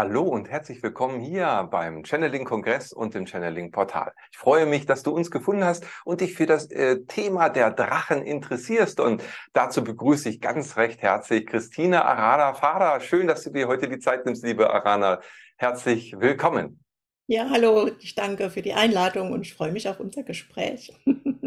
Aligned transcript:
Hallo 0.00 0.22
und 0.22 0.48
herzlich 0.48 0.80
willkommen 0.80 1.18
hier 1.18 1.66
beim 1.72 2.04
Channeling-Kongress 2.04 2.92
und 2.92 3.14
dem 3.14 3.26
Channeling-Portal. 3.26 4.12
Ich 4.30 4.38
freue 4.38 4.64
mich, 4.64 4.86
dass 4.86 5.02
du 5.02 5.10
uns 5.10 5.28
gefunden 5.28 5.64
hast 5.64 5.84
und 6.04 6.20
dich 6.20 6.34
für 6.34 6.46
das 6.46 6.70
äh, 6.70 7.00
Thema 7.08 7.48
der 7.48 7.72
Drachen 7.72 8.22
interessierst. 8.22 9.00
Und 9.00 9.24
dazu 9.54 9.82
begrüße 9.82 10.28
ich 10.28 10.40
ganz 10.40 10.76
recht 10.76 11.02
herzlich 11.02 11.46
Christina 11.46 12.04
Arada 12.04 12.54
Fada. 12.54 13.00
Schön, 13.00 13.26
dass 13.26 13.42
du 13.42 13.50
dir 13.50 13.66
heute 13.66 13.88
die 13.88 13.98
Zeit 13.98 14.24
nimmst, 14.24 14.44
liebe 14.44 14.72
Arana. 14.72 15.20
Herzlich 15.56 16.14
willkommen. 16.16 16.78
Ja, 17.26 17.50
hallo, 17.50 17.90
ich 17.98 18.14
danke 18.14 18.50
für 18.50 18.62
die 18.62 18.74
Einladung 18.74 19.32
und 19.32 19.40
ich 19.40 19.52
freue 19.52 19.72
mich 19.72 19.88
auf 19.88 19.98
unser 19.98 20.22
Gespräch. 20.22 20.92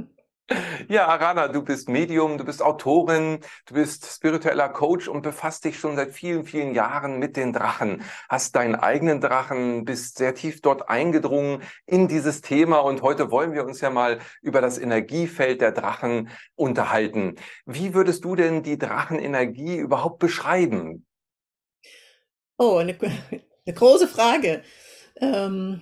Ja, 0.88 1.08
Arana, 1.08 1.48
du 1.48 1.64
bist 1.64 1.90
Medium, 1.90 2.38
du 2.38 2.46
bist 2.46 2.62
Autorin, 2.62 3.40
du 3.66 3.74
bist 3.74 4.06
spiritueller 4.06 4.70
Coach 4.70 5.08
und 5.08 5.22
befasst 5.22 5.66
dich 5.66 5.80
schon 5.80 5.96
seit 5.96 6.14
vielen, 6.14 6.44
vielen 6.44 6.74
Jahren 6.74 7.20
mit 7.20 7.38
den 7.38 7.54
Drachen. 7.54 8.04
Hast 8.30 8.56
deinen 8.56 8.76
eigenen 8.76 9.22
Drachen, 9.22 9.86
bist 9.86 10.18
sehr 10.18 10.36
tief 10.36 10.62
dort 10.62 10.90
eingedrungen 10.90 11.64
in 11.86 12.08
dieses 12.08 12.42
Thema 12.42 12.80
und 12.80 13.02
heute 13.02 13.32
wollen 13.32 13.54
wir 13.54 13.66
uns 13.66 13.82
ja 13.82 13.90
mal 13.90 14.20
über 14.42 14.62
das 14.62 14.78
Energiefeld 14.78 15.62
der 15.62 15.72
Drachen 15.72 16.30
unterhalten. 16.56 17.36
Wie 17.66 17.94
würdest 17.94 18.26
du 18.26 18.36
denn 18.36 18.64
die 18.64 18.78
Drachenenergie 18.78 19.78
überhaupt 19.78 20.20
beschreiben? 20.20 21.06
Oh, 22.58 22.78
eine, 22.78 22.98
eine 23.66 23.76
große 23.76 24.08
Frage. 24.08 24.64
Ähm, 25.18 25.82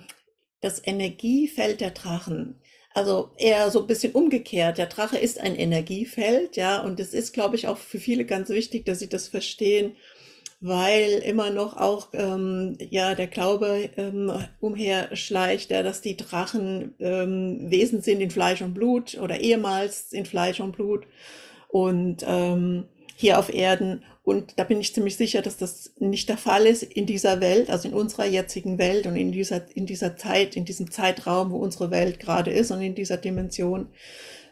das 0.60 0.86
Energiefeld 0.86 1.80
der 1.80 1.90
Drachen. 1.90 2.60
Also 3.00 3.30
eher 3.38 3.70
so 3.70 3.80
ein 3.80 3.86
bisschen 3.86 4.12
umgekehrt. 4.12 4.76
Der 4.76 4.84
Drache 4.84 5.16
ist 5.16 5.40
ein 5.40 5.56
Energiefeld, 5.56 6.56
ja, 6.56 6.82
und 6.82 7.00
es 7.00 7.14
ist, 7.14 7.32
glaube 7.32 7.56
ich, 7.56 7.66
auch 7.66 7.78
für 7.78 7.98
viele 7.98 8.26
ganz 8.26 8.50
wichtig, 8.50 8.84
dass 8.84 8.98
sie 8.98 9.08
das 9.08 9.26
verstehen, 9.26 9.96
weil 10.60 11.12
immer 11.24 11.48
noch 11.48 11.78
auch 11.78 12.08
ähm, 12.12 12.76
ja 12.90 13.14
der 13.14 13.28
Glaube 13.28 13.88
ähm, 13.96 14.30
umherschleicht, 14.60 15.70
ja, 15.70 15.82
dass 15.82 16.02
die 16.02 16.18
Drachen 16.18 16.94
ähm, 17.00 17.70
Wesen 17.70 18.02
sind 18.02 18.20
in 18.20 18.30
Fleisch 18.30 18.60
und 18.60 18.74
Blut 18.74 19.16
oder 19.18 19.40
ehemals 19.40 20.12
in 20.12 20.26
Fleisch 20.26 20.60
und 20.60 20.72
Blut 20.72 21.06
und 21.68 22.22
ähm, 22.28 22.84
hier 23.20 23.38
auf 23.38 23.52
Erden. 23.52 24.02
Und 24.22 24.58
da 24.58 24.64
bin 24.64 24.80
ich 24.80 24.94
ziemlich 24.94 25.16
sicher, 25.16 25.42
dass 25.42 25.58
das 25.58 25.92
nicht 25.98 26.28
der 26.28 26.38
Fall 26.38 26.66
ist 26.66 26.82
in 26.82 27.04
dieser 27.04 27.40
Welt, 27.40 27.68
also 27.68 27.88
in 27.88 27.94
unserer 27.94 28.24
jetzigen 28.24 28.78
Welt 28.78 29.06
und 29.06 29.16
in 29.16 29.30
dieser, 29.30 29.62
in 29.74 29.86
dieser 29.86 30.16
Zeit, 30.16 30.56
in 30.56 30.64
diesem 30.64 30.90
Zeitraum, 30.90 31.50
wo 31.50 31.56
unsere 31.56 31.90
Welt 31.90 32.18
gerade 32.18 32.50
ist 32.50 32.70
und 32.70 32.80
in 32.80 32.94
dieser 32.94 33.18
Dimension. 33.18 33.88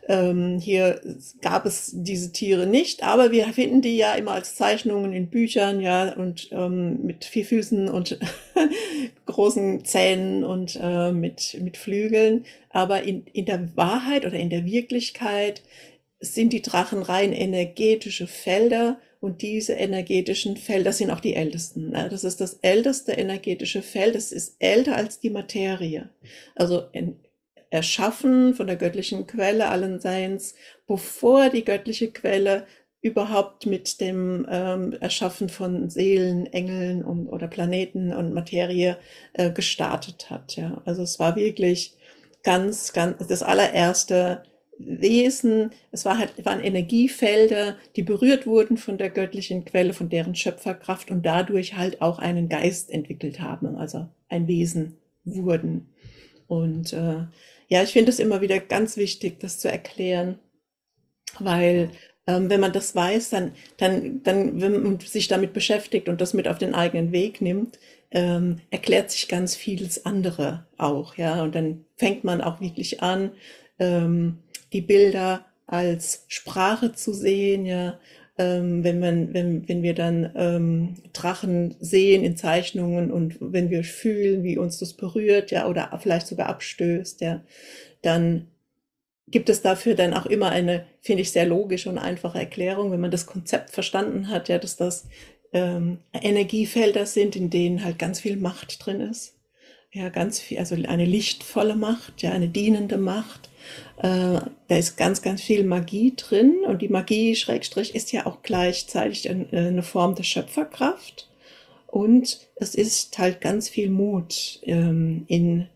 Ähm, 0.07 0.59
hier 0.59 1.01
gab 1.43 1.65
es 1.67 1.93
diese 1.95 2.33
Tiere 2.33 2.67
nicht, 2.67 3.03
aber 3.03 3.31
wir 3.31 3.47
finden 3.49 3.83
die 3.83 3.97
ja 3.97 4.15
immer 4.15 4.33
als 4.33 4.55
Zeichnungen 4.55 5.13
in 5.13 5.29
Büchern, 5.29 5.81
ja, 5.81 6.15
und 6.15 6.49
ähm, 6.51 7.05
mit 7.05 7.25
vier 7.25 7.45
Füßen 7.45 7.89
und 7.89 8.19
großen 9.27 9.85
Zähnen 9.85 10.45
und 10.45 10.79
äh, 10.83 11.13
mit, 11.13 11.59
mit 11.63 11.77
Flügeln. 11.77 12.45
Aber 12.71 13.03
in, 13.03 13.27
in 13.33 13.45
der 13.45 13.77
Wahrheit 13.77 14.27
oder 14.27 14.39
in 14.39 14.51
der 14.51 14.65
Wirklichkeit 14.65 15.63
sind 16.21 16.53
die 16.53 16.63
Drachen 16.63 17.03
rein 17.03 17.33
energetische 17.33 18.27
Felder 18.27 18.99
und 19.21 19.43
diese 19.43 19.73
energetischen 19.73 20.57
Felder 20.57 20.93
sind 20.93 21.11
auch 21.11 21.21
die 21.21 21.35
ältesten. 21.35 21.91
Ne? 21.91 22.09
Das 22.11 22.25
ist 22.25 22.41
das 22.41 22.55
älteste 22.63 23.13
energetische 23.13 23.83
Feld. 23.83 24.15
Es 24.15 24.33
ist 24.33 24.57
älter 24.59 24.97
als 24.97 25.21
die 25.21 25.31
Materie. 25.31 26.11
Also 26.55 26.85
erschaffen 27.71 28.55
von 28.55 28.67
der 28.67 28.77
göttlichen 28.77 29.27
Quelle 29.27 29.69
allen 29.69 30.01
Seins, 30.01 30.55
bevor 30.87 31.51
die 31.51 31.65
göttliche 31.65 32.11
Quelle 32.11 32.67
überhaupt 33.01 33.67
mit 33.67 34.01
dem 34.01 34.47
ähm, 34.51 34.93
Erschaffen 35.01 35.49
von 35.49 35.89
Seelen, 35.89 36.47
Engeln 36.47 37.05
und, 37.05 37.29
oder 37.29 37.47
Planeten 37.47 38.13
und 38.13 38.35
Materie 38.35 38.99
äh, 39.35 39.51
gestartet 39.51 40.31
hat. 40.31 40.57
Ja, 40.57 40.83
also 40.85 41.03
es 41.03 41.19
war 41.19 41.37
wirklich 41.37 41.95
ganz, 42.43 42.93
ganz 42.93 43.27
das 43.27 43.43
allererste 43.43 44.43
Wesen, 44.79 45.71
es 45.91 46.05
war 46.05 46.19
halt, 46.19 46.45
waren 46.45 46.61
Energiefelder, 46.61 47.77
die 47.97 48.03
berührt 48.03 48.47
wurden 48.47 48.77
von 48.77 48.97
der 48.97 49.11
göttlichen 49.11 49.65
Quelle, 49.65 49.93
von 49.93 50.09
deren 50.09 50.35
Schöpferkraft 50.35 51.11
und 51.11 51.27
dadurch 51.27 51.77
halt 51.77 52.01
auch 52.01 52.19
einen 52.19 52.49
Geist 52.49 52.91
entwickelt 52.91 53.41
haben, 53.41 53.77
also 53.77 54.07
ein 54.29 54.47
Wesen 54.47 54.97
wurden. 55.25 55.89
Und 56.47 56.93
äh, 56.93 57.27
ja, 57.69 57.83
ich 57.83 57.93
finde 57.93 58.11
es 58.11 58.21
immer 58.21 58.41
wieder 58.41 58.61
ganz 58.61 58.97
wichtig, 58.97 59.41
das 59.41 59.59
zu 59.59 59.71
erklären, 59.71 60.39
weil 61.39 61.91
ähm, 62.27 62.49
wenn 62.51 62.61
man 62.61 62.73
das 62.73 62.95
weiß, 62.95 63.31
dann, 63.31 63.53
dann, 63.79 64.23
dann, 64.23 64.61
wenn 64.61 64.83
man 64.83 65.01
sich 65.01 65.29
damit 65.29 65.53
beschäftigt 65.53 66.09
und 66.09 66.21
das 66.21 66.35
mit 66.35 66.47
auf 66.47 66.59
den 66.59 66.75
eigenen 66.75 67.11
Weg 67.11 67.41
nimmt, 67.41 67.79
ähm, 68.11 68.61
erklärt 68.71 69.11
sich 69.11 69.29
ganz 69.29 69.55
vieles 69.55 70.07
andere 70.07 70.67
auch, 70.77 71.17
ja, 71.17 71.43
und 71.43 71.55
dann 71.55 71.85
fängt 71.97 72.25
man 72.25 72.41
auch 72.41 72.61
wirklich 72.61 73.03
an, 73.03 73.33
ähm, 73.79 74.39
die 74.73 74.81
Bilder 74.81 75.45
als 75.67 76.25
Sprache 76.29 76.93
zu 76.93 77.13
sehen, 77.13 77.67
ja, 77.67 77.99
ähm, 78.39 78.85
wenn 78.85 79.01
man, 79.01 79.35
wenn, 79.35 79.69
wenn 79.69 79.83
wir 79.83 79.95
dann 79.95 80.33
ähm, 80.37 80.95
Drachen 81.13 81.75
sehen 81.81 82.25
in 82.25 82.37
Zeichnungen 82.37 83.11
und 83.11 83.37
wenn 83.41 83.69
wir 83.71 83.85
fühlen, 83.85 84.45
wie 84.45 84.57
uns 84.57 84.79
das 84.79 84.95
berührt, 84.95 85.51
ja, 85.51 85.69
oder 85.69 85.99
vielleicht 86.01 86.29
sogar 86.29 86.49
abstößt, 86.49 87.21
ja, 87.21 87.43
dann 88.03 88.47
gibt 89.27 89.51
es 89.51 89.61
dafür 89.61 89.95
dann 89.95 90.15
auch 90.15 90.27
immer 90.27 90.51
eine, 90.51 90.87
finde 91.03 91.23
ich, 91.23 91.33
sehr 91.33 91.47
logische 91.47 91.91
und 91.91 91.99
einfache 91.99 92.39
Erklärung, 92.39 92.93
wenn 92.93 93.01
man 93.01 93.11
das 93.11 93.27
Konzept 93.27 93.71
verstanden 93.71 94.29
hat, 94.29 94.49
ja, 94.49 94.59
dass 94.59 94.77
das 94.77 95.07
ähm, 95.53 95.99
Energiefelder 96.13 97.07
sind, 97.07 97.37
in 97.37 97.51
denen 97.51 97.85
halt 97.85 97.99
ganz 97.99 98.21
viel 98.21 98.37
Macht 98.37 98.85
drin 98.85 99.01
ist. 99.01 99.38
Ja, 99.91 100.11
ganz 100.11 100.39
viel, 100.39 100.59
also 100.59 100.75
eine 100.75 101.07
lichtvolle 101.07 101.75
Macht, 101.75 102.23
ja, 102.23 102.33
eine 102.33 102.49
dienende 102.49 102.99
Macht, 102.99 103.49
äh, 103.99 104.41
da 104.69 104.77
ist 104.77 104.97
ganz, 104.97 105.23
ganz 105.23 105.43
viel 105.43 105.65
Magie 105.65 106.15
drin 106.15 106.59
und 106.67 106.83
die 106.83 106.89
Magie, 106.89 107.35
Schrägstrich, 107.35 107.95
ist 107.95 108.13
ja 108.13 108.27
auch 108.27 108.43
gleichzeitig 108.43 109.29
äh, 109.29 109.47
eine 109.51 109.83
Form 109.83 110.15
der 110.15 110.25
Schöpferkraft. 110.25 111.29
Und 111.87 112.49
es 112.57 112.75
ist 112.75 113.19
halt 113.19 113.41
ganz 113.41 113.69
viel 113.71 113.89
Mut 113.89 114.61
ähm, 114.65 115.25
in, 115.27 115.67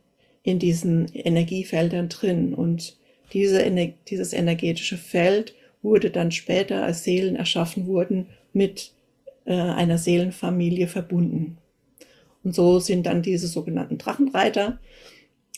in 0.43 0.59
diesen 0.59 1.09
Energiefeldern 1.15 2.11
drin. 2.11 2.53
Und 2.53 2.97
diese, 3.33 3.65
dieses 4.09 4.35
energetische 4.35 4.99
Feld 4.99 5.55
wurde 5.81 6.11
dann 6.11 6.31
später, 6.31 6.85
als 6.85 7.03
Seelen 7.03 7.35
erschaffen 7.35 7.87
wurden, 7.87 8.27
mit 8.53 8.93
äh, 9.47 9.55
einer 9.55 9.97
Seelenfamilie 9.97 10.87
verbunden. 10.87 11.57
Und 12.45 12.55
so 12.55 12.81
sind 12.81 13.07
dann 13.07 13.23
diese 13.23 13.47
sogenannten 13.47 13.99
Drachenreiter 13.99 14.79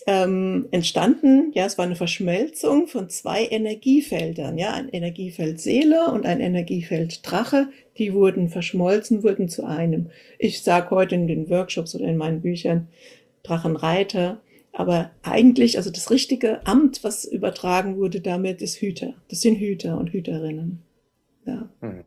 ähm, 0.07 0.67
entstanden. 0.71 1.53
Ja, 1.55 1.65
es 1.65 1.79
war 1.79 1.87
eine 1.87 1.97
Verschmelzung 1.97 2.89
von 2.89 3.09
zwei 3.09 3.47
Energiefeldern, 3.47 4.59
ja, 4.59 4.75
ein 4.75 4.89
Energiefeld 4.89 5.61
Seele 5.61 6.11
und 6.13 6.27
ein 6.27 6.41
Energiefeld 6.41 7.21
Drache. 7.29 7.69
Die 7.97 8.13
wurden 8.13 8.49
verschmolzen, 8.49 9.23
wurden 9.23 9.49
zu 9.49 9.65
einem. 9.65 10.11
Ich 10.39 10.63
sage 10.63 10.91
heute 10.91 11.15
in 11.15 11.27
den 11.27 11.49
Workshops 11.49 11.95
oder 11.95 12.07
in 12.07 12.17
meinen 12.17 12.43
Büchern 12.43 12.89
Drachenreiter. 13.43 14.41
Aber 14.73 15.13
eigentlich, 15.23 15.77
also 15.77 15.91
das 15.91 16.11
richtige 16.11 16.67
Amt, 16.67 17.05
was 17.05 17.25
übertragen 17.25 17.97
wurde 17.97 18.21
damit, 18.21 18.61
ist 18.61 18.81
Hüter. 18.81 19.15
Das 19.29 19.41
sind 19.41 19.57
Hüter 19.57 19.97
und 19.99 20.13
Hüterinnen. 20.13 20.83
Ja. 21.47 21.69
Hm. 21.81 22.05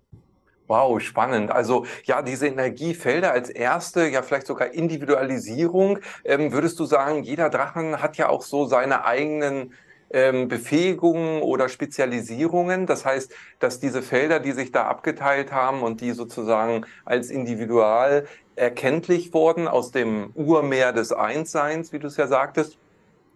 Wow, 0.67 0.99
spannend. 1.01 1.49
Also 1.49 1.85
ja, 2.03 2.21
diese 2.21 2.47
Energiefelder 2.47 3.31
als 3.31 3.49
erste, 3.49 4.07
ja 4.07 4.21
vielleicht 4.21 4.47
sogar 4.47 4.73
Individualisierung. 4.73 5.99
Ähm, 6.25 6.51
würdest 6.51 6.77
du 6.79 6.85
sagen, 6.85 7.23
jeder 7.23 7.49
Drachen 7.49 8.01
hat 8.01 8.17
ja 8.17 8.27
auch 8.27 8.41
so 8.41 8.65
seine 8.65 9.05
eigenen 9.05 9.73
ähm, 10.09 10.47
Befähigungen 10.49 11.41
oder 11.41 11.69
Spezialisierungen. 11.69 12.85
Das 12.85 13.05
heißt, 13.05 13.33
dass 13.59 13.79
diese 13.79 14.01
Felder, 14.01 14.39
die 14.41 14.51
sich 14.51 14.71
da 14.73 14.87
abgeteilt 14.87 15.51
haben 15.53 15.83
und 15.83 16.01
die 16.01 16.11
sozusagen 16.11 16.85
als 17.05 17.29
individual 17.29 18.27
erkenntlich 18.55 19.33
wurden 19.33 19.67
aus 19.67 19.91
dem 19.91 20.31
Urmeer 20.33 20.91
des 20.91 21.13
Einsseins, 21.13 21.93
wie 21.93 21.99
du 21.99 22.07
es 22.07 22.17
ja 22.17 22.27
sagtest, 22.27 22.77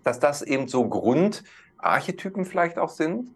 dass 0.03 0.19
das 0.19 0.41
eben 0.41 0.67
so 0.67 0.87
Grundarchetypen 0.89 2.45
vielleicht 2.45 2.77
auch 2.77 2.89
sind? 2.89 3.29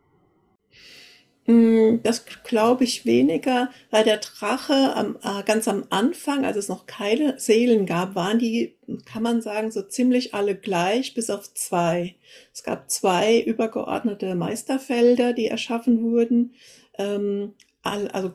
Hm, 1.47 1.99
das 2.01 2.25
glaube 2.43 2.85
ich 2.85 3.05
weniger, 3.05 3.69
weil 3.91 4.03
der 4.03 4.17
Drache 4.17 4.95
am, 4.95 5.17
äh, 5.23 5.43
ganz 5.43 5.67
am 5.67 5.85
Anfang, 5.91 6.43
als 6.43 6.57
es 6.57 6.69
noch 6.69 6.87
keine 6.87 7.39
Seelen 7.39 7.85
gab, 7.85 8.15
waren 8.15 8.39
die, 8.39 8.75
kann 9.05 9.21
man 9.21 9.41
sagen, 9.43 9.69
so 9.71 9.83
ziemlich 9.83 10.33
alle 10.33 10.55
gleich, 10.55 11.13
bis 11.13 11.29
auf 11.29 11.53
zwei. 11.53 12.15
Es 12.51 12.63
gab 12.63 12.89
zwei 12.89 13.39
übergeordnete 13.41 14.33
Meisterfelder, 14.33 15.33
die 15.33 15.45
erschaffen 15.45 16.01
wurden. 16.01 16.55
Ähm, 16.97 17.53
also 17.83 18.31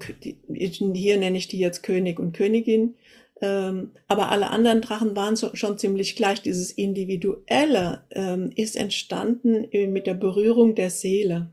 hier 0.60 1.18
nenne 1.18 1.36
ich 1.36 1.48
die 1.48 1.58
jetzt 1.58 1.82
König 1.82 2.20
und 2.20 2.32
Königin. 2.32 2.94
Ähm, 3.42 3.90
aber 4.06 4.30
alle 4.30 4.50
anderen 4.50 4.82
Drachen 4.82 5.16
waren 5.16 5.36
schon 5.36 5.78
ziemlich 5.78 6.14
gleich. 6.14 6.42
Dieses 6.42 6.70
Individuelle 6.70 8.04
ähm, 8.10 8.52
ist 8.54 8.76
entstanden 8.76 9.64
äh, 9.72 9.88
mit 9.88 10.06
der 10.06 10.14
Berührung 10.14 10.76
der 10.76 10.90
Seele. 10.90 11.50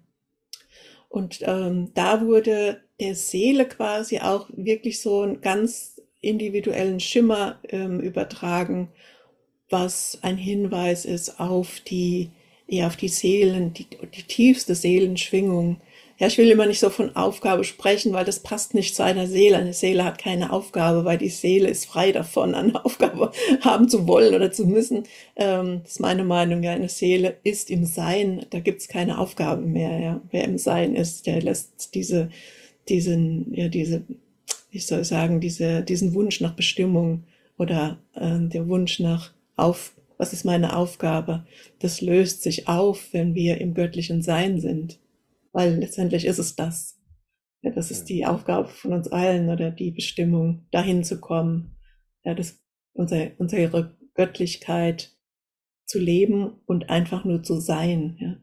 Und 1.10 1.40
ähm, 1.44 1.92
da 1.94 2.26
wurde 2.26 2.82
der 3.00 3.16
Seele 3.16 3.68
quasi 3.68 4.20
auch 4.20 4.50
wirklich 4.54 5.02
so 5.02 5.22
ein 5.22 5.42
ganz 5.42 6.02
individuellen 6.22 7.00
Schimmer 7.00 7.60
ähm, 7.70 8.00
übertragen, 8.00 8.90
was 9.70 10.20
ein 10.22 10.38
Hinweis 10.38 11.06
ist 11.06 11.40
auf 11.40 11.80
die, 11.82 12.30
ja, 12.68 12.88
auf 12.88 12.98
die 12.98 13.08
Seelen, 13.08 13.74
die, 13.74 13.86
die 13.86 14.24
tiefste 14.24 14.76
Seelenschwingung, 14.76 15.80
ja, 16.20 16.26
ich 16.26 16.40
will 16.40 16.50
immer 16.50 16.66
nicht 16.66 16.80
so 16.80 16.90
von 16.90 17.16
Aufgabe 17.16 17.64
sprechen, 17.64 18.12
weil 18.12 18.26
das 18.26 18.40
passt 18.40 18.74
nicht 18.74 18.96
zu 18.96 19.04
einer 19.04 19.28
Seele. 19.28 19.58
Eine 19.58 19.74
Seele 19.74 20.04
hat 20.04 20.18
keine 20.18 20.52
Aufgabe, 20.52 21.06
weil 21.06 21.20
die 21.20 21.30
Seele 21.30 21.70
ist 21.70 21.86
frei 21.86 22.12
davon, 22.12 22.56
eine 22.56 22.84
Aufgabe 22.86 23.32
haben 23.62 23.88
zu 23.88 24.08
wollen 24.08 24.34
oder 24.34 24.52
zu 24.52 24.66
müssen. 24.66 25.04
Ähm, 25.36 25.82
das 25.84 25.94
ist 25.94 26.00
meine 26.00 26.24
Meinung. 26.24 26.64
Ja, 26.64 26.72
eine 26.72 26.90
Seele 26.90 27.38
ist 27.44 27.70
im 27.70 27.86
Sein. 27.86 28.48
Da 28.50 28.60
gibt's 28.60 28.88
keine 28.88 29.20
Aufgaben 29.20 29.72
mehr. 29.72 30.00
Ja. 30.00 30.22
Wer 30.32 30.46
im 30.46 30.58
Sein 30.58 30.96
ist, 30.96 31.28
der 31.28 31.40
lässt 31.44 31.94
diese, 31.94 32.30
diesen, 32.90 33.54
ja, 33.54 33.68
diese, 33.68 34.02
ich 34.72 34.88
soll 34.88 35.04
sagen, 35.04 35.40
diese, 35.40 35.84
diesen 35.84 36.16
Wunsch 36.16 36.42
nach 36.42 36.56
Bestimmung 36.56 37.26
oder 37.60 38.00
äh, 38.16 38.40
der 38.40 38.68
Wunsch 38.68 39.00
nach 39.00 39.34
auf, 39.56 39.94
was 40.18 40.34
ist 40.34 40.46
meine 40.46 40.76
Aufgabe? 40.76 41.46
Das 41.78 42.02
löst 42.02 42.42
sich 42.42 42.68
auf, 42.68 43.10
wenn 43.12 43.36
wir 43.36 43.62
im 43.62 43.76
göttlichen 43.76 44.24
Sein 44.24 44.60
sind 44.60 44.98
weil 45.58 45.80
letztendlich 45.80 46.26
ist 46.26 46.38
es 46.38 46.56
das. 46.56 47.02
Ja, 47.64 47.72
das 47.72 47.90
ist 47.90 48.06
die 48.10 48.28
Aufgabe 48.28 48.68
von 48.68 48.94
uns 48.94 49.08
allen 49.08 49.50
oder 49.50 49.72
die 49.72 49.90
Bestimmung, 49.90 50.68
dahin 50.70 51.04
zu 51.04 51.20
kommen, 51.20 51.80
ja, 52.24 52.36
das, 52.36 52.64
unsere, 52.94 53.34
unsere 53.40 53.98
Göttlichkeit 54.14 55.18
zu 55.88 55.98
leben 55.98 56.62
und 56.68 56.92
einfach 56.92 57.26
nur 57.26 57.42
zu 57.42 57.60
sein. 57.60 58.18
Ja. 58.20 58.36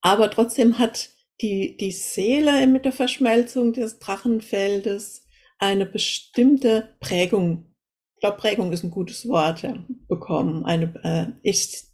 Aber 0.00 0.30
trotzdem 0.30 0.78
hat 0.78 1.10
die, 1.42 1.76
die 1.76 1.92
Seele 1.92 2.66
mit 2.66 2.86
der 2.86 2.92
Verschmelzung 2.92 3.74
des 3.74 3.98
Drachenfeldes 3.98 5.26
eine 5.58 5.84
bestimmte 5.84 6.96
Prägung. 6.98 7.74
Ich 8.14 8.20
glaube, 8.20 8.38
Prägung 8.38 8.72
ist 8.72 8.84
ein 8.84 8.90
gutes 8.90 9.28
Wort, 9.28 9.60
ja, 9.60 9.84
bekommen. 10.08 10.64
Eine, 10.64 10.94
äh, 11.04 11.26
ich, 11.42 11.90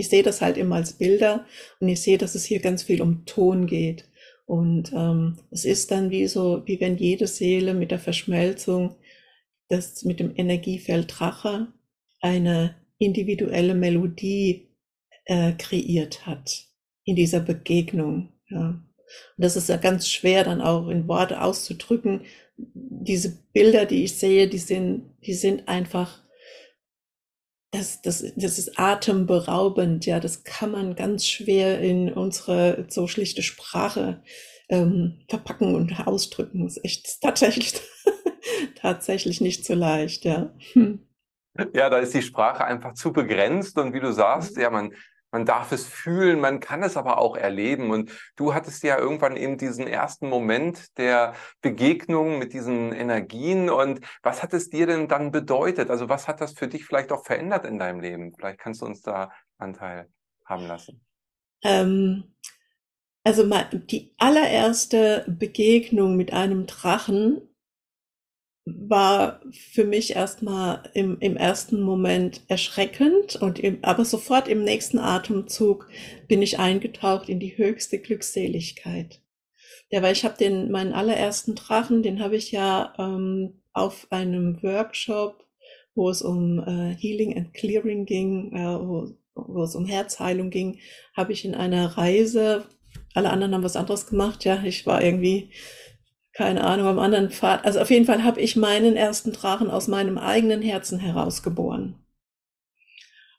ich 0.00 0.08
sehe 0.08 0.22
das 0.22 0.40
halt 0.40 0.56
immer 0.56 0.76
als 0.76 0.94
Bilder 0.94 1.46
und 1.78 1.88
ich 1.88 2.00
sehe, 2.00 2.18
dass 2.18 2.34
es 2.34 2.44
hier 2.44 2.60
ganz 2.60 2.82
viel 2.82 3.02
um 3.02 3.24
Ton 3.26 3.66
geht. 3.66 4.04
Und 4.46 4.92
ähm, 4.92 5.38
es 5.50 5.64
ist 5.64 5.90
dann 5.92 6.10
wie 6.10 6.26
so, 6.26 6.62
wie 6.66 6.80
wenn 6.80 6.96
jede 6.96 7.26
Seele 7.28 7.72
mit 7.72 7.92
der 7.92 8.00
Verschmelzung, 8.00 8.96
das 9.68 10.04
mit 10.04 10.18
dem 10.18 10.32
Energiefeld 10.34 11.06
Drache, 11.08 11.68
eine 12.20 12.74
individuelle 12.98 13.74
Melodie 13.74 14.68
äh, 15.26 15.52
kreiert 15.52 16.26
hat 16.26 16.66
in 17.04 17.14
dieser 17.14 17.40
Begegnung. 17.40 18.32
Ja. 18.48 18.70
Und 18.70 18.84
das 19.36 19.56
ist 19.56 19.68
ja 19.68 19.76
ganz 19.76 20.08
schwer 20.08 20.44
dann 20.44 20.60
auch 20.60 20.88
in 20.88 21.08
Worte 21.08 21.42
auszudrücken. 21.42 22.22
Diese 22.56 23.38
Bilder, 23.52 23.86
die 23.86 24.04
ich 24.04 24.14
sehe, 24.14 24.48
die 24.48 24.58
sind, 24.58 25.14
die 25.24 25.34
sind 25.34 25.68
einfach 25.68 26.20
das, 27.70 28.02
das, 28.02 28.24
das 28.36 28.58
ist 28.58 28.78
atemberaubend, 28.78 30.04
ja, 30.06 30.18
das 30.18 30.44
kann 30.44 30.72
man 30.72 30.96
ganz 30.96 31.26
schwer 31.26 31.80
in 31.80 32.12
unsere 32.12 32.86
so 32.88 33.06
schlichte 33.06 33.42
Sprache 33.42 34.22
ähm, 34.68 35.20
verpacken 35.28 35.74
und 35.74 36.06
ausdrücken. 36.06 36.64
Das 36.64 36.76
ist 36.76 36.84
echt 36.84 37.20
tatsächlich, 37.20 37.74
tatsächlich 38.76 39.40
nicht 39.40 39.64
so 39.64 39.74
leicht, 39.74 40.24
ja. 40.24 40.52
Hm. 40.72 41.06
Ja, 41.74 41.90
da 41.90 41.98
ist 41.98 42.14
die 42.14 42.22
Sprache 42.22 42.64
einfach 42.64 42.94
zu 42.94 43.12
begrenzt 43.12 43.76
und 43.78 43.92
wie 43.92 44.00
du 44.00 44.12
sagst, 44.12 44.56
mhm. 44.56 44.62
ja, 44.62 44.70
man, 44.70 44.92
man 45.30 45.46
darf 45.46 45.72
es 45.72 45.86
fühlen, 45.86 46.40
man 46.40 46.60
kann 46.60 46.82
es 46.82 46.96
aber 46.96 47.18
auch 47.18 47.36
erleben. 47.36 47.90
Und 47.90 48.10
du 48.36 48.54
hattest 48.54 48.82
ja 48.82 48.98
irgendwann 48.98 49.36
eben 49.36 49.58
diesen 49.58 49.86
ersten 49.86 50.28
Moment 50.28 50.96
der 50.98 51.34
Begegnung 51.60 52.38
mit 52.38 52.52
diesen 52.52 52.92
Energien. 52.92 53.70
Und 53.70 54.00
was 54.22 54.42
hat 54.42 54.52
es 54.54 54.70
dir 54.70 54.86
denn 54.86 55.08
dann 55.08 55.30
bedeutet? 55.30 55.90
Also 55.90 56.08
was 56.08 56.28
hat 56.28 56.40
das 56.40 56.52
für 56.52 56.68
dich 56.68 56.84
vielleicht 56.84 57.12
auch 57.12 57.24
verändert 57.24 57.64
in 57.64 57.78
deinem 57.78 58.00
Leben? 58.00 58.32
Vielleicht 58.34 58.58
kannst 58.58 58.82
du 58.82 58.86
uns 58.86 59.02
da 59.02 59.30
Anteil 59.58 60.08
haben 60.44 60.66
lassen. 60.66 61.04
Ähm, 61.62 62.34
also 63.22 63.48
die 63.72 64.14
allererste 64.18 65.24
Begegnung 65.28 66.16
mit 66.16 66.32
einem 66.32 66.66
Drachen 66.66 67.49
war 68.78 69.40
für 69.50 69.84
mich 69.84 70.14
erstmal 70.16 70.82
im, 70.94 71.18
im 71.20 71.36
ersten 71.36 71.80
Moment 71.80 72.42
erschreckend 72.48 73.36
und 73.36 73.58
im, 73.58 73.78
aber 73.82 74.04
sofort 74.04 74.48
im 74.48 74.64
nächsten 74.64 74.98
Atemzug 74.98 75.88
bin 76.28 76.42
ich 76.42 76.58
eingetaucht 76.58 77.28
in 77.28 77.40
die 77.40 77.56
höchste 77.56 77.98
Glückseligkeit. 77.98 79.20
Ja, 79.90 80.02
weil 80.02 80.12
ich 80.12 80.24
habe 80.24 80.36
den 80.36 80.70
meinen 80.70 80.92
allerersten 80.92 81.54
Drachen, 81.54 82.02
den 82.02 82.22
habe 82.22 82.36
ich 82.36 82.52
ja 82.52 82.94
ähm, 82.98 83.60
auf 83.72 84.06
einem 84.10 84.62
Workshop, 84.62 85.44
wo 85.94 86.10
es 86.10 86.22
um 86.22 86.60
äh, 86.60 86.94
Healing 86.96 87.36
and 87.36 87.54
Clearing 87.54 88.06
ging, 88.06 88.52
äh, 88.54 88.78
wo, 88.78 89.10
wo 89.34 89.62
es 89.64 89.74
um 89.74 89.86
Herzheilung 89.86 90.50
ging, 90.50 90.78
habe 91.16 91.32
ich 91.32 91.44
in 91.44 91.54
einer 91.54 91.98
Reise, 91.98 92.66
alle 93.14 93.30
anderen 93.30 93.54
haben 93.54 93.64
was 93.64 93.76
anderes 93.76 94.06
gemacht, 94.06 94.44
ja, 94.44 94.62
ich 94.64 94.86
war 94.86 95.02
irgendwie 95.02 95.50
keine 96.40 96.64
Ahnung, 96.64 96.86
am 96.86 96.98
anderen 96.98 97.28
Pfad. 97.28 97.66
Also 97.66 97.80
auf 97.80 97.90
jeden 97.90 98.06
Fall 98.06 98.24
habe 98.24 98.40
ich 98.40 98.56
meinen 98.56 98.96
ersten 98.96 99.30
Drachen 99.30 99.68
aus 99.68 99.88
meinem 99.88 100.16
eigenen 100.16 100.62
Herzen 100.62 100.98
herausgeboren. 100.98 102.02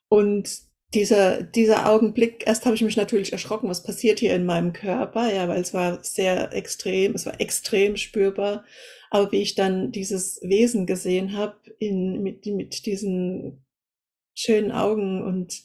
Und 0.07 0.59
dieser, 0.93 1.41
dieser 1.41 1.89
Augenblick, 1.89 2.43
erst 2.45 2.65
habe 2.65 2.75
ich 2.75 2.83
mich 2.83 2.97
natürlich 2.97 3.31
erschrocken, 3.31 3.69
was 3.69 3.81
passiert 3.81 4.19
hier 4.19 4.35
in 4.35 4.45
meinem 4.45 4.71
Körper, 4.71 5.33
ja, 5.33 5.47
weil 5.47 5.61
es 5.61 5.73
war 5.73 6.03
sehr 6.03 6.53
extrem, 6.53 7.15
es 7.15 7.25
war 7.25 7.41
extrem 7.41 7.97
spürbar. 7.97 8.65
Aber 9.09 9.31
wie 9.31 9.41
ich 9.41 9.55
dann 9.55 9.91
dieses 9.91 10.39
Wesen 10.43 10.85
gesehen 10.85 11.35
habe, 11.35 11.55
in, 11.79 12.21
mit, 12.21 12.45
mit 12.45 12.85
diesen 12.85 13.65
schönen 14.35 14.71
Augen 14.71 15.23
und 15.23 15.59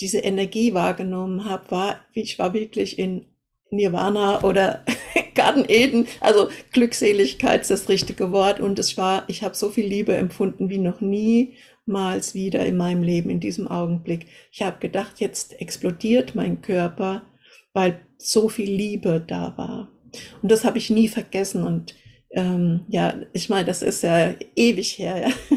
diese 0.00 0.18
Energie 0.18 0.74
wahrgenommen 0.74 1.44
habe, 1.44 1.70
war, 1.70 2.04
ich 2.14 2.40
war 2.40 2.52
wirklich 2.52 2.98
in 2.98 3.31
Nirvana 3.72 4.42
oder 4.42 4.84
Garten 5.34 5.64
Eden, 5.66 6.06
also 6.20 6.48
Glückseligkeit 6.72 7.62
ist 7.62 7.70
das 7.70 7.88
richtige 7.88 8.32
Wort 8.32 8.60
und 8.60 8.78
es 8.78 8.96
war, 8.96 9.24
ich 9.28 9.42
habe 9.42 9.54
so 9.54 9.70
viel 9.70 9.86
Liebe 9.86 10.14
empfunden 10.14 10.68
wie 10.68 10.78
noch 10.78 11.00
niemals 11.00 12.34
wieder 12.34 12.64
in 12.66 12.76
meinem 12.76 13.02
Leben 13.02 13.30
in 13.30 13.40
diesem 13.40 13.66
Augenblick. 13.66 14.26
Ich 14.52 14.62
habe 14.62 14.78
gedacht, 14.78 15.20
jetzt 15.20 15.60
explodiert 15.60 16.34
mein 16.34 16.60
Körper, 16.60 17.22
weil 17.72 18.00
so 18.18 18.48
viel 18.48 18.70
Liebe 18.70 19.24
da 19.26 19.54
war. 19.56 19.88
Und 20.42 20.52
das 20.52 20.64
habe 20.64 20.78
ich 20.78 20.90
nie 20.90 21.08
vergessen 21.08 21.64
und 21.64 21.94
ähm, 22.30 22.84
ja, 22.88 23.14
ich 23.32 23.48
meine, 23.48 23.66
das 23.66 23.82
ist 23.82 24.02
ja 24.02 24.34
ewig 24.56 24.98
her, 24.98 25.28
ja. 25.28 25.56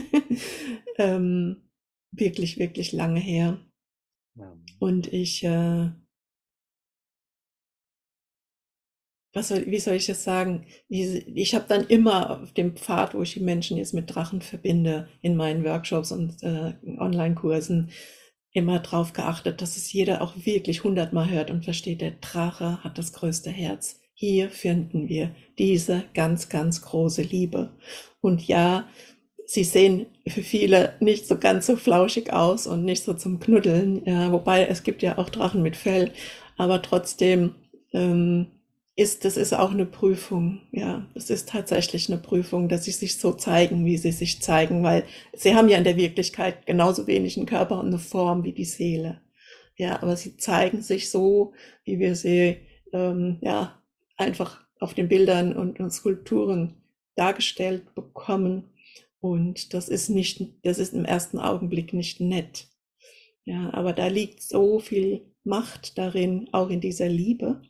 ähm, 0.97 1.69
wirklich, 2.11 2.57
wirklich 2.57 2.91
lange 2.91 3.19
her. 3.19 3.59
Und 4.79 5.11
ich 5.11 5.43
äh, 5.43 5.89
was 9.35 9.49
soll, 9.49 9.65
wie 9.67 9.79
soll 9.79 9.95
ich 9.95 10.07
das 10.07 10.23
sagen? 10.23 10.65
Ich 10.87 11.53
habe 11.53 11.65
dann 11.67 11.85
immer 11.87 12.41
auf 12.41 12.53
dem 12.53 12.75
Pfad, 12.75 13.13
wo 13.13 13.21
ich 13.21 13.33
die 13.33 13.41
Menschen 13.41 13.77
jetzt 13.77 13.93
mit 13.93 14.15
Drachen 14.15 14.41
verbinde, 14.41 15.09
in 15.21 15.35
meinen 15.35 15.65
Workshops 15.65 16.11
und 16.13 16.41
äh, 16.41 16.73
Online-Kursen, 16.97 17.91
immer 18.53 18.79
darauf 18.79 19.11
geachtet, 19.11 19.61
dass 19.61 19.75
es 19.75 19.91
jeder 19.91 20.21
auch 20.21 20.33
wirklich 20.37 20.85
hundertmal 20.85 21.29
hört 21.29 21.51
und 21.51 21.65
versteht, 21.65 21.99
der 21.99 22.11
Drache 22.21 22.81
hat 22.81 22.97
das 22.97 23.11
größte 23.11 23.49
Herz. 23.49 23.99
Hier 24.13 24.49
finden 24.49 25.09
wir 25.09 25.35
diese 25.59 26.05
ganz, 26.13 26.47
ganz 26.47 26.81
große 26.81 27.21
Liebe. 27.21 27.71
Und 28.21 28.47
ja, 28.47 28.87
sie 29.45 29.65
sehen 29.65 30.05
für 30.25 30.41
viele 30.43 30.93
nicht 31.01 31.27
so 31.27 31.37
ganz 31.37 31.65
so 31.65 31.75
flauschig 31.75 32.31
aus 32.31 32.65
und 32.65 32.85
nicht 32.85 33.03
so 33.03 33.13
zum 33.13 33.41
Knuddeln, 33.41 34.05
ja, 34.05 34.31
wobei 34.31 34.65
es 34.65 34.83
gibt 34.83 35.03
ja 35.03 35.17
auch 35.17 35.29
Drachen 35.29 35.61
mit 35.61 35.75
Fell, 35.75 36.13
aber 36.55 36.81
trotzdem 36.81 37.55
ähm, 37.91 38.47
ist, 38.97 39.25
das 39.25 39.35
ist 39.35 39.53
auch 39.53 39.71
eine 39.71 39.85
Prüfung, 39.85 40.61
ja. 40.71 41.05
Das 41.13 41.29
ist 41.29 41.49
tatsächlich 41.49 42.09
eine 42.09 42.21
Prüfung, 42.21 42.69
dass 42.69 42.85
sie 42.85 42.91
sich 42.91 43.17
so 43.17 43.33
zeigen, 43.33 43.85
wie 43.85 43.97
sie 43.97 44.11
sich 44.11 44.41
zeigen, 44.41 44.83
weil 44.83 45.03
sie 45.33 45.53
haben 45.53 45.67
ja 45.67 45.77
in 45.77 45.83
der 45.83 45.97
Wirklichkeit 45.97 46.65
genauso 46.65 47.05
wenig 47.05 47.35
einen 47.37 47.45
Körper 47.45 47.79
und 47.79 47.87
eine 47.87 47.99
Form 47.99 48.43
wie 48.45 48.53
die 48.53 48.65
Seele. 48.65 49.21
Ja, 49.75 50.01
aber 50.01 50.15
sie 50.15 50.37
zeigen 50.37 50.81
sich 50.81 51.09
so, 51.09 51.53
wie 51.83 51.99
wir 51.99 52.15
sie, 52.15 52.57
ähm, 52.93 53.37
ja, 53.41 53.81
einfach 54.15 54.63
auf 54.79 54.93
den 54.93 55.09
Bildern 55.09 55.55
und, 55.55 55.79
und 55.81 55.91
Skulpturen 55.91 56.75
dargestellt 57.15 57.93
bekommen. 57.95 58.69
Und 59.19 59.73
das 59.73 59.89
ist 59.89 60.09
nicht, 60.09 60.41
das 60.63 60.79
ist 60.79 60.93
im 60.93 61.03
ersten 61.03 61.39
Augenblick 61.39 61.93
nicht 61.93 62.21
nett. 62.21 62.67
Ja, 63.43 63.73
aber 63.73 63.91
da 63.91 64.07
liegt 64.07 64.41
so 64.41 64.79
viel 64.79 65.25
Macht 65.43 65.97
darin, 65.97 66.49
auch 66.53 66.69
in 66.69 66.79
dieser 66.79 67.09
Liebe 67.09 67.61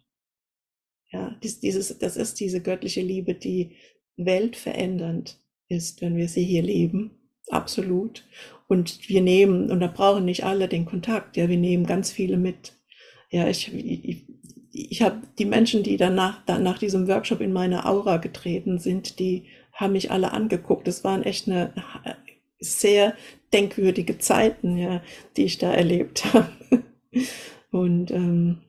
ja, 1.15 1.36
dies, 1.41 1.62
dieses, 1.62 1.98
das 1.98 2.17
ist 2.17 2.41
diese 2.41 2.62
göttliche 2.62 3.01
Liebe, 3.01 3.36
die 3.36 3.77
weltverändernd 4.17 5.39
ist, 5.69 6.01
wenn 6.01 6.17
wir 6.17 6.27
sie 6.27 6.43
hier 6.43 6.62
leben. 6.62 7.12
Absolut. 7.50 8.25
Und 8.67 9.07
wir 9.07 9.22
nehmen, 9.22 9.72
und 9.72 9.79
da 9.79 9.88
brauchen 9.88 10.25
nicht 10.25 10.43
alle 10.43 10.67
den 10.67 10.86
Kontakt, 10.86 11.38
ja, 11.38 11.48
wir 11.48 11.57
nehmen 11.57 11.86
ganz 11.86 12.12
viele 12.12 12.36
mit. 12.36 12.74
Ja, 13.29 13.48
ich, 13.48 13.74
ich, 13.74 14.25
ich 14.74 15.01
habe 15.01 15.22
die 15.39 15.45
Menschen, 15.45 15.84
die 15.84 15.95
danach, 15.95 16.45
nach 16.48 16.79
diesem 16.79 17.07
Workshop 17.07 17.39
in 17.39 17.53
meine 17.53 17.86
Aura 17.86 18.17
getreten 18.17 18.77
sind, 18.77 19.19
die 19.19 19.45
haben 19.72 19.93
mich 19.93 20.12
alle 20.12 20.34
angeguckt. 20.34 20.88
Es 20.89 21.05
waren 21.05 21.24
echt 21.24 21.48
eine 21.48 21.74
sehr 22.60 23.15
denkwürdige 23.53 24.17
Zeiten, 24.17 24.77
ja, 24.77 25.01
die 25.38 25.45
ich 25.45 25.60
da 25.60 25.72
erlebt 25.72 26.25
habe. 26.34 26.50
Und 27.72 28.12
ähm, 28.12 28.64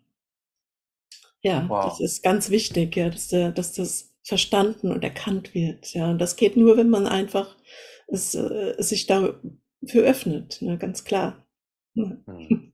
ja, 1.46 1.64
wow. 1.68 1.84
das 1.84 2.00
ist 2.00 2.22
ganz 2.24 2.50
wichtig, 2.50 2.96
ja, 2.96 3.08
dass, 3.08 3.28
der, 3.28 3.52
dass 3.52 3.72
das 3.72 4.12
verstanden 4.24 4.90
und 4.90 5.04
erkannt 5.04 5.54
wird. 5.54 5.94
Ja, 5.94 6.10
und 6.10 6.18
das 6.18 6.34
geht 6.34 6.56
nur, 6.56 6.76
wenn 6.76 6.90
man 6.90 7.06
einfach 7.06 7.56
es, 8.08 8.34
äh, 8.34 8.74
sich 8.78 9.06
dafür 9.06 9.38
öffnet, 9.94 10.60
ne, 10.60 10.76
ganz 10.76 11.04
klar. 11.04 11.46
Ja. 11.94 12.16
Hm. 12.26 12.72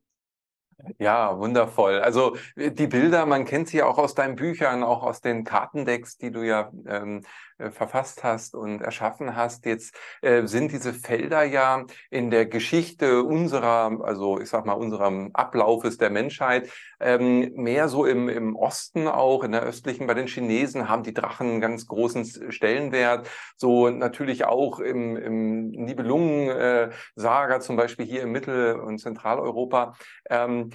Ja, 0.98 1.38
wundervoll. 1.38 2.00
Also 2.00 2.36
äh, 2.56 2.72
die 2.72 2.86
Bilder, 2.86 3.26
man 3.26 3.44
kennt 3.44 3.68
sie 3.68 3.76
ja 3.78 3.86
auch 3.86 3.98
aus 3.98 4.14
deinen 4.14 4.36
Büchern, 4.36 4.82
auch 4.82 5.02
aus 5.02 5.20
den 5.20 5.44
Kartendecks, 5.44 6.16
die 6.16 6.30
du 6.30 6.42
ja 6.42 6.72
ähm, 6.86 7.18
äh, 7.18 7.51
verfasst 7.70 8.24
hast 8.24 8.54
und 8.54 8.80
erschaffen 8.80 9.36
hast. 9.36 9.66
Jetzt 9.66 9.94
äh, 10.22 10.46
sind 10.46 10.72
diese 10.72 10.92
Felder 10.92 11.42
ja 11.44 11.84
in 12.10 12.30
der 12.30 12.46
Geschichte 12.46 13.22
unserer, 13.22 14.00
also 14.02 14.40
ich 14.40 14.48
sag 14.48 14.66
mal, 14.66 14.72
unserem 14.72 15.30
Ablaufes 15.34 15.98
der 15.98 16.10
Menschheit 16.10 16.70
ähm, 17.00 17.52
mehr 17.54 17.88
so 17.88 18.06
im, 18.06 18.28
im 18.28 18.56
Osten 18.56 19.08
auch, 19.08 19.44
in 19.44 19.52
der 19.52 19.62
östlichen, 19.62 20.06
bei 20.06 20.14
den 20.14 20.26
Chinesen 20.26 20.88
haben 20.88 21.02
die 21.02 21.14
Drachen 21.14 21.50
einen 21.50 21.60
ganz 21.60 21.86
großen 21.86 22.52
Stellenwert. 22.52 23.28
So 23.56 23.90
natürlich 23.90 24.44
auch 24.44 24.78
im, 24.80 25.16
im 25.16 25.70
Nibelungen-Saga, 25.70 27.56
äh, 27.56 27.60
zum 27.60 27.76
Beispiel 27.76 28.06
hier 28.06 28.22
im 28.22 28.32
Mittel- 28.32 28.78
und 28.80 28.98
Zentraleuropa. 28.98 29.94
Ähm, 30.30 30.70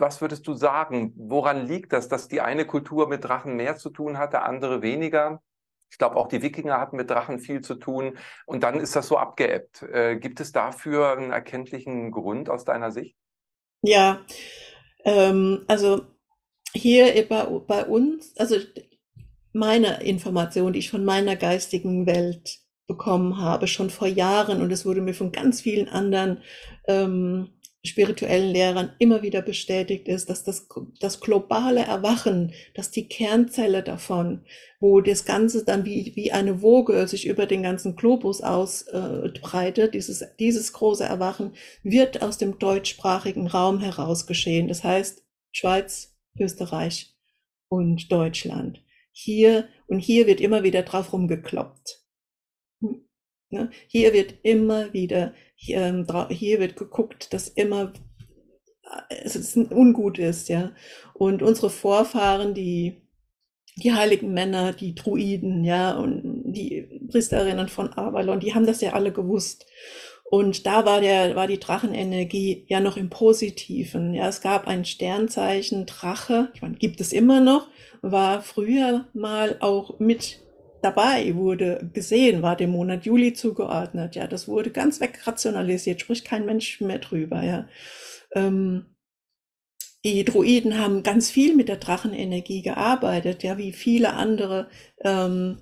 was 0.00 0.20
würdest 0.20 0.46
du 0.46 0.54
sagen? 0.54 1.12
Woran 1.16 1.66
liegt 1.66 1.92
das, 1.92 2.08
dass 2.08 2.28
die 2.28 2.40
eine 2.40 2.64
Kultur 2.64 3.08
mit 3.08 3.24
Drachen 3.24 3.56
mehr 3.56 3.76
zu 3.76 3.90
tun 3.90 4.18
hat, 4.18 4.32
der 4.32 4.44
andere 4.44 4.82
weniger? 4.82 5.42
Ich 5.90 5.98
glaube, 5.98 6.16
auch 6.16 6.28
die 6.28 6.42
Wikinger 6.42 6.78
hatten 6.78 6.96
mit 6.96 7.10
Drachen 7.10 7.38
viel 7.38 7.60
zu 7.60 7.74
tun. 7.74 8.16
Und 8.46 8.62
dann 8.62 8.78
ist 8.80 8.96
das 8.96 9.08
so 9.08 9.16
abgeebbt. 9.16 9.82
Äh, 9.82 10.16
gibt 10.16 10.40
es 10.40 10.52
dafür 10.52 11.12
einen 11.12 11.32
erkenntlichen 11.32 12.10
Grund 12.10 12.48
aus 12.48 12.64
deiner 12.64 12.90
Sicht? 12.90 13.16
Ja, 13.82 14.20
ähm, 15.04 15.64
also 15.66 16.02
hier 16.72 17.26
bei, 17.28 17.44
bei 17.44 17.84
uns, 17.84 18.36
also 18.36 18.56
meine 19.52 20.02
Information, 20.02 20.72
die 20.72 20.78
ich 20.78 20.90
von 20.90 21.04
meiner 21.04 21.36
geistigen 21.36 22.06
Welt 22.06 22.60
bekommen 22.86 23.38
habe, 23.38 23.66
schon 23.66 23.90
vor 23.90 24.08
Jahren, 24.08 24.60
und 24.60 24.70
es 24.72 24.84
wurde 24.84 25.00
mir 25.00 25.14
von 25.14 25.32
ganz 25.32 25.60
vielen 25.60 25.88
anderen 25.88 26.42
ähm, 26.86 27.59
spirituellen 27.84 28.52
Lehrern 28.52 28.92
immer 28.98 29.22
wieder 29.22 29.40
bestätigt 29.40 30.06
ist, 30.06 30.28
dass 30.28 30.44
das, 30.44 30.68
das 31.00 31.20
globale 31.20 31.80
Erwachen, 31.80 32.52
dass 32.74 32.90
die 32.90 33.08
Kernzelle 33.08 33.82
davon, 33.82 34.44
wo 34.80 35.00
das 35.00 35.24
Ganze 35.24 35.64
dann 35.64 35.86
wie, 35.86 36.12
wie 36.14 36.30
eine 36.30 36.60
Woge 36.60 37.08
sich 37.08 37.26
über 37.26 37.46
den 37.46 37.62
ganzen 37.62 37.96
Globus 37.96 38.42
ausbreitet, 38.42 39.88
äh, 39.88 39.90
dieses, 39.90 40.24
dieses 40.38 40.72
große 40.74 41.04
Erwachen, 41.04 41.54
wird 41.82 42.22
aus 42.22 42.36
dem 42.36 42.58
deutschsprachigen 42.58 43.46
Raum 43.46 43.80
heraus 43.80 44.26
geschehen. 44.26 44.68
Das 44.68 44.84
heißt 44.84 45.24
Schweiz, 45.52 46.14
Österreich 46.38 47.14
und 47.68 48.12
Deutschland. 48.12 48.82
Hier 49.12 49.68
und 49.86 50.00
hier 50.00 50.26
wird 50.26 50.40
immer 50.40 50.62
wieder 50.62 50.82
drauf 50.82 51.12
rumgekloppt. 51.12 52.04
Hm. 52.82 53.06
Ne? 53.50 53.70
Hier 53.88 54.12
wird 54.12 54.34
immer 54.42 54.92
wieder, 54.92 55.34
hier, 55.56 55.78
ähm, 55.80 56.06
hier 56.30 56.60
wird 56.60 56.76
geguckt, 56.76 57.32
dass 57.32 57.48
immer 57.48 57.92
äh, 59.10 59.14
es 59.24 59.56
ungut 59.56 60.18
ist, 60.18 60.48
ja. 60.48 60.72
Und 61.14 61.42
unsere 61.42 61.68
Vorfahren, 61.68 62.54
die, 62.54 63.02
die 63.76 63.92
heiligen 63.92 64.32
Männer, 64.32 64.72
die 64.72 64.94
Druiden, 64.94 65.64
ja, 65.64 65.96
und 65.98 66.52
die 66.52 67.00
Priesterinnen 67.10 67.68
von 67.68 67.92
Avalon, 67.92 68.40
die 68.40 68.54
haben 68.54 68.66
das 68.66 68.80
ja 68.80 68.92
alle 68.92 69.12
gewusst. 69.12 69.66
Und 70.30 70.64
da 70.64 70.84
war 70.84 71.00
der, 71.00 71.34
war 71.34 71.48
die 71.48 71.58
Drachenenergie 71.58 72.64
ja 72.68 72.78
noch 72.78 72.96
im 72.96 73.10
Positiven. 73.10 74.14
Ja, 74.14 74.28
es 74.28 74.40
gab 74.40 74.68
ein 74.68 74.84
Sternzeichen 74.84 75.86
Drache, 75.86 76.50
ich 76.54 76.62
meine, 76.62 76.76
gibt 76.76 77.00
es 77.00 77.12
immer 77.12 77.40
noch, 77.40 77.66
war 78.00 78.42
früher 78.42 79.08
mal 79.12 79.56
auch 79.58 79.98
mit 79.98 80.38
dabei 80.82 81.34
wurde 81.34 81.90
gesehen, 81.92 82.42
war 82.42 82.56
dem 82.56 82.70
Monat 82.70 83.04
Juli 83.04 83.32
zugeordnet. 83.32 84.16
Ja, 84.16 84.26
das 84.26 84.48
wurde 84.48 84.70
ganz 84.70 85.00
wegrationalisiert, 85.00 86.00
spricht 86.00 86.24
kein 86.24 86.46
Mensch 86.46 86.80
mehr 86.80 86.98
drüber. 86.98 87.42
Ja. 87.42 87.68
Ähm, 88.34 88.86
die 90.04 90.24
Druiden 90.24 90.78
haben 90.78 91.02
ganz 91.02 91.30
viel 91.30 91.54
mit 91.54 91.68
der 91.68 91.76
Drachenenergie 91.76 92.62
gearbeitet, 92.62 93.42
ja, 93.42 93.58
wie 93.58 93.72
viele 93.72 94.14
andere 94.14 94.68
ähm, 95.04 95.58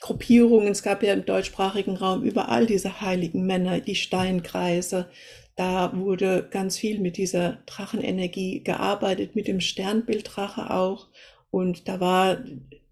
Gruppierungen. 0.00 0.68
Es 0.68 0.82
gab 0.82 1.02
ja 1.02 1.12
im 1.12 1.26
deutschsprachigen 1.26 1.96
Raum 1.96 2.22
überall 2.22 2.66
diese 2.66 3.00
heiligen 3.00 3.44
Männer, 3.46 3.80
die 3.80 3.94
Steinkreise. 3.94 5.10
Da 5.54 5.96
wurde 5.96 6.48
ganz 6.50 6.78
viel 6.78 7.00
mit 7.00 7.16
dieser 7.16 7.58
Drachenenergie 7.66 8.62
gearbeitet, 8.62 9.34
mit 9.34 9.48
dem 9.48 9.60
Sternbilddrache 9.60 10.70
auch. 10.70 11.08
Und 11.56 11.88
da 11.88 12.00
war 12.00 12.36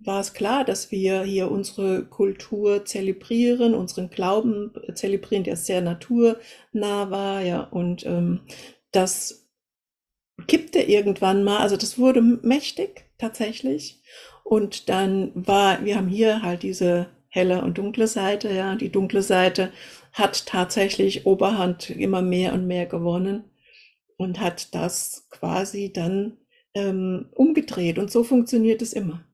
war 0.07 0.21
es 0.21 0.33
klar, 0.33 0.65
dass 0.65 0.91
wir 0.91 1.23
hier 1.23 1.51
unsere 1.51 2.05
Kultur 2.05 2.85
zelebrieren, 2.85 3.75
unseren 3.75 4.09
Glauben 4.11 4.73
zelebrieren, 4.95 5.45
der 5.45 5.57
sehr 5.57 5.81
naturnah 5.81 7.11
war, 7.11 7.43
ja, 7.43 7.61
und 7.61 8.07
ähm, 8.07 8.41
das 8.91 9.49
kippte 10.47 10.81
irgendwann 10.81 11.45
mal, 11.45 11.59
also 11.59 11.77
das 11.77 11.99
wurde 11.99 12.21
mächtig 12.21 13.07
tatsächlich. 13.19 14.03
Und 14.45 14.89
dann 14.89 15.33
war, 15.35 15.85
wir 15.85 15.97
haben 15.97 16.09
hier 16.09 16.43
halt 16.43 16.63
diese 16.63 17.07
helle 17.29 17.63
und 17.63 17.79
dunkle 17.79 18.07
Seite, 18.07 18.53
ja, 18.53 18.77
die 18.77 18.91
dunkle 18.91 19.23
Seite 19.23 19.73
hat 20.13 20.47
tatsächlich 20.47 21.27
Oberhand 21.27 21.91
immer 21.91 22.23
mehr 22.23 22.53
und 22.55 22.67
mehr 22.67 22.87
gewonnen 22.87 23.45
und 24.17 24.41
hat 24.41 24.75
das 24.75 25.29
quasi 25.31 25.93
dann 25.93 26.39
ähm, 26.75 27.29
umgedreht. 27.33 27.99
Und 27.99 28.11
so 28.11 28.25
funktioniert 28.25 28.83
es 28.83 28.93
immer. 28.93 29.25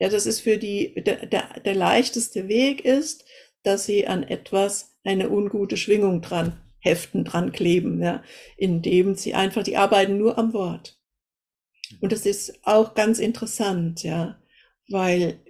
Ja, 0.00 0.08
das 0.08 0.26
ist 0.26 0.40
für 0.40 0.58
die, 0.58 0.94
der, 0.94 1.26
der, 1.26 1.60
der 1.60 1.74
leichteste 1.74 2.48
Weg 2.48 2.84
ist, 2.84 3.24
dass 3.62 3.86
sie 3.86 4.06
an 4.06 4.22
etwas 4.22 4.96
eine 5.04 5.30
ungute 5.30 5.76
Schwingung 5.76 6.22
dran 6.22 6.60
heften, 6.78 7.24
dran 7.24 7.50
kleben, 7.50 8.00
ja, 8.00 8.22
indem 8.56 9.14
sie 9.14 9.34
einfach, 9.34 9.64
die 9.64 9.76
arbeiten 9.76 10.16
nur 10.16 10.38
am 10.38 10.52
Wort. 10.52 10.98
Und 12.00 12.12
das 12.12 12.26
ist 12.26 12.60
auch 12.62 12.94
ganz 12.94 13.18
interessant, 13.18 14.02
ja, 14.02 14.40
weil 14.88 15.40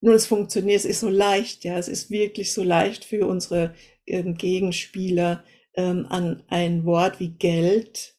nur 0.00 0.14
es 0.14 0.26
funktioniert, 0.26 0.80
es 0.80 0.84
ist 0.84 1.00
so 1.00 1.08
leicht, 1.08 1.64
ja, 1.64 1.78
es 1.78 1.88
ist 1.88 2.10
wirklich 2.10 2.52
so 2.52 2.64
leicht 2.64 3.04
für 3.04 3.26
unsere 3.26 3.74
ähm, 4.06 4.34
Gegenspieler 4.34 5.44
ähm, 5.74 6.06
an 6.08 6.42
ein 6.48 6.84
Wort 6.84 7.20
wie 7.20 7.30
Geld 7.30 8.11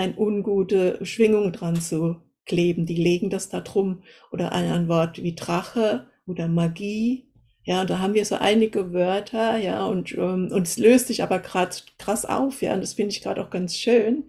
eine 0.00 0.18
ungute 0.18 1.04
Schwingung 1.04 1.52
dran 1.52 1.76
zu 1.76 2.16
kleben, 2.46 2.86
die 2.86 2.96
legen 2.96 3.30
das 3.30 3.48
da 3.48 3.60
drum 3.60 4.02
oder 4.32 4.52
an 4.52 4.64
ein 4.64 4.88
Wort 4.88 5.22
wie 5.22 5.34
Drache 5.34 6.06
oder 6.26 6.48
Magie. 6.48 7.26
Ja, 7.62 7.84
da 7.84 7.98
haben 7.98 8.14
wir 8.14 8.24
so 8.24 8.36
einige 8.36 8.92
Wörter, 8.92 9.58
ja, 9.58 9.84
und, 9.86 10.12
ähm, 10.12 10.50
und 10.50 10.66
es 10.66 10.78
löst 10.78 11.08
sich 11.08 11.22
aber 11.22 11.38
gerade 11.38 11.76
krass 11.98 12.24
auf, 12.24 12.62
ja, 12.62 12.74
und 12.74 12.80
das 12.80 12.94
finde 12.94 13.10
ich 13.10 13.22
gerade 13.22 13.42
auch 13.42 13.50
ganz 13.50 13.76
schön. 13.76 14.24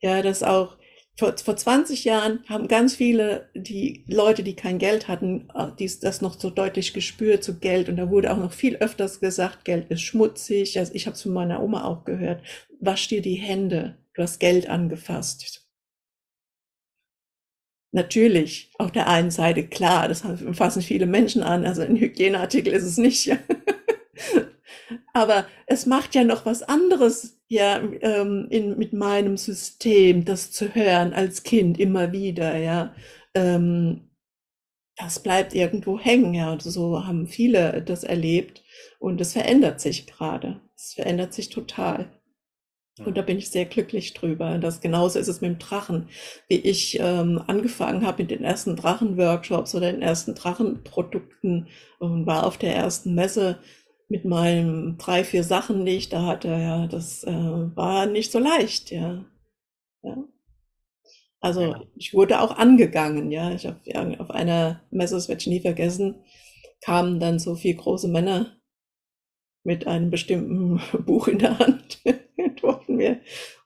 Ja, 0.00 0.20
dass 0.22 0.42
auch 0.42 0.76
vor, 1.16 1.36
vor 1.38 1.56
20 1.56 2.04
Jahren 2.04 2.40
haben 2.48 2.66
ganz 2.66 2.96
viele 2.96 3.48
die 3.54 4.04
Leute, 4.08 4.42
die 4.42 4.56
kein 4.56 4.78
Geld 4.78 5.06
hatten, 5.06 5.48
äh, 5.54 5.68
dies, 5.78 6.00
das 6.00 6.20
noch 6.20 6.38
so 6.38 6.50
deutlich 6.50 6.92
gespürt 6.92 7.44
zu 7.44 7.58
Geld. 7.60 7.88
Und 7.88 7.96
da 7.96 8.10
wurde 8.10 8.32
auch 8.32 8.38
noch 8.38 8.52
viel 8.52 8.76
öfters 8.76 9.20
gesagt, 9.20 9.64
Geld 9.64 9.90
ist 9.90 10.02
schmutzig. 10.02 10.78
Also 10.78 10.92
ich 10.94 11.06
habe 11.06 11.14
es 11.14 11.22
von 11.22 11.32
meiner 11.32 11.62
Oma 11.62 11.84
auch 11.84 12.04
gehört. 12.04 12.42
Wasch 12.80 13.06
dir 13.08 13.22
die 13.22 13.36
Hände. 13.36 13.96
Du 14.14 14.22
hast 14.22 14.38
Geld 14.38 14.68
angefasst 14.68 15.64
natürlich 17.94 18.70
auf 18.78 18.90
der 18.90 19.08
einen 19.08 19.30
Seite 19.30 19.66
klar, 19.66 20.08
das 20.08 20.24
fassen 20.52 20.82
viele 20.82 21.06
Menschen 21.06 21.42
an, 21.42 21.64
also 21.64 21.82
ein 21.82 21.96
Hygieneartikel 21.96 22.72
ist 22.72 22.84
es 22.84 22.98
nicht. 22.98 23.30
Aber 25.14 25.46
es 25.66 25.86
macht 25.86 26.14
ja 26.14 26.24
noch 26.24 26.44
was 26.44 26.62
anderes 26.62 27.38
ja 27.48 27.80
ähm, 28.00 28.48
in, 28.50 28.76
mit 28.76 28.92
meinem 28.92 29.36
System, 29.36 30.24
das 30.24 30.50
zu 30.50 30.74
hören 30.74 31.12
als 31.12 31.44
Kind 31.44 31.78
immer 31.78 32.12
wieder, 32.12 32.56
ja. 32.56 32.94
Ähm, 33.34 34.10
das 34.96 35.20
bleibt 35.20 35.54
irgendwo 35.54 35.98
hängen, 35.98 36.34
ja. 36.34 36.52
Und 36.52 36.62
so 36.62 37.06
haben 37.06 37.28
viele 37.28 37.80
das 37.82 38.02
erlebt 38.02 38.64
und 38.98 39.20
es 39.20 39.32
verändert 39.32 39.80
sich 39.80 40.06
gerade. 40.06 40.60
Es 40.76 40.94
verändert 40.94 41.32
sich 41.32 41.48
total. 41.48 42.10
Und 43.00 43.16
da 43.16 43.22
bin 43.22 43.38
ich 43.38 43.50
sehr 43.50 43.64
glücklich 43.64 44.14
drüber. 44.14 44.58
Das 44.58 44.80
genauso 44.80 45.18
ist 45.18 45.26
es 45.26 45.40
mit 45.40 45.50
dem 45.50 45.58
Drachen. 45.58 46.08
Wie 46.46 46.54
ich 46.54 46.98
ähm, 47.00 47.42
angefangen 47.44 48.06
habe 48.06 48.22
mit 48.22 48.30
den 48.30 48.44
ersten 48.44 48.76
Drachenworkshops 48.76 49.74
oder 49.74 49.90
den 49.90 50.02
ersten 50.02 50.36
Drachenprodukten 50.36 51.66
und 51.98 52.26
war 52.26 52.46
auf 52.46 52.56
der 52.56 52.76
ersten 52.76 53.14
Messe 53.14 53.58
mit 54.08 54.24
meinen 54.24 54.96
drei, 54.96 55.24
vier 55.24 55.42
Sachen, 55.42 55.84
die 55.84 55.96
ich 55.96 56.08
da 56.08 56.24
hatte, 56.26 56.48
ja, 56.48 56.86
das 56.86 57.24
äh, 57.24 57.32
war 57.32 58.06
nicht 58.06 58.30
so 58.30 58.38
leicht, 58.38 58.90
ja. 58.92 59.24
ja. 60.02 60.24
Also 61.40 61.74
ich 61.96 62.14
wurde 62.14 62.40
auch 62.40 62.56
angegangen, 62.56 63.32
ja. 63.32 63.52
Ich 63.52 63.66
habe 63.66 63.80
ja, 63.84 64.06
auf 64.20 64.30
einer 64.30 64.82
Messe, 64.90 65.16
das 65.16 65.28
werde 65.28 65.40
ich 65.40 65.46
nie 65.48 65.60
vergessen, 65.60 66.22
kamen 66.80 67.18
dann 67.18 67.38
so 67.40 67.56
vier 67.56 67.74
große 67.74 68.08
Männer 68.08 68.56
mit 69.64 69.86
einem 69.86 70.10
bestimmten 70.10 70.80
Buch 71.06 71.26
in 71.26 71.38
der 71.40 71.58
Hand 71.58 72.04
wollten 72.94 72.96
mir, 72.96 73.20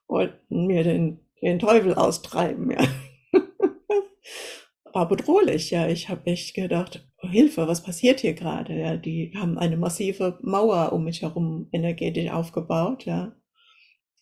wollten 0.07 0.67
mir 0.67 0.85
den, 0.85 1.21
den 1.43 1.59
Teufel 1.59 1.95
austreiben, 1.95 2.71
ja. 2.71 2.87
War 4.93 5.09
bedrohlich, 5.09 5.71
ja. 5.71 5.89
Ich 5.89 6.09
habe 6.09 6.27
echt 6.27 6.55
gedacht, 6.55 7.09
oh, 7.23 7.29
Hilfe, 7.29 7.69
was 7.69 7.83
passiert 7.83 8.21
hier 8.21 8.35
gerade? 8.35 8.79
Ja, 8.79 8.97
die 8.97 9.33
haben 9.37 9.59
eine 9.59 9.77
massive 9.77 10.39
Mauer 10.43 10.93
um 10.93 11.05
mich 11.05 11.23
herum 11.23 11.69
energetisch 11.73 12.31
aufgebaut, 12.31 13.05
ja. 13.05 13.35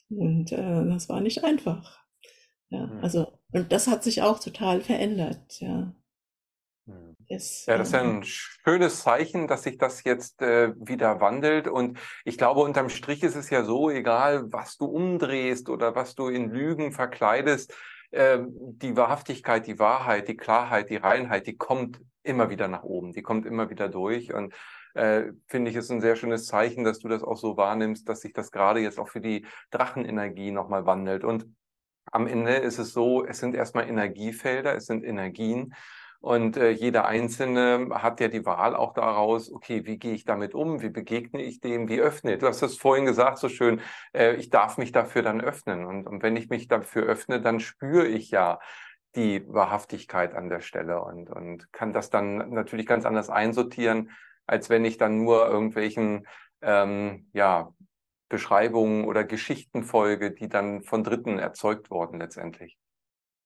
Und 0.09 0.53
äh, 0.53 0.85
das 0.87 1.09
war 1.09 1.21
nicht 1.21 1.45
einfach. 1.45 1.99
Ja, 2.69 2.87
mhm. 2.87 3.01
also, 3.01 3.39
und 3.53 3.73
das 3.73 3.87
hat 3.87 4.03
sich 4.03 4.23
auch 4.23 4.41
total 4.41 4.81
verändert, 4.81 5.61
ja. 5.61 5.95
Mhm. 6.87 7.16
Es, 7.29 7.67
ja, 7.67 7.77
das 7.77 7.89
ist 7.89 7.95
ein 7.95 8.23
schönes 8.23 9.01
Zeichen, 9.01 9.49
dass 9.49 9.65
sich 9.65 9.79
das 9.79 10.05
jetzt 10.05 10.43
äh, 10.43 10.73
wieder 10.77 11.21
wandelt. 11.21 11.69
Und 11.69 11.99
ich 12.25 12.39
glaube, 12.39 12.61
unterm 12.61 12.89
Strich 12.89 13.23
ist 13.23 13.37
es 13.37 13.51
ja 13.51 13.65
so, 13.65 13.91
egal 13.91 14.53
was 14.53 14.77
du 14.77 14.87
umdrehst 14.87 15.69
oder 15.69 15.95
was 15.95 16.15
du 16.15 16.29
in 16.29 16.51
Lügen 16.51 16.93
verkleidest, 16.93 17.75
äh, 18.11 18.39
die 18.49 18.97
Wahrhaftigkeit, 18.97 19.67
die 19.67 19.79
Wahrheit, 19.79 20.29
die 20.29 20.37
Klarheit, 20.37 20.91
die 20.91 20.97
Reinheit, 20.97 21.47
die 21.47 21.57
kommt 21.57 22.01
immer 22.23 22.51
wieder 22.51 22.69
nach 22.69 22.83
oben, 22.83 23.13
die 23.13 23.23
kommt 23.23 23.47
immer 23.47 23.71
wieder 23.71 23.89
durch. 23.89 24.33
Und 24.33 24.55
äh, 24.95 25.33
finde 25.47 25.71
ich, 25.71 25.77
ist 25.77 25.91
ein 25.91 26.01
sehr 26.01 26.17
schönes 26.17 26.47
Zeichen, 26.47 26.85
dass 26.85 27.01
du 27.01 27.09
das 27.09 27.23
auch 27.23 27.37
so 27.37 27.57
wahrnimmst, 27.57 28.09
dass 28.09 28.21
sich 28.21 28.33
das 28.33 28.51
gerade 28.51 28.81
jetzt 28.81 28.99
auch 28.99 29.09
für 29.09 29.21
die 29.21 29.47
Drachenenergie 29.71 30.51
nochmal 30.51 30.87
wandelt. 30.87 31.25
Und 31.25 31.47
am 32.13 32.27
Ende 32.27 32.55
ist 32.55 32.79
es 32.79 32.93
so, 32.93 33.25
es 33.25 33.39
sind 33.39 33.55
erstmal 33.55 33.89
Energiefelder, 33.89 34.75
es 34.75 34.87
sind 34.87 35.05
Energien. 35.05 35.75
Und 36.27 36.57
äh, 36.57 36.71
jeder 36.71 37.07
Einzelne 37.07 37.89
hat 37.93 38.19
ja 38.19 38.27
die 38.27 38.45
Wahl 38.45 38.75
auch 38.75 38.95
daraus, 38.95 39.49
okay, 39.49 39.87
wie 39.87 39.97
gehe 39.97 40.13
ich 40.13 40.25
damit 40.25 40.57
um, 40.57 40.83
wie 40.83 40.89
begegne 40.89 41.41
ich 41.41 41.61
dem, 41.61 41.89
wie 41.89 42.01
öffne. 42.01 42.37
Du 42.37 42.49
hast 42.49 42.63
es 42.63 42.77
vorhin 42.77 43.05
gesagt, 43.05 43.39
so 43.39 43.49
schön, 43.49 43.81
äh, 44.13 44.35
ich 44.35 44.51
darf 44.51 44.77
mich 44.77 44.91
dafür 44.91 45.23
dann 45.23 45.41
öffnen. 45.41 45.85
Und, 45.85 46.09
und 46.09 46.25
wenn 46.25 46.35
ich 46.35 46.49
mich 46.49 46.67
dafür 46.67 47.05
öffne, 47.05 47.41
dann 47.41 47.61
spüre 47.61 48.09
ich 48.09 48.33
ja 48.33 48.59
die 49.15 49.47
Wahrhaftigkeit 49.47 50.35
an 50.35 50.49
der 50.49 50.63
Stelle 50.63 51.01
und, 51.01 51.31
und 51.31 51.73
kann 51.73 51.93
das 51.93 52.11
dann 52.11 52.51
natürlich 52.51 52.87
ganz 52.87 53.05
anders 53.05 53.31
einsortieren, 53.31 54.11
als 54.49 54.69
wenn 54.69 54.85
ich 54.85 54.99
dann 54.99 55.23
nur 55.23 55.47
irgendwelchen 55.47 56.27
ähm, 56.61 57.31
ja, 57.35 57.73
Beschreibungen 58.29 59.05
oder 59.05 59.23
Geschichten 59.23 59.85
folge, 59.85 60.33
die 60.33 60.49
dann 60.49 60.83
von 60.83 61.05
Dritten 61.05 61.39
erzeugt 61.39 61.89
wurden 61.89 62.19
letztendlich. 62.19 62.77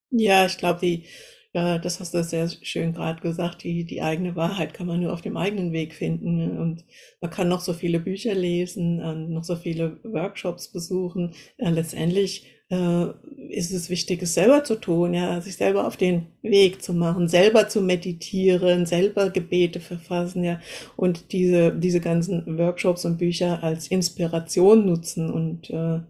Ja, 0.08 0.46
ich 0.46 0.56
glaube, 0.56 0.80
die, 0.80 1.06
ja, 1.52 1.78
das 1.78 1.99
hast 1.99 2.14
du 2.14 2.23
sehr 2.23 2.49
schön 2.49 2.92
gerade 2.92 3.21
gesagt, 3.21 3.64
die, 3.64 3.85
die 3.85 4.02
eigene 4.02 4.37
Wahrheit 4.37 4.73
kann 4.73 4.87
man 4.87 5.00
nur 5.00 5.12
auf 5.12 5.21
dem 5.21 5.37
eigenen 5.37 5.73
Weg 5.73 5.95
finden. 5.95 6.37
Ne? 6.37 6.61
Und 6.61 6.85
man 7.21 7.30
kann 7.30 7.49
noch 7.49 7.61
so 7.61 7.73
viele 7.73 7.99
Bücher 7.99 8.35
lesen, 8.35 9.33
noch 9.33 9.42
so 9.42 9.57
viele 9.57 9.99
Workshops 10.04 10.69
besuchen. 10.69 11.35
Letztendlich 11.59 12.47
äh, 12.71 13.07
ist 13.49 13.73
es 13.73 13.90
wichtig, 13.90 14.23
es 14.23 14.35
selber 14.35 14.62
zu 14.64 14.76
tun, 14.76 15.12
ja, 15.12 15.40
sich 15.40 15.57
selber 15.57 15.87
auf 15.87 15.97
den 15.97 16.28
Weg 16.42 16.83
zu 16.83 16.95
machen, 16.95 17.28
selber 17.28 17.69
zu 17.69 17.83
meditieren, 17.83 18.87
selber 18.87 19.30
Gebete 19.30 19.80
verfassen, 19.80 20.45
ja, 20.45 20.61
und 20.97 21.33
diese, 21.33 21.73
diese 21.76 22.00
ganzen 22.00 22.59
Workshops 22.59 23.04
und 23.04 23.19
Bücher 23.19 23.62
als 23.64 23.88
Inspiration 23.88 24.87
nutzen 24.87 25.30
und 25.30 25.69
äh, 25.71 26.00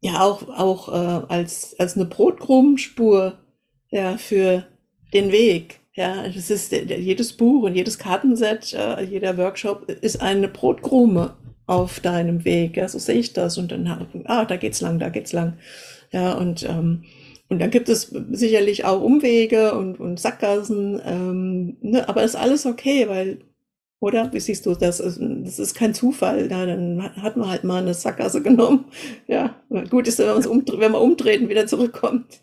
ja 0.00 0.20
auch, 0.20 0.48
auch 0.48 0.88
äh, 0.88 1.26
als, 1.28 1.74
als 1.78 1.96
eine 1.96 2.04
Brotkrumenspur 2.04 3.43
ja, 3.94 4.16
für 4.18 4.64
den 5.12 5.30
Weg. 5.30 5.80
Ja, 5.94 6.26
das 6.26 6.50
ist 6.50 6.72
jedes 6.72 7.32
Buch 7.34 7.62
und 7.62 7.76
jedes 7.76 7.96
Kartenset, 7.98 8.74
äh, 8.74 9.04
jeder 9.04 9.38
Workshop 9.38 9.88
ist 9.88 10.20
eine 10.20 10.48
Brotkrume 10.48 11.36
auf 11.66 12.00
deinem 12.00 12.44
Weg. 12.44 12.76
Ja, 12.76 12.88
so 12.88 12.98
sehe 12.98 13.20
ich 13.20 13.32
das. 13.32 13.56
Und 13.56 13.70
dann, 13.70 13.86
ah, 14.24 14.44
da 14.44 14.56
geht's 14.56 14.80
lang, 14.80 14.98
da 14.98 15.10
geht's 15.10 15.32
lang. 15.32 15.58
Ja, 16.10 16.32
und, 16.34 16.64
ähm, 16.68 17.04
und 17.48 17.60
dann 17.60 17.70
gibt 17.70 17.88
es 17.88 18.12
sicherlich 18.32 18.84
auch 18.84 19.00
Umwege 19.00 19.74
und, 19.74 20.00
und 20.00 20.18
Sackgassen, 20.18 21.00
ähm, 21.06 21.76
ne, 21.80 22.08
aber 22.08 22.24
ist 22.24 22.34
alles 22.34 22.66
okay, 22.66 23.08
weil, 23.08 23.38
oder? 24.00 24.32
Wie 24.32 24.40
siehst 24.40 24.66
du 24.66 24.74
das? 24.74 24.98
Das 24.98 25.18
ist 25.18 25.74
kein 25.76 25.94
Zufall. 25.94 26.50
Ja, 26.50 26.66
dann 26.66 27.00
hat 27.22 27.36
man 27.36 27.48
halt 27.48 27.62
mal 27.62 27.80
eine 27.80 27.94
Sackgasse 27.94 28.42
genommen. 28.42 28.86
Ja, 29.28 29.54
gut 29.88 30.08
ist, 30.08 30.18
wenn, 30.18 30.26
wenn 30.80 30.92
man 30.92 31.00
umdreht 31.00 31.42
und 31.42 31.48
wieder 31.48 31.68
zurückkommt. 31.68 32.40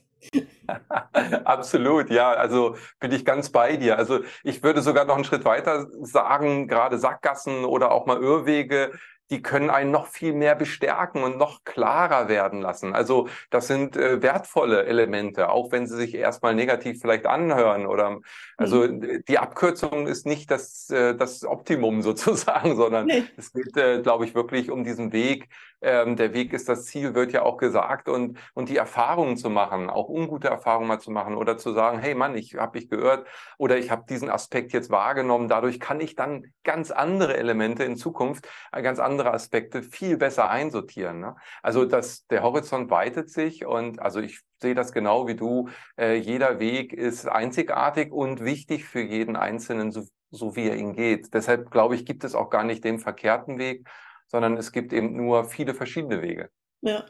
Absolut, 1.46 2.10
ja. 2.10 2.32
Also 2.32 2.76
bin 3.00 3.12
ich 3.12 3.26
ganz 3.26 3.50
bei 3.50 3.78
dir. 3.78 3.98
Also 3.98 4.20
ich 4.44 4.64
würde 4.64 4.82
sogar 4.82 5.06
noch 5.06 5.16
einen 5.16 5.24
Schritt 5.24 5.46
weiter 5.46 5.88
sagen, 6.02 6.68
gerade 6.68 6.98
Sackgassen 6.98 7.66
oder 7.66 7.92
auch 7.92 8.06
mal 8.06 8.22
Irrwege 8.22 8.92
die 9.32 9.42
können 9.42 9.70
einen 9.70 9.92
noch 9.92 10.08
viel 10.08 10.34
mehr 10.34 10.56
bestärken 10.56 11.24
und 11.24 11.38
noch 11.38 11.64
klarer 11.64 12.28
werden 12.28 12.62
lassen. 12.62 12.94
Also 12.94 13.30
das 13.50 13.68
sind 13.68 13.96
äh, 13.96 14.22
wertvolle 14.22 14.84
Elemente, 14.86 15.50
auch 15.50 15.72
wenn 15.72 15.88
sie 15.88 15.96
sich 15.96 16.14
erstmal 16.14 16.54
negativ 16.54 17.00
vielleicht 17.00 17.26
anhören 17.26 17.86
oder 17.86 18.20
also 18.58 18.82
mhm. 18.82 19.24
die 19.28 19.40
Abkürzung 19.40 20.06
ist 20.06 20.26
nicht 20.26 20.52
das, 20.52 20.90
äh, 20.90 21.16
das 21.16 21.46
Optimum 21.46 22.02
sozusagen, 22.02 22.76
sondern 22.76 23.06
nee. 23.06 23.24
es 23.38 23.54
geht, 23.54 23.76
äh, 23.78 24.02
glaube 24.02 24.26
ich, 24.26 24.36
wirklich 24.36 24.70
um 24.70 24.84
diesen 24.84 25.14
Weg. 25.14 25.48
Ähm, 25.82 26.16
der 26.16 26.34
Weg 26.34 26.54
ist 26.54 26.70
das 26.70 26.86
Ziel, 26.86 27.16
wird 27.16 27.32
ja 27.32 27.44
auch 27.44 27.58
gesagt 27.58 28.08
und, 28.08 28.38
und 28.54 28.70
die 28.70 28.78
Erfahrungen 28.78 29.38
zu 29.38 29.50
machen, 29.50 29.90
auch 29.90 30.10
ungute 30.10 30.48
Erfahrungen 30.48 30.88
mal 30.88 31.00
zu 31.00 31.12
machen 31.12 31.36
oder 31.36 31.58
zu 31.58 31.74
sagen, 31.74 32.00
hey 32.00 32.16
Mann, 32.16 32.36
ich 32.36 32.56
habe 32.56 32.80
dich 32.80 32.90
gehört 32.90 33.28
oder 33.58 33.78
ich 33.78 33.90
habe 33.92 34.06
diesen 34.08 34.30
Aspekt 34.30 34.74
jetzt 34.74 34.92
wahrgenommen. 34.92 35.48
Dadurch 35.48 35.80
kann 35.80 36.00
ich 36.00 36.16
dann 36.16 36.54
ganz 36.64 36.92
andere 36.92 37.38
Elemente 37.38 37.84
in 37.84 37.96
Zukunft, 37.96 38.48
äh, 38.72 38.82
ganz 38.82 39.00
andere 39.00 39.34
Aspekte 39.34 39.84
viel 39.84 40.18
besser 40.18 40.50
einsortieren. 40.50 41.20
Ne? 41.20 41.36
Also 41.64 41.86
dass 41.86 42.26
der 42.28 42.44
Horizont 42.44 42.92
weitet 42.92 43.30
sich 43.30 43.66
und 43.66 44.02
also 44.02 44.20
ich 44.20 44.42
sehe 44.62 44.76
das 44.76 44.92
genau 44.94 45.28
wie 45.28 45.36
du. 45.36 45.70
Äh, 45.98 46.16
jeder 46.16 46.60
Weg 46.60 46.94
ist 46.94 47.28
einzigartig 47.28 48.12
und 48.12 48.44
wichtig 48.44 48.86
für 48.86 49.02
jeden 49.02 49.36
Einzelnen, 49.36 49.92
so, 49.92 50.04
so 50.30 50.56
wie 50.56 50.70
er 50.70 50.76
ihn 50.76 50.94
geht. 50.94 51.34
Deshalb 51.34 51.72
glaube 51.72 51.96
ich, 51.96 52.06
gibt 52.06 52.24
es 52.24 52.36
auch 52.36 52.50
gar 52.50 52.64
nicht 52.64 52.84
den 52.84 53.00
verkehrten 53.00 53.58
Weg, 53.58 53.88
sondern 54.32 54.56
es 54.58 54.72
gibt 54.72 54.94
eben 54.94 55.16
nur 55.16 55.44
viele 55.44 55.74
verschiedene 55.74 56.22
Wege. 56.22 56.50
Ja. 56.82 57.06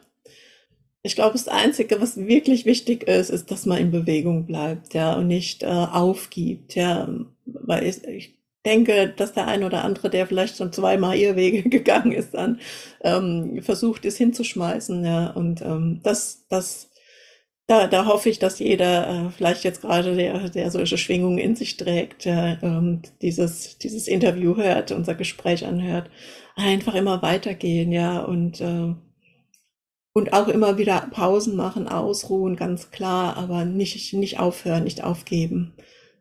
Ich 1.04 1.16
glaube, 1.16 1.34
das 1.34 1.48
Einzige, 1.48 2.02
was 2.02 2.18
wirklich 2.18 2.66
wichtig 2.66 3.04
ist, 3.04 3.30
ist, 3.30 3.50
dass 3.50 3.66
man 3.66 3.78
in 3.78 3.92
Bewegung 3.92 4.46
bleibt, 4.46 4.94
ja, 4.94 5.14
und 5.14 5.28
nicht 5.28 5.64
äh, 5.64 5.68
aufgibt, 5.68 6.76
ja, 6.76 7.08
weil 7.46 7.86
ich, 7.86 8.04
ich 8.04 8.38
denke, 8.66 9.12
dass 9.16 9.34
der 9.34 9.48
ein 9.48 9.64
oder 9.64 9.84
andere, 9.84 10.10
der 10.10 10.28
vielleicht 10.28 10.58
schon 10.58 10.74
zweimal 10.74 11.18
Irrwege 11.18 11.64
gegangen 11.70 12.12
ist, 12.12 12.34
dann 12.34 12.60
ähm, 13.02 13.62
versucht 13.62 14.06
es 14.06 14.18
hinzuschmeißen. 14.18 15.04
Ja, 15.04 15.32
und 15.32 15.62
ähm, 15.62 16.02
das, 16.04 16.46
das, 16.50 16.91
da, 17.72 17.88
da 17.88 18.06
hoffe 18.06 18.28
ich, 18.30 18.38
dass 18.38 18.60
jeder 18.60 19.10
äh, 19.10 19.30
vielleicht 19.32 19.64
jetzt 19.64 19.82
gerade, 19.82 20.14
der, 20.16 20.50
der 20.50 20.72
solche 20.72 20.98
Schwingungen 20.98 21.38
in 21.38 21.56
sich 21.56 21.78
trägt, 21.78 22.26
ähm, 22.26 23.02
dieses, 23.22 23.78
dieses 23.78 24.10
Interview 24.10 24.58
hört, 24.58 24.92
unser 24.92 25.16
Gespräch 25.16 25.66
anhört, 25.66 26.10
einfach 26.58 26.96
immer 26.96 27.22
weitergehen, 27.22 27.94
ja, 27.94 28.20
und 28.20 28.60
äh, 28.60 28.94
und 30.14 30.34
auch 30.34 30.50
immer 30.50 30.78
wieder 30.78 31.08
Pausen 31.12 31.56
machen, 31.56 31.88
ausruhen, 31.88 32.58
ganz 32.58 32.92
klar, 32.92 33.38
aber 33.38 33.64
nicht, 33.64 34.14
nicht 34.14 34.40
aufhören, 34.42 34.84
nicht 34.84 35.06
aufgeben. 35.06 35.74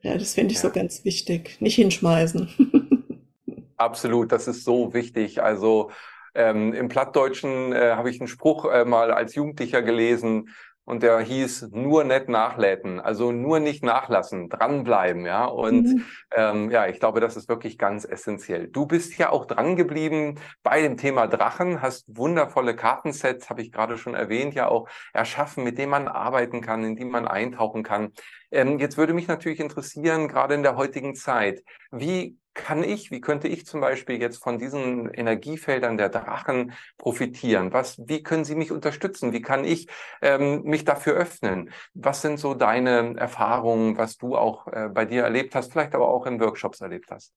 Ja, 0.03 0.17
das 0.17 0.35
finde 0.35 0.53
ich 0.53 0.63
ja. 0.63 0.69
so 0.69 0.71
ganz 0.71 1.05
wichtig. 1.05 1.57
Nicht 1.59 1.75
hinschmeißen. 1.75 3.19
Absolut, 3.77 4.31
das 4.31 4.47
ist 4.47 4.63
so 4.63 4.95
wichtig. 4.95 5.43
Also 5.43 5.91
ähm, 6.37 6.73
im 6.73 6.89
Plattdeutschen 6.89 7.73
äh, 7.73 7.95
habe 7.97 8.11
ich 8.11 8.21
einen 8.21 8.29
Spruch 8.29 8.65
äh, 8.67 8.85
mal 8.85 9.11
als 9.11 9.35
Jugendlicher 9.35 9.83
gelesen 9.83 10.51
und 10.91 11.05
der 11.05 11.21
hieß 11.21 11.69
nur 11.71 12.03
nicht 12.03 12.29
nachläden, 12.29 12.99
also 12.99 13.31
nur 13.31 13.61
nicht 13.61 13.85
nachlassen, 13.85 14.49
dranbleiben, 14.49 15.25
ja. 15.25 15.45
Und 15.45 15.85
mhm. 15.85 16.05
ähm, 16.35 16.71
ja, 16.73 16.89
ich 16.89 16.99
glaube, 16.99 17.21
das 17.21 17.37
ist 17.37 17.49
wirklich 17.49 17.79
ganz 17.79 18.05
essentiell. 18.05 18.67
Du 18.67 18.87
bist 18.87 19.17
ja 19.17 19.31
auch 19.31 19.47
dran 19.47 19.77
geblieben 19.77 20.41
bei 20.65 20.83
dem 20.83 20.97
Thema 20.97 21.29
Drachen, 21.29 21.81
hast 21.81 22.07
wundervolle 22.09 22.75
Kartensets, 22.75 23.51
habe 23.51 23.63
ich 23.63 23.71
gerade 23.71 23.99
schon 23.99 24.15
erwähnt, 24.15 24.55
ja 24.55 24.67
auch 24.67 24.89
erschaffen, 25.13 25.63
mit 25.63 25.79
denen 25.79 25.91
man 25.91 26.09
arbeiten 26.09 26.61
kann, 26.61 26.83
in 26.83 26.97
die 26.97 27.05
man 27.05 27.29
eintauchen 27.29 27.85
kann. 27.85 28.13
Ähm, 28.51 28.81
jetzt 28.81 28.99
würde 28.99 29.15
mich 29.15 29.29
natürlich 29.29 29.61
interessieren, 29.61 30.27
gerade 30.27 30.55
in 30.55 30.65
der 30.65 30.75
heutigen 30.75 31.15
Zeit, 31.15 31.63
wie 31.93 32.37
kann 32.55 32.83
ich, 32.85 33.11
wie 33.11 33.21
könnte 33.21 33.49
ich 33.49 33.67
zum 33.67 33.81
Beispiel 33.81 34.21
jetzt 34.21 34.43
von 34.43 34.59
diesen 34.59 35.09
Energiefeldern 35.11 35.97
der 35.97 36.09
Drachen 36.09 36.73
profitieren? 36.99 37.73
Was, 37.73 37.99
wie 38.07 38.23
können 38.23 38.45
Sie 38.45 38.55
mich 38.55 38.73
unterstützen? 38.73 39.33
Wie 39.33 39.43
kann 39.43 39.65
ich 39.65 39.89
ähm, 40.23 40.63
mich 40.65 40.85
dafür 40.85 41.15
öffnen? 41.15 41.71
Was 41.95 42.23
sind 42.23 42.39
so 42.39 42.55
deine 42.55 43.17
Erfahrungen, 43.17 43.97
was 43.99 44.17
du 44.17 44.37
auch 44.37 44.67
äh, 44.69 44.89
bei 44.89 45.05
dir 45.05 45.23
erlebt 45.23 45.55
hast, 45.55 45.73
vielleicht 45.73 45.95
aber 45.95 46.09
auch 46.09 46.27
in 46.27 46.41
Workshops 46.41 46.81
erlebt 46.81 47.11
hast? 47.11 47.33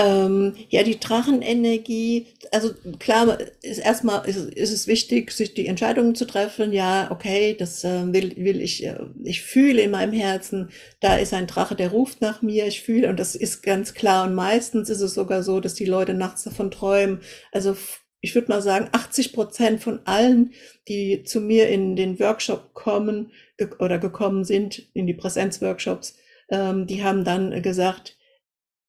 Ähm, 0.00 0.54
ja, 0.68 0.84
die 0.84 1.00
Drachenenergie, 1.00 2.28
also 2.52 2.72
klar, 3.00 3.36
ist 3.62 3.78
erstmal 3.78 4.28
ist, 4.28 4.36
ist 4.36 4.72
es 4.72 4.86
wichtig, 4.86 5.32
sich 5.32 5.54
die 5.54 5.66
Entscheidungen 5.66 6.14
zu 6.14 6.24
treffen. 6.24 6.72
Ja, 6.72 7.10
okay, 7.10 7.56
das 7.58 7.82
äh, 7.82 8.12
will, 8.12 8.36
will 8.36 8.60
ich, 8.60 8.86
äh, 8.86 9.00
ich 9.24 9.42
fühle 9.42 9.82
in 9.82 9.90
meinem 9.90 10.12
Herzen, 10.12 10.70
da 11.00 11.16
ist 11.16 11.34
ein 11.34 11.48
Drache, 11.48 11.74
der 11.74 11.90
ruft 11.90 12.20
nach 12.20 12.42
mir, 12.42 12.68
ich 12.68 12.80
fühle, 12.82 13.08
und 13.08 13.18
das 13.18 13.34
ist 13.34 13.62
ganz 13.64 13.92
klar. 13.92 14.28
Und 14.28 14.36
meistens 14.36 14.88
ist 14.88 15.00
es 15.00 15.14
sogar 15.14 15.42
so, 15.42 15.58
dass 15.58 15.74
die 15.74 15.84
Leute 15.84 16.14
nachts 16.14 16.44
davon 16.44 16.70
träumen. 16.70 17.20
Also 17.50 17.76
ich 18.20 18.36
würde 18.36 18.48
mal 18.48 18.62
sagen, 18.62 18.88
80 18.92 19.32
Prozent 19.32 19.82
von 19.82 20.00
allen, 20.04 20.52
die 20.86 21.24
zu 21.24 21.40
mir 21.40 21.68
in 21.68 21.96
den 21.96 22.20
Workshop 22.20 22.72
kommen 22.72 23.32
ge 23.56 23.68
oder 23.80 23.98
gekommen 23.98 24.44
sind, 24.44 24.80
in 24.94 25.08
die 25.08 25.14
Präsenzworkshops, 25.14 26.16
ähm, 26.50 26.86
die 26.86 27.02
haben 27.02 27.24
dann 27.24 27.62
gesagt, 27.62 28.17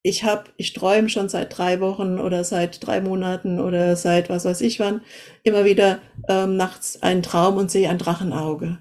ich 0.02 0.24
habe, 0.24 0.46
ich 0.58 0.74
träume 0.74 1.10
schon 1.10 1.30
seit 1.30 1.58
drei 1.58 1.82
Wochen 1.82 2.20
oder 2.20 2.44
seit 2.44 2.86
drei 2.86 3.02
Monaten 3.02 3.60
oder 3.60 3.96
seit 3.96 4.30
was 4.30 4.46
weiß 4.46 4.62
ich 4.62 4.80
wann 4.80 5.02
immer 5.44 5.66
wieder 5.66 6.00
ähm, 6.28 6.56
nachts 6.56 7.02
einen 7.02 7.24
Traum 7.24 7.58
und 7.58 7.70
sehe 7.70 7.90
ein 7.90 7.98
Drachenauge. 7.98 8.80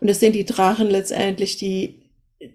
Und 0.00 0.08
es 0.08 0.20
sind 0.20 0.34
die 0.34 0.44
Drachen 0.44 0.90
letztendlich, 0.90 1.58
die, 1.58 2.02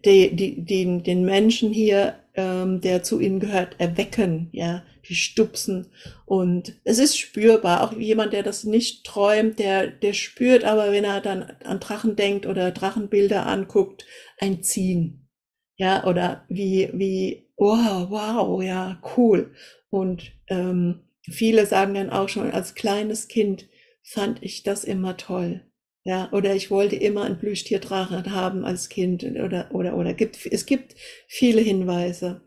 die, 0.06 0.36
die, 0.36 0.65
die 0.65 1.02
den 1.02 1.23
Menschen 1.23 1.71
hier, 1.71 2.15
ähm, 2.36 2.82
der 2.82 3.04
zu 3.04 3.19
ihnen 3.19 3.39
gehört, 3.39 3.76
erwecken, 3.80 4.50
ja, 4.52 4.84
die 5.08 5.15
stupsen. 5.15 5.88
Und 6.26 6.73
es 6.84 7.00
ist 7.00 7.17
spürbar. 7.17 7.84
Auch 7.84 7.93
jemand, 7.97 8.34
der 8.34 8.43
das 8.43 8.65
nicht 8.65 9.06
träumt, 9.06 9.60
der, 9.60 9.88
der 9.88 10.13
spürt 10.13 10.65
aber, 10.65 10.91
wenn 10.91 11.06
er 11.06 11.21
dann 11.21 11.43
an 11.63 11.80
Drachen 11.80 12.17
denkt 12.17 12.45
oder 12.45 12.71
Drachenbilder 12.71 13.45
anguckt, 13.45 14.06
ein 14.39 14.62
Ziehen. 14.62 15.30
Ja, 15.78 16.06
oder 16.06 16.43
wie, 16.50 16.89
wie 16.93 17.46
wow, 17.57 18.09
wow, 18.09 18.63
ja, 18.63 19.01
cool. 19.17 19.53
Und 19.89 20.31
ähm, 20.47 21.01
viele 21.29 21.65
sagen 21.65 21.95
dann 21.95 22.09
auch 22.09 22.29
schon, 22.29 22.51
als 22.51 22.75
kleines 22.75 23.27
Kind 23.27 23.67
fand 24.03 24.41
ich 24.43 24.63
das 24.63 24.83
immer 24.83 25.17
toll. 25.17 25.63
Ja, 26.03 26.29
oder 26.31 26.55
ich 26.55 26.71
wollte 26.71 26.95
immer 26.95 27.25
ein 27.25 27.37
Plüschtierdrachen 27.37 28.33
haben 28.33 28.63
als 28.63 28.87
Kind 28.87 29.25
oder, 29.25 29.69
oder, 29.73 29.97
oder 29.97 30.13
gibt, 30.13 30.45
es 30.45 30.65
gibt 30.65 30.95
viele 31.27 31.59
Hinweise. 31.59 32.41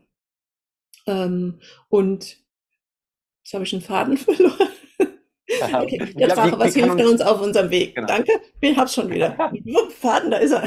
Ähm, 1.05 1.59
und 1.87 2.37
jetzt 3.43 3.53
habe 3.53 3.63
ich 3.63 3.73
einen 3.73 3.83
Faden 3.83 4.17
verloren. 4.17 4.69
Okay, 5.61 5.97
der 6.17 6.27
ja, 6.27 6.33
Drache, 6.33 6.57
was 6.57 6.73
hilft 6.73 6.91
uns, 6.91 7.03
uns 7.03 7.21
auf 7.21 7.41
unserem 7.41 7.69
Weg? 7.69 7.93
Genau. 7.93 8.07
Danke, 8.07 8.31
ich 8.61 8.75
hab's 8.75 8.95
schon 8.95 9.11
wieder. 9.11 9.37
Faden, 9.99 10.31
da 10.31 10.37
ist 10.37 10.53
er. 10.53 10.63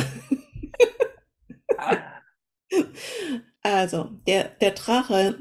Also, 3.64 4.10
der, 4.26 4.50
der 4.60 4.72
Drache, 4.72 5.36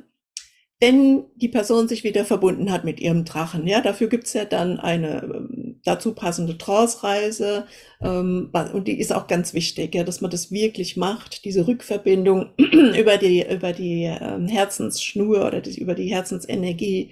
wenn 0.79 1.25
die 1.35 1.49
Person 1.49 1.89
sich 1.89 2.05
wieder 2.05 2.23
verbunden 2.23 2.71
hat 2.71 2.85
mit 2.85 3.01
ihrem 3.01 3.25
Drachen, 3.25 3.67
ja, 3.67 3.81
dafür 3.81 4.07
gibt's 4.07 4.31
ja 4.31 4.45
dann 4.45 4.79
eine 4.79 5.23
ähm, 5.23 5.81
dazu 5.83 6.15
passende 6.15 6.57
Trance-Reise 6.57 7.67
ähm, 8.01 8.49
und 8.73 8.87
die 8.87 8.97
ist 8.97 9.11
auch 9.11 9.27
ganz 9.27 9.53
wichtig, 9.53 9.93
ja, 9.93 10.05
dass 10.05 10.21
man 10.21 10.31
das 10.31 10.51
wirklich 10.51 10.95
macht, 10.95 11.43
diese 11.43 11.67
Rückverbindung 11.67 12.53
über 12.57 13.17
die 13.17 13.45
über 13.45 13.73
die 13.73 14.03
ähm, 14.03 14.47
Herzensschnur 14.47 15.45
oder 15.45 15.59
die, 15.59 15.77
über 15.81 15.93
die 15.93 16.07
Herzensenergie, 16.07 17.11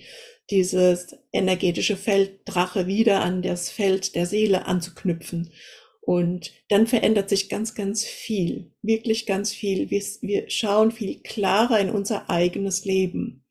dieses 0.49 1.17
energetische 1.33 1.97
Feld 1.97 2.39
Drache 2.45 2.87
wieder 2.87 3.21
an 3.21 3.41
das 3.41 3.69
Feld 3.69 4.15
der 4.15 4.25
Seele 4.25 4.65
anzuknüpfen. 4.65 5.51
Und 6.11 6.51
dann 6.67 6.87
verändert 6.87 7.29
sich 7.29 7.47
ganz, 7.47 7.73
ganz 7.73 8.03
viel, 8.03 8.73
wirklich 8.81 9.25
ganz 9.25 9.53
viel. 9.53 9.89
Wir, 9.89 10.01
wir 10.19 10.49
schauen 10.49 10.91
viel 10.91 11.21
klarer 11.21 11.79
in 11.79 11.89
unser 11.89 12.29
eigenes 12.29 12.83
Leben. 12.83 13.45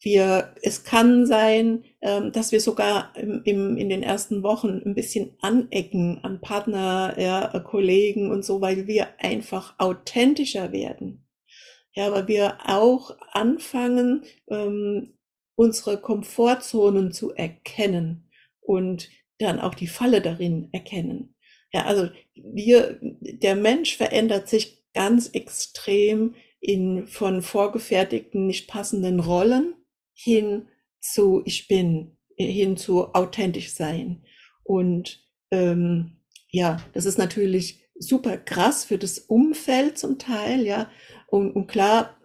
Wir, 0.00 0.54
es 0.62 0.84
kann 0.84 1.26
sein, 1.26 1.84
ähm, 2.00 2.32
dass 2.32 2.52
wir 2.52 2.62
sogar 2.62 3.14
im, 3.18 3.42
im, 3.44 3.76
in 3.76 3.90
den 3.90 4.02
ersten 4.02 4.42
Wochen 4.42 4.80
ein 4.82 4.94
bisschen 4.94 5.36
anecken 5.42 6.24
an 6.24 6.40
Partner, 6.40 7.14
ja, 7.18 7.46
Kollegen 7.58 8.30
und 8.30 8.46
so, 8.46 8.62
weil 8.62 8.86
wir 8.86 9.20
einfach 9.20 9.74
authentischer 9.76 10.72
werden. 10.72 11.26
Ja, 11.92 12.06
aber 12.06 12.28
wir 12.28 12.60
auch 12.64 13.14
anfangen, 13.32 14.22
ähm, 14.48 15.18
unsere 15.54 16.00
Komfortzonen 16.00 17.12
zu 17.12 17.34
erkennen 17.34 18.30
und 18.62 19.10
dann 19.38 19.60
auch 19.60 19.74
die 19.74 19.86
Falle 19.86 20.22
darin 20.22 20.70
erkennen. 20.72 21.34
Ja, 21.72 21.84
also 21.84 22.08
wir, 22.34 22.98
der 23.00 23.56
Mensch 23.56 23.96
verändert 23.96 24.48
sich 24.48 24.84
ganz 24.94 25.28
extrem 25.28 26.34
in 26.60 27.06
von 27.06 27.42
vorgefertigten, 27.42 28.46
nicht 28.46 28.68
passenden 28.68 29.20
Rollen 29.20 29.74
hin 30.12 30.68
zu 31.00 31.42
ich 31.44 31.68
bin, 31.68 32.16
hin 32.36 32.76
zu 32.76 33.14
authentisch 33.14 33.72
sein. 33.72 34.24
Und 34.64 35.24
ähm, 35.50 36.18
ja, 36.50 36.78
das 36.92 37.04
ist 37.04 37.18
natürlich 37.18 37.80
super 37.98 38.36
krass 38.36 38.84
für 38.84 38.98
das 38.98 39.18
Umfeld 39.18 39.98
zum 39.98 40.18
Teil, 40.18 40.66
ja. 40.66 40.90
Und, 41.28 41.52
und 41.52 41.66
klar, 41.66 42.16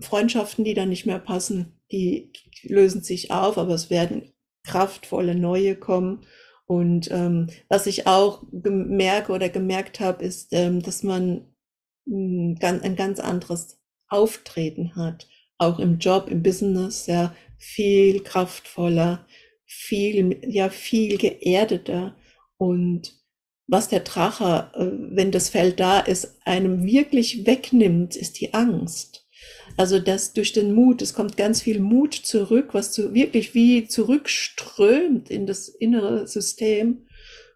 Freundschaften, 0.00 0.64
die 0.64 0.74
dann 0.74 0.88
nicht 0.88 1.06
mehr 1.06 1.18
passen, 1.18 1.80
die 1.90 2.32
lösen 2.62 3.02
sich 3.02 3.30
auf, 3.30 3.58
aber 3.58 3.74
es 3.74 3.90
werden 3.90 4.32
kraftvolle 4.64 5.34
neue 5.34 5.76
kommen. 5.76 6.26
Und 6.68 7.10
ähm, 7.10 7.48
was 7.70 7.86
ich 7.86 8.06
auch 8.06 8.42
merke 8.52 9.32
oder 9.32 9.48
gemerkt 9.48 10.00
habe, 10.00 10.22
ist, 10.22 10.48
ähm, 10.52 10.82
dass 10.82 11.02
man 11.02 11.46
hm, 12.06 12.58
ein 12.60 12.94
ganz 12.94 13.20
anderes 13.20 13.80
Auftreten 14.08 14.94
hat, 14.94 15.26
auch 15.56 15.78
im 15.78 15.98
Job, 15.98 16.28
im 16.30 16.42
Business, 16.42 17.06
ja, 17.06 17.34
viel 17.56 18.22
kraftvoller, 18.22 19.26
viel, 19.64 20.38
ja, 20.46 20.68
viel 20.68 21.16
geerdeter. 21.16 22.14
Und 22.58 23.14
was 23.66 23.88
der 23.88 24.00
Drache, 24.00 24.70
äh, 24.74 25.14
wenn 25.16 25.32
das 25.32 25.48
Feld 25.48 25.80
da 25.80 26.00
ist, 26.00 26.36
einem 26.44 26.84
wirklich 26.84 27.46
wegnimmt, 27.46 28.14
ist 28.14 28.40
die 28.40 28.52
Angst. 28.52 29.26
Also 29.78 30.00
das 30.00 30.32
durch 30.32 30.52
den 30.52 30.74
Mut, 30.74 31.02
es 31.02 31.14
kommt 31.14 31.36
ganz 31.36 31.62
viel 31.62 31.78
Mut 31.78 32.12
zurück, 32.12 32.70
was 32.74 32.90
zu, 32.90 33.14
wirklich 33.14 33.54
wie 33.54 33.86
zurückströmt 33.86 35.30
in 35.30 35.46
das 35.46 35.68
innere 35.68 36.26
System 36.26 37.06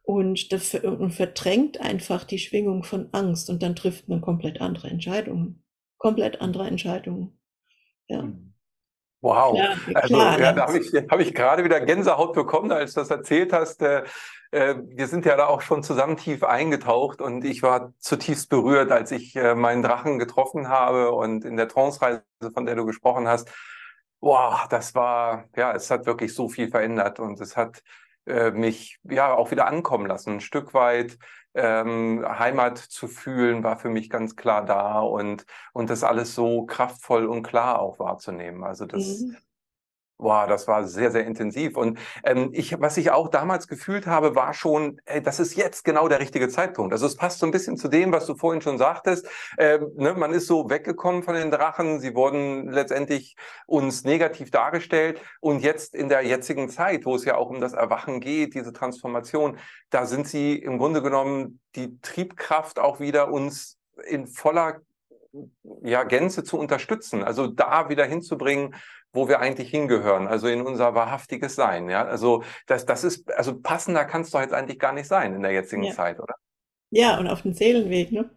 und, 0.05 0.49
und 0.85 1.11
verdrängt 1.11 1.81
einfach 1.81 2.23
die 2.23 2.39
Schwingung 2.39 2.85
von 2.85 3.09
Angst 3.11 3.51
und 3.51 3.61
dann 3.61 3.75
trifft 3.75 4.09
man 4.09 4.21
komplett 4.21 4.61
andere 4.61 4.89
Entscheidungen. 4.89 5.65
Komplett 5.99 6.41
andere 6.41 6.69
Entscheidungen. 6.69 7.41
Ja. 8.07 8.23
Mhm. 8.23 8.52
Wow. 9.23 9.57
Ja, 9.57 9.77
also, 9.95 10.17
ja, 10.17 10.53
da 10.53 10.67
habe 10.67 10.79
ich, 10.79 10.93
hab 10.93 11.21
ich 11.21 11.33
gerade 11.33 11.65
wieder 11.65 11.81
Gänsehaut 11.81 12.33
bekommen, 12.33 12.73
als 12.73 12.95
du 12.95 13.01
das 13.01 13.11
erzählt 13.11 13.53
hast. 13.53 13.81
Äh, 13.81 14.03
äh, 14.51 14.75
wir 14.85 15.07
sind 15.07 15.25
ja 15.25 15.37
da 15.37 15.47
auch 15.47 15.63
schon 15.63 15.85
zusammen 15.85 16.17
tief 16.17 16.43
eingetaucht 16.43 17.21
und 17.21 17.45
ich 17.45 17.63
war 17.63 17.93
zutiefst 17.99 18.51
berührt, 18.51 18.91
als 18.91 19.13
ich 19.13 19.37
äh, 19.37 19.55
meinen 19.55 19.83
Drachen 19.83 20.19
getroffen 20.19 20.69
habe 20.69 21.13
und 21.13 21.45
in 21.45 21.57
der 21.57 21.69
Trance-Reise, 21.69 22.25
von 22.53 22.67
der 22.67 22.75
du 22.75 22.85
gesprochen 22.85 23.29
hast. 23.29 23.51
Wow, 24.21 24.67
das 24.69 24.95
war, 24.97 25.45
ja, 25.57 25.73
es 25.73 25.89
hat 25.91 26.05
wirklich 26.05 26.35
so 26.35 26.49
viel 26.49 26.69
verändert 26.69 27.21
und 27.21 27.41
es 27.41 27.57
hat 27.57 27.83
äh, 28.27 28.51
mich 28.51 28.99
ja 29.05 29.33
auch 29.35 29.53
wieder 29.53 29.69
ankommen 29.69 30.07
lassen. 30.07 30.35
Ein 30.35 30.41
Stück 30.41 30.75
weit 30.75 31.17
ähm, 31.55 32.25
Heimat 32.27 32.79
zu 32.79 33.09
fühlen, 33.09 33.63
war 33.63 33.77
für 33.79 33.91
mich 33.91 34.11
ganz 34.11 34.37
klar 34.37 34.65
da 34.65 35.01
und, 35.01 35.45
und 35.73 35.91
das 35.91 36.05
alles 36.05 36.35
so 36.35 36.65
kraftvoll 36.67 37.27
und 37.27 37.43
klar 37.43 37.81
auch 37.81 37.99
wahrzunehmen. 37.99 38.65
Also 38.65 38.87
das, 38.87 39.21
mhm. 39.21 39.37
Boah, 40.23 40.47
das 40.47 40.69
war 40.69 40.87
sehr, 40.87 41.11
sehr 41.11 41.27
intensiv. 41.27 41.77
Und 41.77 41.99
ähm, 42.23 42.51
ich, 42.53 42.81
was 42.81 42.97
ich 42.97 43.11
auch 43.11 43.29
damals 43.29 43.67
gefühlt 43.67 44.07
habe, 44.07 44.37
war 44.37 44.55
schon, 44.55 45.01
ey, 45.05 45.21
das 45.21 45.41
ist 45.41 45.57
jetzt 45.57 45.85
genau 45.85 46.07
der 46.07 46.21
richtige 46.21 46.49
Zeitpunkt. 46.49 46.93
Also 46.93 47.07
es 47.07 47.17
passt 47.17 47.41
so 47.41 47.47
ein 47.47 47.51
bisschen 47.51 47.77
zu 47.77 47.89
dem, 47.89 48.13
was 48.13 48.27
du 48.27 48.37
vorhin 48.37 48.63
schon 48.63 48.79
sagtest. 48.79 49.29
Ähm, 49.59 49.91
ne, 49.97 50.15
man 50.15 50.33
ist 50.33 50.47
so 50.47 50.71
weggekommen 50.71 51.25
von 51.25 51.35
den 51.35 51.51
Drachen. 51.51 51.99
Sie 51.99 52.15
wurden 52.15 52.71
letztendlich 52.71 53.35
uns 53.67 54.05
negativ 54.05 54.53
dargestellt. 54.53 55.21
Und 55.41 55.61
jetzt 55.61 55.95
in 55.95 56.09
der 56.09 56.23
jetzigen 56.23 56.69
Zeit, 56.69 57.05
wo 57.05 57.17
es 57.17 57.25
ja 57.25 57.37
auch 57.37 57.51
um 57.51 57.61
das 57.61 57.73
Erwachen 57.73 58.21
geht, 58.21 58.55
diese 58.55 58.73
Transformation, 58.73 59.59
da 59.91 60.07
sind 60.07 60.29
sie 60.29 60.55
im 60.57 60.79
Grunde 60.79 61.03
genommen 61.03 61.59
die 61.75 62.01
Triebkraft 62.01 62.79
auch 62.79 63.01
wieder 63.01 63.33
uns 63.33 63.77
in 64.07 64.29
voller 64.29 64.81
ja, 65.83 66.05
Gänze 66.05 66.45
zu 66.45 66.59
unterstützen, 66.59 67.23
also 67.23 67.47
da 67.47 67.89
wieder 67.89 68.05
hinzubringen, 68.05 68.75
wo 69.13 69.29
wir 69.29 69.41
eigentlich 69.41 69.71
hingehören, 69.71 70.27
also 70.27 70.49
in 70.49 70.63
unser 70.63 70.95
wahrhaftiges 70.95 71.55
Sein. 71.55 71.89
Ja, 71.91 72.05
also 72.05 72.43
das, 72.67 72.87
das 72.87 73.05
ist, 73.05 73.31
also 73.33 73.61
passender 73.61 74.05
kann 74.05 74.23
es 74.23 74.31
doch 74.31 74.41
jetzt 74.41 74.55
eigentlich 74.55 74.79
gar 74.79 74.93
nicht 74.93 75.07
sein 75.07 75.35
in 75.35 75.43
der 75.43 75.53
jetzigen 75.53 75.85
ja. 75.85 75.93
Zeit, 75.93 76.19
oder? 76.21 76.35
Ja, 76.91 77.19
und 77.19 77.27
auf 77.27 77.43
dem 77.43 77.53
Seelenweg, 77.53 78.13
ne? 78.13 78.31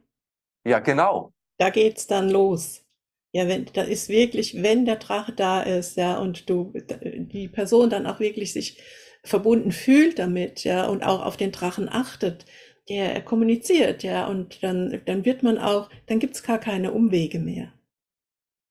Ja, 0.66 0.80
genau. 0.80 1.34
Da 1.58 1.70
geht's 1.70 2.08
dann 2.08 2.30
los. 2.30 2.84
Ja, 3.32 3.48
wenn, 3.48 3.66
da 3.74 3.84
ist 3.84 4.08
wirklich, 4.08 4.62
wenn 4.64 4.86
der 4.86 4.96
Drache 4.96 5.34
da 5.34 5.62
ist, 5.62 5.98
ja, 5.98 6.18
und 6.18 6.50
du, 6.50 6.74
die 6.74 7.50
Person 7.50 7.90
dann 7.90 8.08
auch 8.08 8.22
wirklich 8.22 8.54
sich 8.54 8.82
verbunden 9.24 9.72
fühlt 9.72 10.20
damit, 10.20 10.64
ja, 10.64 10.88
und 10.88 11.04
auch 11.04 11.26
auf 11.26 11.36
den 11.36 11.52
Drachen 11.52 11.90
achtet, 11.90 12.46
der 12.90 13.22
kommuniziert, 13.24 14.04
ja, 14.04 14.28
und 14.28 14.64
dann, 14.64 15.02
dann 15.06 15.26
wird 15.26 15.44
man 15.44 15.58
auch, 15.58 15.90
dann 16.08 16.20
gibt's 16.20 16.44
gar 16.44 16.60
keine 16.60 16.92
Umwege 16.94 17.40
mehr. 17.40 17.74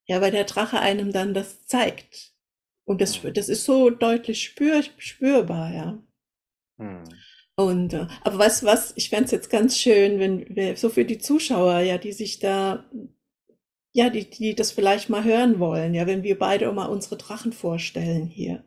Ja, 0.07 0.19
weil 0.21 0.31
der 0.31 0.45
Drache 0.45 0.79
einem 0.79 1.11
dann 1.11 1.33
das 1.35 1.65
zeigt. 1.67 2.33
Und 2.85 3.01
das, 3.01 3.21
Mhm. 3.23 3.33
das 3.33 3.49
ist 3.49 3.65
so 3.65 3.89
deutlich 3.91 4.43
spür, 4.43 4.83
spürbar, 4.97 5.73
ja. 5.73 6.03
Mhm. 6.77 7.21
Und, 7.57 7.93
äh, 7.93 8.07
aber 8.23 8.37
weißt 8.39 8.63
du 8.63 8.65
was, 8.67 8.93
ich 8.97 9.09
fänd's 9.09 9.31
jetzt 9.31 9.49
ganz 9.49 9.77
schön, 9.77 10.19
wenn 10.19 10.55
wir, 10.55 10.75
so 10.77 10.89
für 10.89 11.05
die 11.05 11.17
Zuschauer, 11.19 11.79
ja, 11.79 11.97
die 11.97 12.11
sich 12.11 12.39
da, 12.39 12.85
ja, 13.93 14.09
die, 14.11 14.29
die 14.29 14.53
das 14.55 14.71
vielleicht 14.71 15.09
mal 15.09 15.23
hören 15.23 15.59
wollen, 15.59 15.93
ja, 15.95 16.05
wenn 16.07 16.21
wir 16.23 16.37
beide 16.37 16.71
mal 16.71 16.85
unsere 16.85 17.17
Drachen 17.17 17.51
vorstellen 17.53 18.27
hier. 18.27 18.63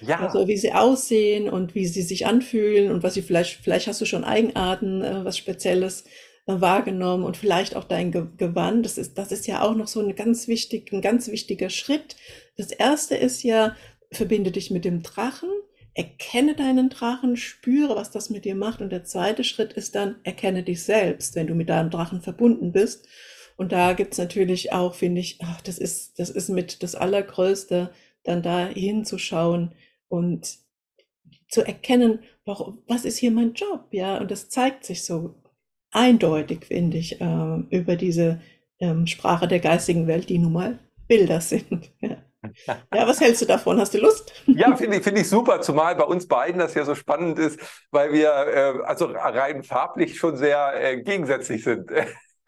Ja, 0.00 0.20
Also 0.20 0.48
wie 0.48 0.56
sie 0.56 0.72
aussehen 0.72 1.48
und 1.48 1.74
wie 1.74 1.86
sie 1.86 2.02
sich 2.02 2.26
anfühlen 2.26 2.90
und 2.90 3.02
was 3.02 3.14
sie 3.14 3.22
vielleicht, 3.22 3.60
vielleicht 3.62 3.86
hast 3.86 4.00
du 4.00 4.06
schon 4.06 4.24
Eigenarten, 4.24 5.02
äh, 5.02 5.24
was 5.24 5.38
Spezielles 5.38 6.04
äh, 6.46 6.60
wahrgenommen 6.60 7.24
und 7.24 7.36
vielleicht 7.36 7.76
auch 7.76 7.84
dein 7.84 8.12
Ge 8.12 8.26
Gewand. 8.36 8.84
Das 8.84 8.98
ist, 8.98 9.18
das 9.18 9.32
ist 9.32 9.46
ja 9.46 9.62
auch 9.62 9.74
noch 9.74 9.88
so 9.88 10.00
ein 10.00 10.14
ganz 10.14 10.48
wichtig, 10.48 10.92
ein 10.92 11.02
ganz 11.02 11.28
wichtiger 11.28 11.70
Schritt. 11.70 12.16
Das 12.56 12.72
erste 12.72 13.16
ist 13.16 13.42
ja, 13.42 13.76
verbinde 14.12 14.50
dich 14.50 14.70
mit 14.70 14.84
dem 14.84 15.02
Drachen, 15.02 15.50
erkenne 15.94 16.54
deinen 16.54 16.88
Drachen, 16.88 17.36
spüre, 17.36 17.96
was 17.96 18.10
das 18.10 18.30
mit 18.30 18.44
dir 18.44 18.54
macht. 18.54 18.80
Und 18.80 18.90
der 18.90 19.04
zweite 19.04 19.44
Schritt 19.44 19.72
ist 19.72 19.94
dann, 19.94 20.16
erkenne 20.24 20.62
dich 20.62 20.82
selbst, 20.82 21.34
wenn 21.36 21.46
du 21.46 21.54
mit 21.54 21.68
deinem 21.68 21.90
Drachen 21.90 22.22
verbunden 22.22 22.72
bist. 22.72 23.06
Und 23.56 23.72
da 23.72 23.92
gibt's 23.92 24.16
natürlich 24.18 24.72
auch, 24.72 24.94
finde 24.94 25.20
ich, 25.20 25.38
ach, 25.42 25.60
das 25.60 25.78
ist, 25.78 26.18
das 26.18 26.30
ist 26.30 26.48
mit 26.48 26.82
das 26.82 26.94
Allergrößte, 26.94 27.90
dann 28.24 28.42
da 28.42 28.66
hinzuschauen 28.66 29.72
und 30.08 30.58
zu 31.48 31.62
erkennen, 31.62 32.20
warum, 32.44 32.82
was 32.86 33.04
ist 33.04 33.18
hier 33.18 33.30
mein 33.30 33.54
Job, 33.54 33.86
ja, 33.90 34.18
und 34.18 34.30
das 34.30 34.48
zeigt 34.48 34.84
sich 34.84 35.04
so 35.04 35.34
eindeutig, 35.90 36.66
finde 36.66 36.98
ich, 36.98 37.20
äh, 37.20 37.56
über 37.70 37.96
diese 37.96 38.40
ähm, 38.78 39.06
Sprache 39.06 39.48
der 39.48 39.60
geistigen 39.60 40.06
Welt, 40.06 40.28
die 40.28 40.38
nun 40.38 40.52
mal 40.52 40.78
Bilder 41.08 41.40
sind. 41.40 41.92
Ja. 42.00 42.16
ja, 42.66 43.06
was 43.06 43.20
hältst 43.20 43.42
du 43.42 43.46
davon? 43.46 43.78
Hast 43.78 43.92
du 43.92 43.98
Lust? 43.98 44.32
Ja, 44.46 44.74
finde 44.74 44.96
ich, 44.96 45.02
finde 45.02 45.20
ich 45.20 45.28
super, 45.28 45.60
zumal 45.60 45.94
bei 45.94 46.04
uns 46.04 46.26
beiden 46.26 46.58
das 46.58 46.74
ja 46.74 46.84
so 46.84 46.94
spannend 46.94 47.38
ist, 47.38 47.60
weil 47.90 48.12
wir 48.12 48.30
äh, 48.30 48.82
also 48.84 49.06
rein 49.06 49.62
farblich 49.62 50.18
schon 50.18 50.36
sehr 50.36 50.72
äh, 50.74 51.02
gegensätzlich 51.02 51.64
sind. 51.64 51.90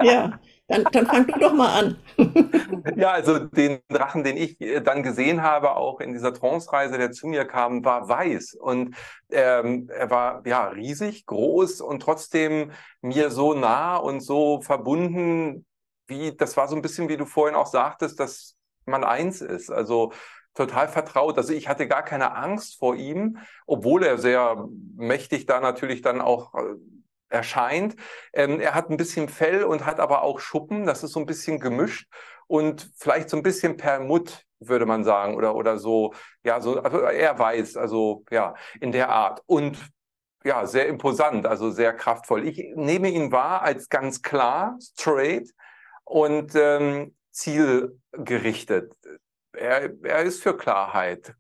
Ja, 0.03 0.41
dann, 0.73 0.85
dann 0.93 1.07
fang 1.07 1.27
du 1.27 1.39
doch 1.39 1.53
mal 1.53 1.79
an. 1.79 1.97
Ja, 2.97 3.13
also 3.13 3.39
den 3.39 3.79
Drachen, 3.89 4.25
den 4.25 4.37
ich 4.37 4.61
äh, 4.61 4.81
dann 4.81 5.03
gesehen 5.03 5.43
habe, 5.43 5.77
auch 5.77 6.01
in 6.01 6.13
dieser 6.13 6.35
Trance-Reise, 6.35 6.99
der 6.99 7.13
zu 7.13 7.27
mir 7.29 7.45
kam, 7.45 7.85
war 7.85 8.09
weiß. 8.09 8.55
Und 8.55 8.97
ähm, 9.31 9.89
er 9.89 10.11
war 10.11 10.43
ja 10.47 10.69
riesig, 10.69 11.27
groß 11.27 11.81
und 11.81 12.01
trotzdem 12.01 12.73
mir 13.01 13.31
so 13.31 13.55
nah 13.55 13.97
und 13.97 14.21
so 14.21 14.61
verbunden, 14.61 15.65
wie, 16.07 16.37
das 16.37 16.57
war 16.57 16.69
so 16.69 16.77
ein 16.77 16.83
bisschen, 16.83 17.09
wie 17.09 17.17
du 17.17 17.25
vorhin 17.25 17.55
auch 17.55 17.67
sagtest, 17.67 18.19
dass 18.19 18.57
man 18.85 19.05
eins 19.05 19.41
ist. 19.41 19.71
Also 19.71 20.13
total 20.55 20.89
vertraut. 20.89 21.39
Also 21.39 21.53
ich 21.53 21.69
hatte 21.69 21.87
gar 21.89 22.03
keine 22.03 22.35
Angst 22.35 22.79
vor 22.79 22.97
ihm, 22.97 23.39
obwohl 23.67 24.03
er 24.03 24.19
sehr 24.19 24.67
mächtig 24.97 25.47
da 25.47 25.61
natürlich 25.61 26.03
dann 26.03 26.21
auch 26.21 26.55
äh, 26.55 26.75
erscheint. 27.33 27.97
Ähm, 28.33 28.61
er 28.61 28.75
hat 28.75 28.91
ein 28.91 28.97
bisschen 28.97 29.29
Fell 29.29 29.65
und 29.65 29.87
hat 29.87 30.01
aber 30.01 30.23
auch 30.23 30.41
Schuppen. 30.41 30.87
Das 30.87 31.03
ist 31.03 31.13
so 31.13 31.21
ein 31.21 31.27
bisschen 31.27 31.59
gemischt 31.59 32.09
und 32.47 32.91
vielleicht 32.97 33.31
so 33.31 33.37
ein 33.37 33.43
bisschen 33.43 33.77
Permut, 33.77 34.45
würde 34.61 34.87
man 34.87 35.05
sagen, 35.05 35.37
oder, 35.37 35.55
oder 35.55 35.79
so, 35.79 36.15
ja, 36.45 36.61
so, 36.61 36.81
also 36.81 36.99
er 37.01 37.39
weiß, 37.39 37.77
also 37.77 38.25
ja, 38.31 38.55
in 38.81 38.93
der 38.93 39.09
Art. 39.09 39.43
Und 39.47 39.79
ja, 40.45 40.67
sehr 40.67 40.89
imposant, 40.89 41.47
also 41.47 41.71
sehr 41.71 41.93
kraftvoll. 41.95 42.47
Ich 42.47 42.63
nehme 42.75 43.09
ihn 43.09 43.33
wahr 43.33 43.63
als 43.63 43.89
ganz 43.89 44.23
klar, 44.23 44.77
straight 44.81 45.49
und 46.05 46.55
ähm, 46.55 47.15
zielgerichtet. 47.31 48.93
Er, 49.53 49.91
er 50.03 50.23
ist 50.23 50.43
für 50.43 50.57
Klarheit, 50.57 51.35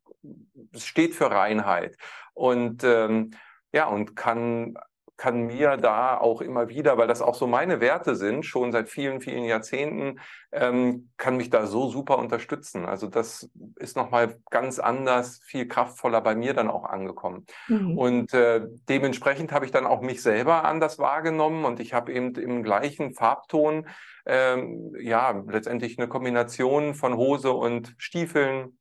steht 0.76 1.14
für 1.14 1.30
Reinheit 1.30 1.96
und 2.34 2.84
ähm, 2.84 3.32
ja, 3.72 3.86
und 3.86 4.16
kann 4.16 4.76
kann 5.22 5.46
mir 5.46 5.76
da 5.76 6.18
auch 6.18 6.40
immer 6.40 6.68
wieder, 6.68 6.98
weil 6.98 7.06
das 7.06 7.22
auch 7.22 7.36
so 7.36 7.46
meine 7.46 7.80
Werte 7.80 8.16
sind, 8.16 8.44
schon 8.44 8.72
seit 8.72 8.88
vielen, 8.88 9.20
vielen 9.20 9.44
Jahrzehnten, 9.44 10.18
ähm, 10.50 11.10
kann 11.16 11.36
mich 11.36 11.48
da 11.48 11.66
so 11.66 11.88
super 11.88 12.18
unterstützen. 12.18 12.86
Also 12.86 13.06
das 13.06 13.48
ist 13.76 13.96
nochmal 13.96 14.40
ganz 14.50 14.80
anders, 14.80 15.38
viel 15.44 15.68
kraftvoller 15.68 16.20
bei 16.22 16.34
mir 16.34 16.54
dann 16.54 16.68
auch 16.68 16.82
angekommen. 16.82 17.46
Mhm. 17.68 17.96
Und 17.96 18.34
äh, 18.34 18.66
dementsprechend 18.88 19.52
habe 19.52 19.64
ich 19.64 19.70
dann 19.70 19.86
auch 19.86 20.00
mich 20.00 20.22
selber 20.22 20.64
anders 20.64 20.98
wahrgenommen 20.98 21.66
und 21.66 21.78
ich 21.78 21.94
habe 21.94 22.12
eben 22.12 22.34
im 22.34 22.64
gleichen 22.64 23.14
Farbton 23.14 23.86
ähm, 24.26 24.92
ja 24.98 25.40
letztendlich 25.46 26.00
eine 26.00 26.08
Kombination 26.08 26.94
von 26.94 27.16
Hose 27.16 27.52
und 27.52 27.94
Stiefeln 27.96 28.76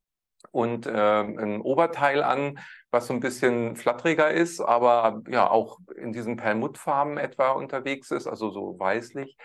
und 0.49 0.88
äh, 0.88 0.91
ein 1.21 1.62
Oberteil 1.62 2.23
an, 2.23 2.58
was 2.91 3.08
so 3.08 3.13
ein 3.13 3.19
bisschen 3.21 3.75
flatteriger 3.75 4.30
ist, 4.30 4.60
aber 4.60 5.21
ja 5.30 5.49
auch 5.49 5.80
in 5.95 6.12
diesen 6.12 6.36
Perlmuttfarben 6.36 7.17
etwa 7.17 7.51
unterwegs 7.51 8.12
ist, 8.12 8.27
also 8.27 8.49
so 8.51 8.77
weißlich. 8.77 9.38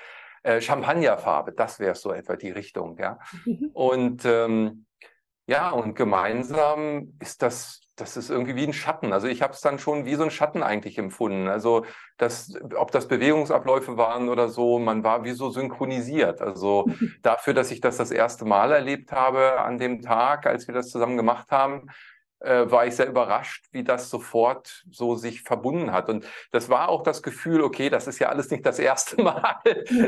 Äh, 0.43 0.61
Champagnerfarbe, 0.61 1.53
das 1.53 1.81
wäre 1.81 1.95
so 1.95 2.13
etwa 2.13 2.37
die 2.37 2.51
Richtung, 2.51 2.99
ja. 2.99 3.19
Mhm. 3.45 3.71
Und 3.73 4.25
ähm, 4.25 4.87
ja, 5.49 5.71
und 5.71 5.95
gemeinsam 5.95 7.15
ist 7.21 7.41
das, 7.41 7.81
das 7.95 8.17
ist 8.17 8.31
irgendwie 8.31 8.57
wie 8.57 8.67
ein 8.67 8.73
Schatten. 8.73 9.13
Also 9.13 9.29
ich 9.29 9.43
habe 9.43 9.53
es 9.53 9.61
dann 9.61 9.79
schon 9.79 10.05
wie 10.05 10.17
so 10.17 10.25
ein 10.25 10.31
Schatten 10.33 10.65
eigentlich 10.65 10.99
empfunden. 10.99 11.47
Also 11.47 11.85
das, 12.17 12.53
ob 12.77 12.91
das 12.91 13.07
Bewegungsabläufe 13.07 13.97
waren 13.97 14.29
oder 14.29 14.49
so, 14.49 14.81
man 14.81 15.05
war 15.05 15.23
wie 15.23 15.33
so 15.33 15.51
synchronisiert. 15.51 16.43
Also 16.43 16.87
dafür, 17.23 17.55
dass 17.55 17.71
ich 17.71 17.81
das 17.81 17.97
das 17.97 18.11
erste 18.11 18.45
Mal 18.45 18.73
erlebt 18.73 19.13
habe 19.13 19.61
an 19.61 19.79
dem 19.79 20.03
Tag, 20.03 20.47
als 20.47 20.67
wir 20.67 20.75
das 20.75 20.91
zusammen 20.91 21.17
gemacht 21.17 21.53
haben, 21.53 21.91
äh, 22.41 22.71
war 22.71 22.87
ich 22.87 22.97
sehr 22.97 23.09
überrascht, 23.09 23.67
wie 23.73 23.85
das 23.85 24.11
sofort 24.11 24.85
so 24.91 25.17
sich 25.17 25.43
verbunden 25.43 25.93
hat. 25.93 26.09
Und 26.09 26.27
das 26.53 26.69
war 26.69 26.89
auch 26.89 27.03
das 27.03 27.23
Gefühl, 27.23 27.63
okay, 27.63 27.89
das 27.91 28.07
ist 28.07 28.19
ja 28.19 28.29
alles 28.29 28.51
nicht 28.51 28.65
das 28.67 28.79
erste 28.79 29.23
Mal. 29.23 29.57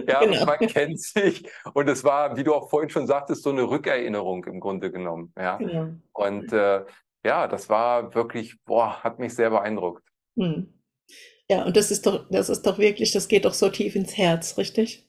ja, 0.07 0.21
genau. 0.25 0.45
man 0.45 0.59
kennt 0.59 1.01
sich. 1.01 1.49
Und 1.75 1.88
es 1.88 2.05
war, 2.05 2.37
wie 2.37 2.45
du 2.45 2.55
auch 2.55 2.71
vorhin 2.71 2.91
schon 2.91 3.07
sagtest, 3.07 3.43
so 3.43 3.51
eine 3.51 3.62
Rückerinnerung 3.62 4.45
im 4.45 4.61
Grunde 4.61 4.91
genommen. 4.91 5.33
Ja. 5.38 5.57
Genau. 5.57 5.88
Und 6.12 6.53
äh, 6.53 6.85
ja, 7.25 7.49
das 7.49 7.69
war 7.69 8.14
wirklich, 8.14 8.62
boah, 8.64 9.03
hat 9.03 9.19
mich 9.19 9.35
sehr 9.35 9.51
beeindruckt. 9.51 10.03
Hm. 10.37 10.73
Ja, 11.51 11.64
und 11.64 11.77
das 11.77 11.91
ist 11.91 12.07
doch, 12.07 12.27
das 12.31 12.51
ist 12.51 12.67
doch 12.67 12.79
wirklich, 12.79 13.12
das 13.12 13.29
geht 13.29 13.47
doch 13.47 13.55
so 13.55 13.71
tief 13.71 13.97
ins 13.97 14.17
Herz, 14.17 14.59
richtig? 14.59 15.09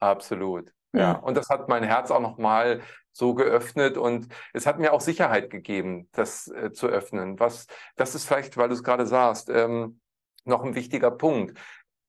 Absolut. 0.00 0.72
Ja, 0.92 1.00
ja. 1.00 1.12
und 1.12 1.36
das 1.36 1.48
hat 1.48 1.68
mein 1.68 1.82
Herz 1.82 2.10
auch 2.10 2.20
nochmal 2.20 2.80
so 3.18 3.34
geöffnet 3.34 3.98
und 3.98 4.28
es 4.52 4.64
hat 4.66 4.78
mir 4.78 4.92
auch 4.92 5.00
Sicherheit 5.00 5.50
gegeben, 5.50 6.08
das 6.12 6.48
äh, 6.48 6.72
zu 6.72 6.86
öffnen. 6.86 7.40
Was, 7.40 7.66
das 7.96 8.14
ist 8.14 8.24
vielleicht, 8.26 8.56
weil 8.56 8.68
du 8.68 8.74
es 8.74 8.84
gerade 8.84 9.06
sagst, 9.06 9.50
ähm, 9.50 10.00
noch 10.44 10.62
ein 10.64 10.76
wichtiger 10.76 11.10
Punkt. 11.10 11.58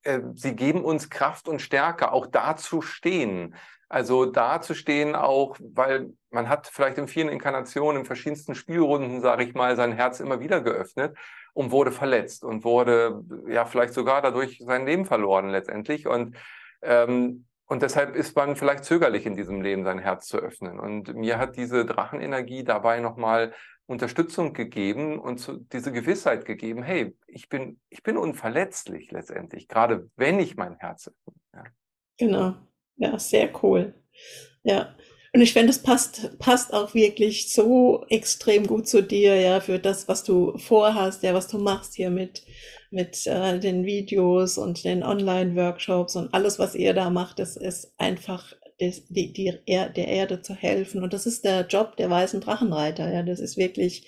Äh, 0.04 0.22
sie 0.36 0.56
geben 0.56 0.86
uns 0.86 1.10
Kraft 1.10 1.48
und 1.48 1.62
Stärke, 1.62 2.12
auch 2.12 2.28
da 2.28 2.56
zu 2.56 2.82
stehen. 2.82 3.56
Also 3.89 4.28
da 4.28 4.62
zu 4.62 4.76
stehen 4.76 5.15
auch, 5.15 5.58
weil 5.60 6.13
man 6.30 6.48
hat 6.48 6.67
vielleicht 6.67 7.00
in 7.00 7.08
vielen 7.08 7.30
Inkarnationen, 7.30 8.02
in 8.02 8.06
verschiedensten 8.06 8.54
Spielrunden, 8.54 9.19
sage 9.22 9.43
ich 9.43 9.56
mal, 9.56 9.76
sein 9.76 9.93
Herz 9.93 10.19
immer 10.19 10.39
wieder 10.39 10.62
geöffnet 10.62 11.17
und 11.54 11.72
wurde 11.72 11.91
verletzt 11.91 12.43
und 12.43 12.63
wurde 12.63 13.24
ja 13.48 13.65
vielleicht 13.65 13.95
sogar 13.95 14.22
dadurch 14.22 14.62
sein 14.63 14.86
Leben 14.86 15.06
verloren 15.06 15.50
letztendlich. 15.50 16.06
Und 16.06 16.38
ähm, 16.84 17.48
und 17.69 17.84
deshalb 17.84 18.15
ist 18.15 18.36
man 18.36 18.55
vielleicht 18.55 18.84
zögerlich 18.84 19.27
in 19.27 19.36
diesem 19.36 19.62
Leben, 19.62 19.84
sein 19.84 19.99
Herz 19.99 20.25
zu 20.25 20.38
öffnen. 20.39 20.79
Und 20.79 21.13
mir 21.13 21.38
hat 21.38 21.55
diese 21.55 21.86
Drachenenergie 21.86 22.63
dabei 22.63 22.99
nochmal 22.99 23.53
Unterstützung 23.86 24.53
gegeben 24.53 25.19
und 25.19 25.38
zu, 25.38 25.58
diese 25.71 25.91
Gewissheit 25.91 26.45
gegeben, 26.45 26.82
hey, 26.82 27.15
ich 27.27 27.47
bin, 27.47 27.79
ich 27.89 28.01
bin 28.01 28.17
unverletzlich 28.17 29.12
letztendlich, 29.12 29.67
gerade 29.67 30.10
wenn 30.15 30.39
ich 30.39 30.58
mein 30.58 30.77
Herz 30.77 31.10
öffne. 31.10 31.39
Ja. 31.53 31.63
Genau. 32.17 32.55
Ja, 32.97 33.19
sehr 33.19 33.51
cool. 33.62 33.93
Ja. 34.63 34.95
Und 35.32 35.42
ich 35.42 35.54
finde, 35.54 35.70
es 35.72 35.80
passt, 35.80 36.39
passt 36.39 36.74
auch 36.74 36.96
wirklich 36.96 37.54
so 37.54 38.04
extrem 38.10 38.65
gut 38.65 38.88
zu 38.88 39.04
dir, 39.04 39.36
ja, 39.36 39.60
für 39.60 39.78
das, 39.78 40.08
was 40.08 40.24
du 40.24 40.58
vorhast, 40.58 41.22
ja, 41.22 41.34
was 41.34 41.48
du 41.48 41.60
machst 41.60 41.96
hier 41.96 42.10
mit, 42.10 42.44
mit 42.89 43.28
äh, 43.28 43.60
den 43.60 43.86
Videos 43.86 44.58
und 44.58 44.84
den 44.84 45.04
Online-Workshops 45.04 46.15
und 46.15 46.34
alles, 46.34 46.58
was 46.58 46.74
ihr 46.74 46.94
da 46.94 47.12
macht, 47.12 47.38
das 47.38 47.58
ist 47.58 47.94
einfach 48.00 48.54
des, 48.82 49.06
die, 49.08 49.32
die 49.32 49.54
er, 49.68 49.89
der 49.89 50.08
Erde 50.08 50.42
zu 50.42 50.56
helfen. 50.56 51.04
Und 51.04 51.13
das 51.13 51.28
ist 51.28 51.46
der 51.46 51.68
Job 51.68 51.96
der 51.98 52.10
weißen 52.10 52.42
Drachenreiter, 52.42 53.13
ja, 53.13 53.22
das 53.22 53.39
ist 53.39 53.58
wirklich 53.58 54.08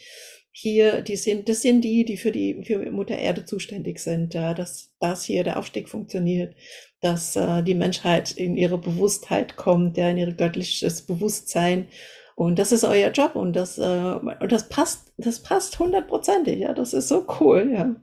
hier, 0.54 1.02
die 1.02 1.16
sind, 1.16 1.48
das 1.48 1.62
sind 1.62 1.82
die, 1.82 2.04
die 2.04 2.18
für 2.18 2.32
die, 2.32 2.64
für 2.64 2.92
Mutter 2.92 3.18
Erde 3.18 3.46
zuständig 3.46 4.00
sind, 4.00 4.34
ja, 4.34 4.54
dass, 4.54 4.92
dass 5.00 5.24
hier 5.24 5.44
der 5.44 5.58
Aufstieg 5.58 5.88
funktioniert 5.88 6.56
dass 7.02 7.36
äh, 7.36 7.64
die 7.64 7.76
Menschheit 7.76 8.32
in 8.32 8.56
ihre 8.56 8.78
Bewusstheit 8.78 9.56
kommt, 9.58 9.98
ja, 9.98 10.10
in 10.10 10.18
ihr 10.18 10.32
göttliches 10.34 11.02
Bewusstsein. 11.02 11.88
Und 12.36 12.58
das 12.60 12.72
ist 12.72 12.84
euer 12.84 13.10
Job 13.10 13.36
und 13.36 13.54
das, 13.54 13.78
äh, 13.78 13.82
und 13.82 14.52
das 14.52 14.70
passt, 14.70 15.12
das 15.18 15.44
passt 15.44 15.78
hundertprozentig, 15.80 16.60
ja, 16.60 16.74
das 16.74 16.94
ist 16.94 17.08
so 17.08 17.26
cool, 17.40 17.72
ja. 17.74 17.96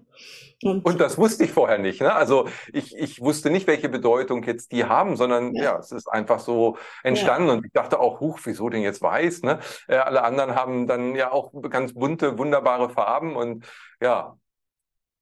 Und, 0.65 0.85
und, 0.85 1.01
das 1.01 1.19
wusste 1.19 1.45
ich 1.45 1.53
vorher 1.53 1.79
nicht. 1.79 2.01
Ne? 2.01 2.13
Also 2.13 2.49
ich, 2.73 2.97
ich 2.97 3.21
wusste 3.21 3.49
nicht, 3.49 3.69
welche 3.69 3.89
Bedeutung 3.89 4.43
jetzt 4.43 4.73
die 4.73 4.85
haben, 4.85 5.15
sondern 5.17 5.55
ja, 5.55 5.63
ja 5.63 5.79
es 5.79 5.93
ist 5.93 6.09
einfach 6.09 6.41
so 6.41 6.77
entstanden. 7.05 7.47
Ja. 7.47 7.55
Und 7.55 7.67
ich 7.67 7.73
dachte 7.73 8.01
auch, 8.01 8.19
huch, 8.19 8.41
wieso 8.43 8.69
denn 8.69 8.83
jetzt 8.83 9.01
weiß? 9.01 9.43
Ne? 9.43 9.61
Äh, 9.87 9.99
alle 9.99 10.25
anderen 10.25 10.57
haben 10.57 10.89
dann 10.89 11.15
ja 11.15 11.31
auch 11.31 11.53
ganz 11.71 11.95
bunte, 11.95 12.39
wunderbare 12.39 12.91
Farben 12.91 13.37
und 13.37 13.67
ja, 14.01 14.37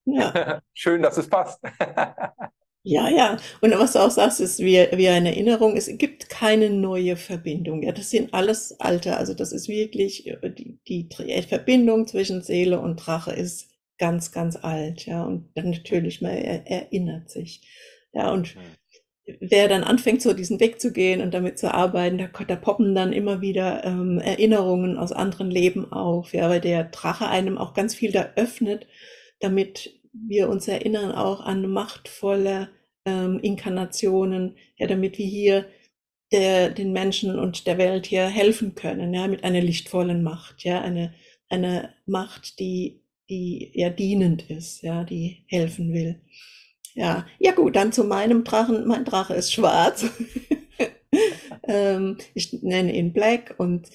ja. 0.06 0.60
schön, 0.72 1.02
dass 1.02 1.18
es 1.18 1.28
passt. 1.28 1.60
Ja, 2.88 3.08
ja. 3.08 3.36
Und 3.60 3.72
was 3.72 3.94
du 3.94 3.98
auch 3.98 4.12
sagst, 4.12 4.40
ist 4.40 4.60
wie, 4.60 4.86
wie 4.92 5.08
eine 5.08 5.30
Erinnerung. 5.30 5.76
Es 5.76 5.90
gibt 5.98 6.28
keine 6.30 6.70
neue 6.70 7.16
Verbindung. 7.16 7.82
Ja, 7.82 7.90
das 7.90 8.10
sind 8.10 8.32
alles 8.32 8.78
alte. 8.78 9.16
Also 9.16 9.34
das 9.34 9.50
ist 9.50 9.66
wirklich, 9.66 10.28
äh, 10.28 10.50
die, 10.50 10.78
die 10.86 11.08
Verbindung 11.48 12.06
zwischen 12.06 12.42
Seele 12.42 12.78
und 12.78 12.96
Drache 12.98 13.32
ist 13.32 13.70
ganz, 13.98 14.30
ganz 14.30 14.54
alt. 14.54 15.04
Ja, 15.04 15.24
und 15.24 15.48
dann 15.56 15.70
natürlich, 15.70 16.22
man 16.22 16.30
erinnert 16.30 17.28
sich. 17.28 17.62
Ja, 18.12 18.30
und 18.32 18.54
wer 19.40 19.66
dann 19.66 19.82
anfängt, 19.82 20.22
so 20.22 20.32
diesen 20.32 20.60
Weg 20.60 20.80
zu 20.80 20.92
gehen 20.92 21.20
und 21.22 21.34
damit 21.34 21.58
zu 21.58 21.74
arbeiten, 21.74 22.18
da, 22.18 22.28
da 22.44 22.54
poppen 22.54 22.94
dann 22.94 23.12
immer 23.12 23.40
wieder 23.40 23.82
ähm, 23.84 24.20
Erinnerungen 24.20 24.96
aus 24.96 25.10
anderen 25.10 25.50
Leben 25.50 25.90
auf. 25.90 26.32
Ja, 26.34 26.48
weil 26.48 26.60
der 26.60 26.84
Drache 26.84 27.26
einem 27.26 27.58
auch 27.58 27.74
ganz 27.74 27.96
viel 27.96 28.12
da 28.12 28.28
öffnet, 28.36 28.86
damit 29.40 29.92
wir 30.12 30.48
uns 30.48 30.68
erinnern 30.68 31.10
auch 31.10 31.40
an 31.40 31.68
machtvolle 31.68 32.68
ähm, 33.06 33.38
Inkarnationen, 33.40 34.56
ja, 34.76 34.86
damit 34.86 35.16
wir 35.16 35.26
hier 35.26 35.66
der, 36.32 36.70
den 36.70 36.92
Menschen 36.92 37.38
und 37.38 37.66
der 37.66 37.78
Welt 37.78 38.06
hier 38.06 38.26
helfen 38.26 38.74
können, 38.74 39.14
ja, 39.14 39.28
mit 39.28 39.44
einer 39.44 39.62
lichtvollen 39.62 40.22
Macht, 40.22 40.64
ja, 40.64 40.82
eine, 40.82 41.14
eine 41.48 41.94
Macht, 42.04 42.58
die, 42.58 43.00
die 43.30 43.70
ja 43.74 43.90
dienend 43.90 44.50
ist, 44.50 44.82
ja, 44.82 45.04
die 45.04 45.44
helfen 45.46 45.92
will. 45.94 46.20
Ja, 46.94 47.26
ja 47.38 47.52
gut, 47.52 47.76
dann 47.76 47.92
zu 47.92 48.04
meinem 48.04 48.42
Drachen. 48.42 48.86
Mein 48.86 49.04
Drache 49.04 49.34
ist 49.34 49.52
schwarz. 49.52 50.06
ähm, 51.68 52.16
ich 52.34 52.52
nenne 52.62 52.94
ihn 52.94 53.12
Black 53.12 53.54
und 53.58 53.88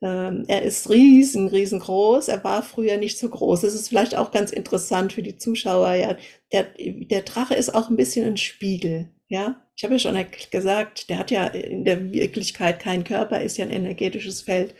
ähm, 0.00 0.44
er 0.46 0.62
ist 0.62 0.88
riesen, 0.90 1.48
riesengroß. 1.48 2.28
Er 2.28 2.44
war 2.44 2.62
früher 2.62 2.96
nicht 2.98 3.18
so 3.18 3.28
groß. 3.28 3.62
Das 3.62 3.74
ist 3.74 3.88
vielleicht 3.88 4.16
auch 4.16 4.30
ganz 4.30 4.52
interessant 4.52 5.12
für 5.12 5.22
die 5.22 5.36
Zuschauer. 5.36 5.94
Ja, 5.94 6.16
der, 6.52 6.66
der 6.78 7.22
Drache 7.22 7.54
ist 7.54 7.74
auch 7.74 7.90
ein 7.90 7.96
bisschen 7.96 8.26
ein 8.26 8.36
Spiegel. 8.36 9.08
Ja, 9.28 9.60
ich 9.76 9.84
habe 9.84 9.94
ja 9.94 9.98
schon 9.98 10.26
gesagt, 10.50 11.10
der 11.10 11.18
hat 11.18 11.30
ja 11.30 11.46
in 11.48 11.84
der 11.84 12.12
Wirklichkeit 12.12 12.80
keinen 12.80 13.04
Körper, 13.04 13.42
ist 13.42 13.58
ja 13.58 13.66
ein 13.66 13.70
energetisches 13.70 14.40
Feld 14.40 14.74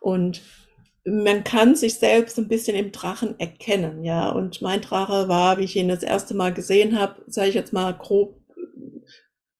und 0.00 0.40
man 1.04 1.44
kann 1.44 1.76
sich 1.76 1.94
selbst 1.94 2.38
ein 2.38 2.48
bisschen 2.48 2.76
im 2.76 2.92
Drachen 2.92 3.38
erkennen, 3.38 4.04
ja. 4.04 4.30
Und 4.30 4.62
mein 4.62 4.80
Drache 4.80 5.28
war, 5.28 5.58
wie 5.58 5.64
ich 5.64 5.76
ihn 5.76 5.88
das 5.88 6.02
erste 6.02 6.34
Mal 6.34 6.52
gesehen 6.52 6.98
habe, 6.98 7.22
sage 7.26 7.48
ich 7.48 7.54
jetzt 7.54 7.72
mal 7.72 7.92
grob 7.92 8.39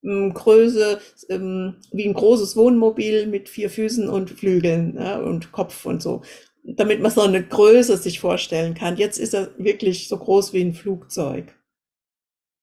Größe 0.03 1.01
ähm, 1.29 1.77
wie 1.93 2.07
ein 2.07 2.15
großes 2.15 2.57
Wohnmobil 2.57 3.27
mit 3.27 3.49
vier 3.49 3.69
Füßen 3.69 4.09
und 4.09 4.31
Flügeln 4.31 4.97
ja, 4.99 5.19
und 5.19 5.53
Kopf 5.53 5.85
und 5.85 6.03
so, 6.03 6.23
damit 6.65 7.01
man 7.01 7.11
so 7.11 7.21
eine 7.21 7.43
Größe 7.43 7.97
sich 7.99 8.21
vorstellen 8.21 8.75
kann. 8.75 8.97
Jetzt 8.97 9.19
ist 9.19 9.35
er 9.35 9.51
wirklich 9.59 10.09
so 10.09 10.17
groß 10.17 10.53
wie 10.53 10.63
ein 10.63 10.75
Flugzeug. 10.75 11.55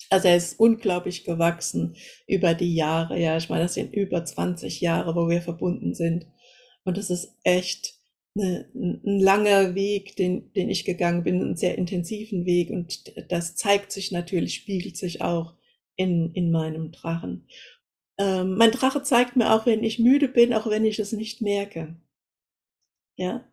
Also 0.09 0.29
er 0.29 0.37
ist 0.37 0.59
unglaublich 0.59 1.25
gewachsen 1.25 1.95
über 2.27 2.53
die 2.53 2.73
Jahre. 2.73 3.19
Ja, 3.19 3.37
ich 3.37 3.49
meine, 3.49 3.63
das 3.63 3.73
sind 3.73 3.93
über 3.93 4.23
20 4.23 4.81
Jahre, 4.81 5.15
wo 5.15 5.29
wir 5.29 5.41
verbunden 5.41 5.93
sind. 5.93 6.27
Und 6.85 6.97
das 6.97 7.09
ist 7.09 7.35
echt 7.43 7.95
eine, 8.35 8.69
ein 8.73 9.19
langer 9.19 9.75
Weg, 9.75 10.15
den, 10.15 10.53
den 10.53 10.69
ich 10.69 10.85
gegangen 10.85 11.23
bin, 11.23 11.41
einen 11.41 11.57
sehr 11.57 11.77
intensiven 11.77 12.45
Weg. 12.45 12.69
Und 12.69 13.13
das 13.29 13.55
zeigt 13.55 13.91
sich 13.91 14.11
natürlich, 14.11 14.53
spiegelt 14.55 14.95
sich 14.95 15.21
auch 15.21 15.56
in, 15.97 16.33
in 16.33 16.51
meinem 16.51 16.91
Drachen. 16.91 17.47
Ähm, 18.17 18.55
mein 18.55 18.71
Drache 18.71 19.03
zeigt 19.03 19.35
mir 19.35 19.53
auch, 19.53 19.65
wenn 19.65 19.83
ich 19.83 19.99
müde 19.99 20.27
bin, 20.29 20.53
auch 20.53 20.67
wenn 20.67 20.85
ich 20.85 20.99
es 20.99 21.11
nicht 21.11 21.41
merke. 21.41 21.97
Ja, 23.17 23.43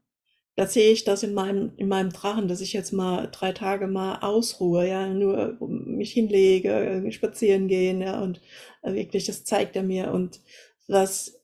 da 0.57 0.66
sehe 0.66 0.92
ich 0.92 1.04
das 1.04 1.22
in 1.22 1.35
meinem, 1.35 1.72
in 1.76 1.88
meinem 1.88 2.11
Drachen, 2.11 2.48
dass 2.48 2.61
ich 2.61 2.72
jetzt 2.72 2.92
mal 2.92 3.28
drei 3.33 3.52
Tage 3.52 3.88
mal 3.88 4.18
ausruhe, 4.20 4.87
ja, 4.88 5.09
nur 5.09 5.57
mich 5.61 6.12
hinlege, 6.12 7.04
spazieren 7.11 7.66
gehen, 7.68 8.00
ja, 8.00 8.20
und 8.22 8.40
wirklich, 8.83 9.26
das 9.26 9.44
zeigt 9.44 9.74
er 9.76 9.83
mir. 9.83 10.12
Und 10.12 10.40
was, 10.87 11.40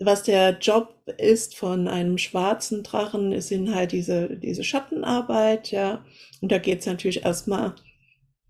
was 0.00 0.24
der 0.24 0.58
Job 0.58 0.96
ist 1.18 1.56
von 1.56 1.86
einem 1.88 2.18
schwarzen 2.18 2.82
Drachen, 2.82 3.40
sind 3.40 3.74
halt 3.74 3.92
diese, 3.92 4.36
diese 4.36 4.64
Schattenarbeit, 4.64 5.70
ja. 5.70 6.04
Und 6.40 6.50
da 6.50 6.58
geht 6.58 6.80
es 6.80 6.86
natürlich 6.86 7.24
erstmal 7.24 7.74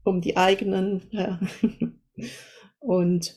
um 0.04 0.20
die 0.20 0.36
eigenen. 0.36 1.02
Ja. 1.10 1.40
Und 2.78 3.36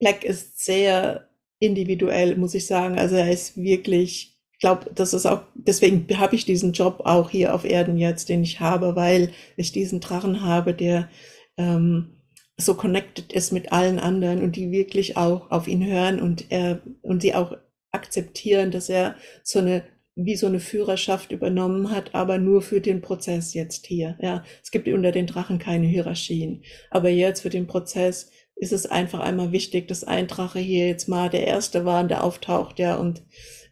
Black 0.00 0.24
ist 0.24 0.64
sehr 0.64 1.28
individuell, 1.60 2.36
muss 2.36 2.54
ich 2.54 2.66
sagen. 2.66 2.98
Also 2.98 3.16
er 3.16 3.30
ist 3.30 3.56
wirklich, 3.56 4.38
ich 4.52 4.58
glaube, 4.58 4.90
das 4.94 5.12
ist 5.12 5.26
auch, 5.26 5.42
deswegen 5.54 6.06
habe 6.18 6.34
ich 6.34 6.44
diesen 6.44 6.72
Job 6.72 7.02
auch 7.04 7.30
hier 7.30 7.54
auf 7.54 7.64
Erden 7.64 7.98
jetzt, 7.98 8.28
den 8.28 8.42
ich 8.42 8.60
habe, 8.60 8.96
weil 8.96 9.32
ich 9.56 9.72
diesen 9.72 10.00
Drachen 10.00 10.42
habe, 10.42 10.74
der 10.74 11.08
ähm, 11.56 12.18
so 12.56 12.74
connected 12.74 13.32
ist 13.32 13.52
mit 13.52 13.72
allen 13.72 13.98
anderen 13.98 14.42
und 14.42 14.56
die 14.56 14.72
wirklich 14.72 15.16
auch 15.16 15.50
auf 15.50 15.68
ihn 15.68 15.86
hören 15.86 16.20
und 16.20 16.50
er 16.50 16.80
und 17.02 17.22
sie 17.22 17.34
auch 17.34 17.56
akzeptieren, 17.92 18.70
dass 18.70 18.88
er 18.88 19.14
so 19.44 19.60
eine 19.60 19.84
wie 20.20 20.34
so 20.34 20.48
eine 20.48 20.58
Führerschaft 20.58 21.30
übernommen 21.30 21.92
hat, 21.92 22.14
aber 22.14 22.38
nur 22.38 22.60
für 22.60 22.80
den 22.80 23.00
Prozess 23.00 23.54
jetzt 23.54 23.86
hier. 23.86 24.18
Ja, 24.20 24.42
es 24.62 24.72
gibt 24.72 24.88
unter 24.88 25.12
den 25.12 25.28
Drachen 25.28 25.60
keine 25.60 25.86
Hierarchien, 25.86 26.64
aber 26.90 27.08
jetzt 27.08 27.42
für 27.42 27.50
den 27.50 27.68
Prozess 27.68 28.30
ist 28.56 28.72
es 28.72 28.86
einfach 28.86 29.20
einmal 29.20 29.52
wichtig, 29.52 29.86
dass 29.86 30.02
ein 30.02 30.26
Drache 30.26 30.58
hier 30.58 30.88
jetzt 30.88 31.08
mal 31.08 31.30
der 31.30 31.46
erste 31.46 31.84
war, 31.84 32.02
der 32.04 32.24
auftaucht, 32.24 32.80
ja, 32.80 32.96
und 32.96 33.22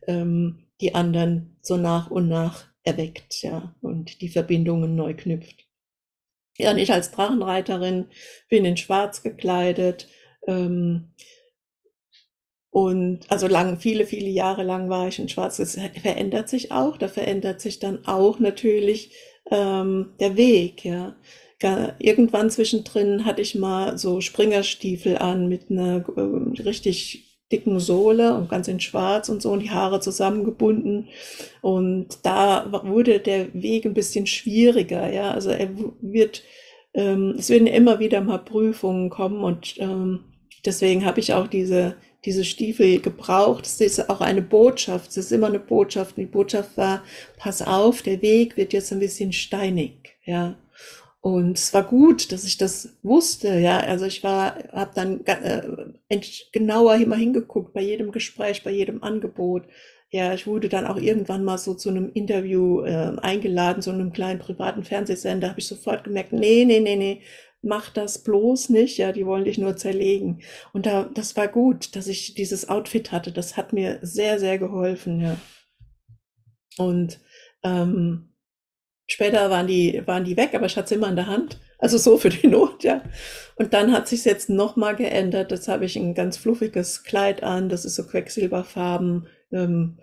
ähm, 0.06 0.68
die 0.80 0.94
anderen 0.94 1.56
so 1.62 1.76
nach 1.76 2.10
und 2.12 2.28
nach 2.28 2.66
erweckt, 2.84 3.42
ja, 3.42 3.74
und 3.80 4.20
die 4.20 4.28
Verbindungen 4.28 4.94
neu 4.94 5.14
knüpft. 5.14 5.66
Ja, 6.58 6.70
und 6.70 6.78
ich 6.78 6.92
als 6.92 7.10
Drachenreiterin 7.10 8.06
bin 8.48 8.64
in 8.64 8.76
Schwarz 8.76 9.22
gekleidet. 9.24 10.08
Ähm, 10.46 11.12
und 12.76 13.20
also 13.28 13.46
lang, 13.46 13.78
viele, 13.78 14.04
viele 14.04 14.28
Jahre 14.28 14.62
lang 14.62 14.90
war 14.90 15.08
ich 15.08 15.18
in 15.18 15.30
Schwarz. 15.30 15.56
Das 15.56 15.78
verändert 16.02 16.50
sich 16.50 16.72
auch. 16.72 16.98
Da 16.98 17.08
verändert 17.08 17.58
sich 17.58 17.78
dann 17.78 18.04
auch 18.04 18.38
natürlich 18.38 19.12
ähm, 19.50 20.10
der 20.20 20.36
Weg, 20.36 20.84
ja. 20.84 21.16
Irgendwann 21.98 22.50
zwischendrin 22.50 23.24
hatte 23.24 23.40
ich 23.40 23.54
mal 23.54 23.96
so 23.96 24.20
Springerstiefel 24.20 25.16
an 25.16 25.48
mit 25.48 25.70
einer 25.70 26.04
äh, 26.18 26.60
richtig 26.60 27.40
dicken 27.50 27.80
Sohle 27.80 28.34
und 28.36 28.50
ganz 28.50 28.68
in 28.68 28.80
Schwarz 28.80 29.30
und 29.30 29.40
so 29.40 29.52
und 29.52 29.60
die 29.60 29.70
Haare 29.70 30.00
zusammengebunden. 30.00 31.08
Und 31.62 32.08
da 32.24 32.82
wurde 32.84 33.20
der 33.20 33.54
Weg 33.54 33.86
ein 33.86 33.94
bisschen 33.94 34.26
schwieriger, 34.26 35.10
ja. 35.10 35.30
Also 35.30 35.48
er 35.48 35.70
wird, 36.02 36.42
ähm, 36.92 37.36
es 37.38 37.48
werden 37.48 37.68
immer 37.68 38.00
wieder 38.00 38.20
mal 38.20 38.36
Prüfungen 38.36 39.08
kommen 39.08 39.42
und 39.42 39.76
ähm, 39.78 40.24
deswegen 40.66 41.06
habe 41.06 41.20
ich 41.20 41.32
auch 41.32 41.46
diese 41.46 41.96
diese 42.26 42.44
Stiefel 42.44 43.00
gebraucht. 43.00 43.64
Es 43.64 43.80
ist 43.80 44.10
auch 44.10 44.20
eine 44.20 44.42
Botschaft. 44.42 45.10
Es 45.10 45.16
ist 45.16 45.32
immer 45.32 45.46
eine 45.46 45.60
Botschaft. 45.60 46.16
Die 46.16 46.26
Botschaft 46.26 46.76
war, 46.76 47.02
pass 47.38 47.62
auf, 47.62 48.02
der 48.02 48.20
Weg 48.20 48.56
wird 48.56 48.72
jetzt 48.72 48.92
ein 48.92 48.98
bisschen 48.98 49.32
steinig, 49.32 50.16
ja. 50.24 50.56
Und 51.20 51.58
es 51.58 51.74
war 51.74 51.82
gut, 51.82 52.30
dass 52.30 52.44
ich 52.44 52.56
das 52.56 52.90
wusste, 53.02 53.58
ja. 53.58 53.78
Also 53.78 54.06
ich 54.06 54.22
war, 54.22 54.58
habe 54.72 54.90
dann 54.94 55.24
äh, 55.26 56.20
genauer 56.52 56.96
immer 56.96 57.16
hingeguckt 57.16 57.72
bei 57.72 57.80
jedem 57.80 58.12
Gespräch, 58.12 58.62
bei 58.62 58.70
jedem 58.70 59.02
Angebot. 59.02 59.64
Ja, 60.10 60.34
ich 60.34 60.46
wurde 60.46 60.68
dann 60.68 60.86
auch 60.86 60.98
irgendwann 60.98 61.42
mal 61.44 61.58
so 61.58 61.74
zu 61.74 61.88
einem 61.88 62.12
Interview 62.12 62.82
äh, 62.82 63.16
eingeladen, 63.20 63.82
so 63.82 63.90
einem 63.90 64.12
kleinen 64.12 64.38
privaten 64.38 64.84
Fernsehsender. 64.84 65.50
Habe 65.50 65.58
ich 65.58 65.66
sofort 65.66 66.04
gemerkt, 66.04 66.32
nee, 66.32 66.64
nee, 66.64 66.78
nee, 66.80 66.96
nee, 66.96 67.22
mach 67.66 67.90
das 67.90 68.22
bloß 68.22 68.70
nicht, 68.70 68.96
ja, 68.96 69.12
die 69.12 69.26
wollen 69.26 69.44
dich 69.44 69.58
nur 69.58 69.76
zerlegen. 69.76 70.40
Und 70.72 70.86
da, 70.86 71.10
das 71.12 71.36
war 71.36 71.48
gut, 71.48 71.94
dass 71.96 72.06
ich 72.06 72.34
dieses 72.34 72.68
Outfit 72.68 73.12
hatte. 73.12 73.32
Das 73.32 73.56
hat 73.56 73.72
mir 73.72 73.98
sehr, 74.02 74.38
sehr 74.38 74.58
geholfen, 74.58 75.20
ja. 75.20 75.36
Und 76.78 77.20
ähm, 77.62 78.32
später 79.06 79.50
waren 79.50 79.66
die, 79.66 80.02
waren 80.06 80.24
die 80.24 80.36
weg, 80.36 80.54
aber 80.54 80.66
ich 80.66 80.76
hatte 80.76 80.90
sie 80.90 80.94
immer 80.94 81.08
in 81.08 81.16
der 81.16 81.26
Hand. 81.26 81.58
Also 81.78 81.98
so 81.98 82.16
für 82.16 82.30
die 82.30 82.46
Not, 82.46 82.84
ja. 82.84 83.02
Und 83.56 83.74
dann 83.74 83.92
hat 83.92 84.08
sich 84.08 84.24
jetzt 84.24 84.48
nochmal 84.48 84.96
geändert. 84.96 85.50
Jetzt 85.50 85.68
habe 85.68 85.84
ich 85.84 85.96
ein 85.96 86.14
ganz 86.14 86.36
fluffiges 86.36 87.04
Kleid 87.04 87.42
an, 87.42 87.68
das 87.68 87.84
ist 87.84 87.96
so 87.96 88.06
Quecksilberfarben, 88.06 89.26
ähm, 89.52 89.98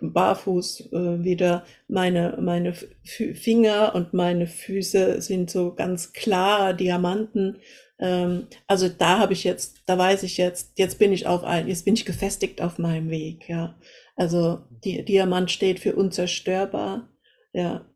barfuß 0.00 0.92
äh, 0.92 1.24
wieder. 1.24 1.64
Meine, 1.88 2.38
meine 2.40 2.74
Finger 3.04 3.94
und 3.94 4.14
meine 4.14 4.46
Füße 4.46 5.20
sind 5.20 5.50
so 5.50 5.74
ganz 5.74 6.12
klar 6.12 6.74
Diamanten. 6.74 7.58
Ähm, 7.98 8.46
also 8.66 8.88
da 8.88 9.18
habe 9.18 9.32
ich 9.32 9.44
jetzt, 9.44 9.82
da 9.86 9.98
weiß 9.98 10.22
ich 10.22 10.36
jetzt, 10.36 10.72
jetzt 10.76 10.98
bin 10.98 11.12
ich 11.12 11.26
auf 11.26 11.44
ein, 11.44 11.68
jetzt 11.68 11.84
bin 11.84 11.94
ich 11.94 12.04
gefestigt 12.04 12.62
auf 12.62 12.78
meinem 12.78 13.10
Weg, 13.10 13.48
ja. 13.48 13.78
Also 14.16 14.60
die 14.84 15.04
Diamant 15.04 15.50
steht 15.50 15.80
für 15.80 15.94
unzerstörbar, 15.94 17.08
ja. 17.52 17.86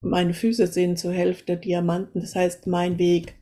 meine 0.00 0.34
Füße 0.34 0.66
sind 0.66 0.98
zur 0.98 1.12
Hälfte 1.12 1.56
Diamanten. 1.56 2.20
Das 2.20 2.34
heißt, 2.34 2.66
mein 2.66 2.98
Weg, 2.98 3.34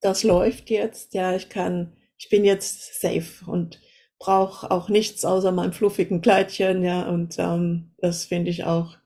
das 0.00 0.24
läuft 0.24 0.70
jetzt. 0.70 1.14
Ja, 1.14 1.34
ich 1.34 1.48
kann, 1.48 1.96
ich 2.18 2.28
bin 2.28 2.44
jetzt 2.44 3.00
safe 3.00 3.50
und 3.50 3.80
brauche 4.22 4.70
auch 4.70 4.88
nichts 4.88 5.24
außer 5.24 5.50
meinem 5.50 5.72
fluffigen 5.72 6.20
Kleidchen. 6.20 6.84
Ja, 6.84 7.08
und 7.08 7.36
ähm, 7.38 7.90
das 7.98 8.24
finde 8.24 8.50
ich 8.50 8.64
auch 8.64 8.96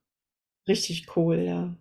richtig 0.69 1.17
cool. 1.17 1.39
Ja. 1.39 1.75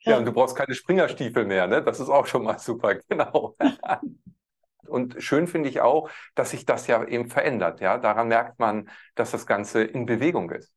Ja, 0.00 0.16
und 0.16 0.24
du 0.24 0.32
brauchst 0.32 0.56
keine 0.56 0.74
Springerstiefel 0.74 1.44
mehr, 1.44 1.66
ne? 1.66 1.82
Das 1.82 2.00
ist 2.00 2.08
auch 2.08 2.26
schon 2.26 2.44
mal 2.44 2.58
super, 2.58 2.94
genau. 3.08 3.54
Und 4.86 5.22
schön 5.22 5.46
finde 5.46 5.68
ich 5.68 5.82
auch, 5.82 6.08
dass 6.34 6.52
sich 6.52 6.64
das 6.64 6.86
ja 6.86 7.04
eben 7.04 7.28
verändert. 7.28 7.80
Ja, 7.80 7.98
daran 7.98 8.28
merkt 8.28 8.58
man, 8.58 8.88
dass 9.14 9.32
das 9.32 9.46
Ganze 9.46 9.82
in 9.82 10.06
Bewegung 10.06 10.50
ist. 10.50 10.72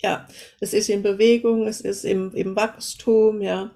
Ja, 0.00 0.28
es 0.60 0.74
ist 0.74 0.88
in 0.88 1.02
Bewegung, 1.02 1.66
es 1.66 1.80
ist 1.80 2.04
im, 2.04 2.32
im 2.34 2.54
Wachstum, 2.54 3.40
ja. 3.40 3.72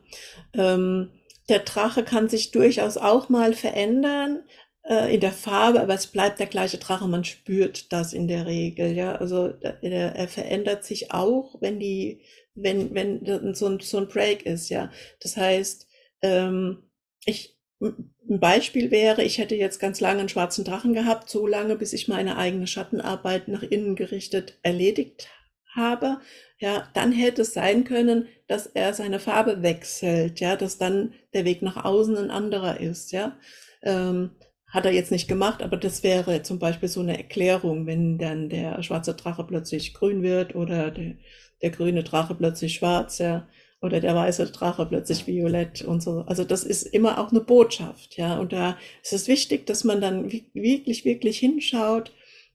Ähm, 0.55 1.11
der 1.49 1.61
Drache 1.61 2.05
kann 2.05 2.29
sich 2.29 2.53
durchaus 2.53 2.97
auch 2.97 3.29
mal 3.29 3.55
verändern 3.55 4.45
äh, 4.85 5.15
in 5.15 5.21
der 5.21 5.33
Farbe, 5.33 5.81
aber 5.81 5.95
es 5.95 6.07
bleibt 6.07 6.39
der 6.41 6.47
gleiche 6.47 6.79
Drache, 6.79 7.07
man 7.09 7.25
spürt 7.25 7.93
das 7.93 8.13
in 8.13 8.29
der 8.29 8.47
Regel, 8.47 8.93
ja. 8.93 9.15
Also 9.17 9.53
er, 9.61 10.17
er 10.17 10.29
verändert 10.29 10.85
sich 10.85 11.13
auch, 11.13 11.61
wenn 11.61 11.79
die, 11.79 12.23
wenn, 12.55 12.95
wenn 12.95 13.55
so 13.55 13.67
ein, 13.67 13.81
so 13.81 13.99
ein 13.99 14.09
Break 14.09 14.47
ist, 14.47 14.69
ja. 14.69 14.91
Das 15.21 15.37
heißt, 15.37 15.87
ähm, 16.23 16.85
ich, 17.25 17.57
ein 17.81 18.41
Beispiel 18.41 18.91
wäre, 18.91 19.23
ich 19.23 19.39
hätte 19.39 19.55
jetzt 19.55 19.79
ganz 19.81 20.01
lange 20.01 20.21
einen 20.21 20.29
schwarzen 20.29 20.65
Drachen 20.65 20.93
gehabt, 20.95 21.31
so 21.31 21.47
lange, 21.47 21.77
bis 21.77 21.93
ich 21.93 22.09
meine 22.09 22.37
eigene 22.37 22.67
Schattenarbeit 22.67 23.49
nach 23.49 23.63
innen 23.63 23.97
gerichtet 23.97 24.59
erledigt 24.63 25.29
habe. 25.75 26.21
Ja, 26.59 26.89
dann 26.95 27.13
hätte 27.13 27.43
es 27.43 27.55
sein 27.55 27.85
können, 27.85 28.29
dass 28.49 28.67
er 28.67 28.93
seine 28.93 29.19
Farbe 29.19 29.63
wechselt, 29.63 30.41
ja, 30.41 30.57
dass 30.57 30.79
dann 30.79 31.15
der 31.33 31.45
Weg 31.45 31.63
nach 31.63 31.85
außen 31.85 32.17
ein 32.17 32.31
anderer 32.31 32.81
ist, 32.81 33.13
ja. 33.13 33.39
Ähm, 33.83 34.33
hat 34.71 34.87
er 34.87 34.93
jetzt 34.93 35.11
nicht 35.11 35.29
gemacht, 35.29 35.63
aber 35.63 35.77
das 35.77 36.03
wäre 36.03 36.43
zum 36.43 36.59
Beispiel 36.59 36.89
so 36.89 37.01
eine 37.01 37.17
Erklärung, 37.17 37.87
wenn 37.87 38.19
dann 38.19 38.49
der 38.49 38.83
schwarze 38.83 39.15
Drache 39.15 39.45
plötzlich 39.45 39.95
grün 39.95 40.23
wird 40.23 40.55
oder 40.55 40.91
der, 40.91 41.15
der 41.63 41.71
grüne 41.71 42.05
Drache 42.05 42.35
plötzlich 42.35 42.75
schwarz, 42.75 43.19
ja 43.19 43.47
oder 43.83 44.01
der 44.01 44.15
weiße 44.15 44.47
Drache 44.47 44.87
plötzlich 44.87 45.27
violett 45.27 45.83
und 45.83 46.03
so. 46.03 46.25
Also 46.27 46.45
das 46.45 46.65
ist 46.65 46.83
immer 46.83 47.19
auch 47.19 47.31
eine 47.31 47.41
Botschaft, 47.41 48.17
ja. 48.17 48.39
Und 48.39 48.53
da 48.53 48.77
ist 49.03 49.13
es 49.13 49.29
wichtig, 49.29 49.67
dass 49.67 49.85
man 49.85 50.01
dann 50.01 50.31
wirklich, 50.31 51.05
wirklich 51.05 51.39
hinschaut, 51.39 52.13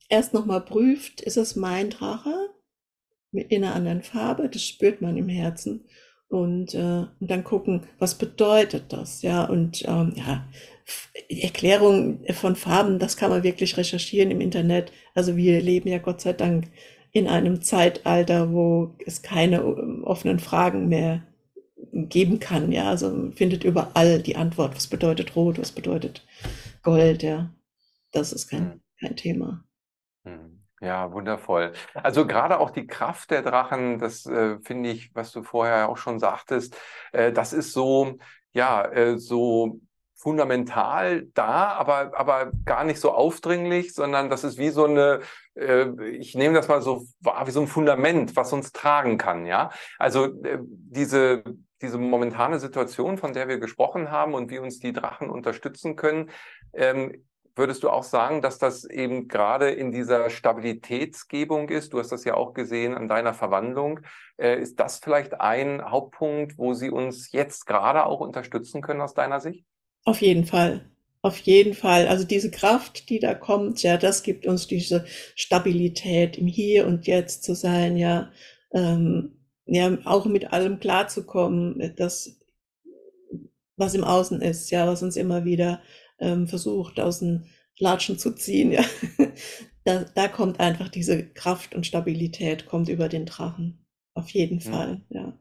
erst 0.07 0.33
nochmal 0.33 0.61
prüft, 0.61 1.21
ist 1.21 1.37
es 1.37 1.55
mein 1.55 1.89
Drache 1.89 2.49
in 3.31 3.63
einer 3.63 3.75
anderen 3.75 4.03
Farbe, 4.03 4.49
das 4.49 4.63
spürt 4.63 5.01
man 5.01 5.17
im 5.17 5.29
Herzen. 5.29 5.85
Und, 6.27 6.73
äh, 6.73 7.05
und 7.19 7.31
dann 7.31 7.43
gucken, 7.43 7.87
was 7.99 8.15
bedeutet 8.15 8.85
das, 8.89 9.21
ja. 9.21 9.45
Und 9.45 9.83
ähm, 9.87 10.13
ja, 10.15 10.47
Erklärung 11.29 12.19
von 12.33 12.55
Farben, 12.55 12.99
das 12.99 13.17
kann 13.17 13.31
man 13.31 13.43
wirklich 13.43 13.77
recherchieren 13.77 14.31
im 14.31 14.41
Internet. 14.41 14.91
Also 15.15 15.35
wir 15.35 15.61
leben 15.61 15.89
ja 15.89 15.97
Gott 15.97 16.21
sei 16.21 16.33
Dank 16.33 16.67
in 17.11 17.27
einem 17.27 17.61
Zeitalter, 17.61 18.51
wo 18.51 18.93
es 19.05 19.21
keine 19.21 19.61
ähm, 19.61 20.03
offenen 20.03 20.39
Fragen 20.39 20.89
mehr 20.89 21.23
geben 21.93 22.39
kann. 22.39 22.71
Ja, 22.71 22.89
also 22.89 23.31
findet 23.31 23.63
überall 23.63 24.21
die 24.21 24.35
Antwort. 24.35 24.75
Was 24.75 24.87
bedeutet 24.87 25.35
Rot? 25.35 25.57
Was 25.59 25.71
bedeutet 25.71 26.25
Gold? 26.83 27.23
Ja, 27.23 27.49
das 28.11 28.33
ist 28.33 28.49
kein, 28.49 28.73
hm. 28.73 28.81
kein 28.99 29.15
Thema. 29.15 29.63
Hm. 30.25 30.61
Ja, 30.81 31.11
wundervoll. 31.13 31.71
Also 31.93 32.27
gerade 32.27 32.59
auch 32.59 32.69
die 32.69 32.85
Kraft 32.85 33.31
der 33.31 33.41
Drachen, 33.41 33.97
das 33.97 34.25
äh, 34.25 34.59
finde 34.59 34.89
ich, 34.89 35.15
was 35.15 35.31
du 35.31 35.41
vorher 35.41 35.87
auch 35.89 35.97
schon 35.97 36.19
sagtest, 36.19 36.77
äh, 37.13 37.31
das 37.31 37.53
ist 37.53 37.71
so, 37.71 38.17
ja, 38.51 38.83
äh, 38.91 39.17
so 39.17 39.79
fundamental 40.25 41.27
da, 41.35 41.73
aber, 41.73 42.17
aber 42.17 42.51
gar 42.65 42.83
nicht 42.83 42.99
so 42.99 43.11
aufdringlich, 43.11 43.93
sondern 43.93 44.31
das 44.31 44.43
ist 44.43 44.57
wie 44.57 44.69
so 44.69 44.85
eine, 44.85 45.19
äh, 45.53 45.85
ich 46.09 46.33
nehme 46.33 46.55
das 46.55 46.67
mal 46.67 46.81
so 46.81 47.05
wahr, 47.19 47.45
wie 47.45 47.51
so 47.51 47.61
ein 47.61 47.67
Fundament, 47.67 48.35
was 48.35 48.51
uns 48.51 48.71
tragen 48.71 49.19
kann, 49.19 49.45
ja. 49.45 49.69
Also 49.99 50.25
äh, 50.43 50.57
diese, 50.63 51.43
diese 51.79 51.99
momentane 51.99 52.57
Situation, 52.57 53.19
von 53.19 53.33
der 53.33 53.47
wir 53.47 53.59
gesprochen 53.59 54.09
haben 54.09 54.33
und 54.33 54.49
wie 54.49 54.57
uns 54.57 54.79
die 54.79 54.93
Drachen 54.93 55.29
unterstützen 55.29 55.95
können, 55.95 56.31
ähm, 56.73 57.23
würdest 57.55 57.83
du 57.83 57.91
auch 57.91 58.03
sagen, 58.03 58.41
dass 58.41 58.57
das 58.57 58.83
eben 58.83 59.27
gerade 59.27 59.69
in 59.69 59.91
dieser 59.91 60.31
Stabilitätsgebung 60.31 61.69
ist? 61.69 61.93
Du 61.93 61.99
hast 61.99 62.11
das 62.11 62.23
ja 62.23 62.33
auch 62.33 62.55
gesehen 62.55 62.95
an 62.95 63.07
deiner 63.07 63.35
Verwandlung. 63.35 63.99
Äh, 64.37 64.59
ist 64.59 64.79
das 64.79 64.97
vielleicht 64.97 65.39
ein 65.39 65.83
Hauptpunkt, 65.87 66.57
wo 66.57 66.73
sie 66.73 66.89
uns 66.89 67.31
jetzt 67.31 67.67
gerade 67.67 68.07
auch 68.07 68.21
unterstützen 68.21 68.81
können 68.81 69.01
aus 69.01 69.13
deiner 69.13 69.39
Sicht? 69.39 69.67
Auf 70.05 70.21
jeden 70.21 70.45
Fall. 70.45 70.85
Auf 71.21 71.39
jeden 71.39 71.73
Fall. 71.73 72.07
Also 72.07 72.23
diese 72.23 72.51
Kraft, 72.51 73.09
die 73.09 73.19
da 73.19 73.33
kommt, 73.33 73.81
ja, 73.81 73.97
das 73.97 74.21
gibt 74.21 74.45
uns 74.45 74.67
diese 74.67 75.05
Stabilität, 75.35 76.37
im 76.37 76.45
Hier 76.45 76.85
und 76.85 77.07
Jetzt 77.07 77.43
zu 77.43 77.55
sein, 77.55 77.97
ja, 77.97 78.31
ähm, 78.71 79.31
ja, 79.65 79.97
auch 80.05 80.25
mit 80.25 80.53
allem 80.53 80.79
klarzukommen, 80.79 81.93
das, 81.95 82.39
was 83.75 83.95
im 83.95 84.03
Außen 84.03 84.39
ist, 84.41 84.69
ja, 84.69 84.85
was 84.85 85.01
uns 85.01 85.15
immer 85.15 85.45
wieder 85.45 85.81
ähm, 86.19 86.47
versucht, 86.47 86.99
aus 86.99 87.19
den 87.19 87.45
Latschen 87.79 88.19
zu 88.19 88.35
ziehen, 88.35 88.71
ja. 88.71 88.85
da, 89.83 90.05
da 90.13 90.27
kommt 90.27 90.59
einfach 90.59 90.89
diese 90.89 91.27
Kraft 91.29 91.73
und 91.73 91.87
Stabilität, 91.87 92.67
kommt 92.67 92.87
über 92.87 93.09
den 93.09 93.25
Drachen. 93.25 93.83
Auf 94.13 94.29
jeden 94.29 94.57
mhm. 94.57 94.61
Fall, 94.61 95.01
ja. 95.09 95.39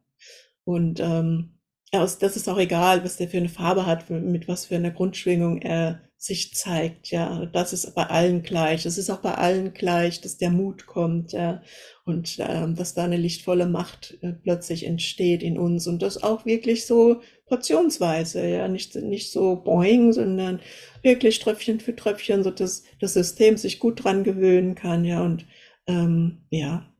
Und 0.64 0.98
ähm, 1.00 1.53
aus, 1.94 2.18
das 2.18 2.36
ist 2.36 2.48
auch 2.48 2.58
egal, 2.58 3.04
was 3.04 3.16
der 3.16 3.28
für 3.28 3.38
eine 3.38 3.48
Farbe 3.48 3.86
hat, 3.86 4.10
mit 4.10 4.48
was 4.48 4.66
für 4.66 4.76
einer 4.76 4.90
Grundschwingung 4.90 5.62
er 5.62 6.00
sich 6.24 6.54
zeigt, 6.54 7.10
ja. 7.10 7.44
Das 7.46 7.74
ist 7.74 7.94
bei 7.94 8.04
allen 8.06 8.42
gleich. 8.42 8.86
Es 8.86 8.96
ist 8.96 9.10
auch 9.10 9.18
bei 9.20 9.34
allen 9.34 9.74
gleich, 9.74 10.22
dass 10.22 10.38
der 10.38 10.50
Mut 10.50 10.86
kommt, 10.86 11.32
ja. 11.32 11.62
Und 12.06 12.36
ähm, 12.38 12.76
dass 12.76 12.94
da 12.94 13.04
eine 13.04 13.18
lichtvolle 13.18 13.66
Macht 13.66 14.16
äh, 14.22 14.32
plötzlich 14.32 14.86
entsteht 14.86 15.42
in 15.42 15.58
uns. 15.58 15.86
Und 15.86 16.00
das 16.00 16.22
auch 16.22 16.46
wirklich 16.46 16.86
so 16.86 17.20
portionsweise, 17.46 18.46
ja. 18.48 18.68
Nicht, 18.68 18.94
nicht 18.94 19.32
so 19.32 19.56
boing, 19.56 20.14
sondern 20.14 20.60
wirklich 21.02 21.40
Tröpfchen 21.40 21.80
für 21.80 21.94
Tröpfchen, 21.94 22.42
so 22.42 22.50
dass 22.50 22.84
das 23.00 23.12
System 23.12 23.58
sich 23.58 23.78
gut 23.78 24.02
dran 24.02 24.24
gewöhnen 24.24 24.74
kann, 24.74 25.04
ja. 25.04 25.22
Und 25.22 25.44
ähm, 25.86 26.46
ja, 26.48 26.93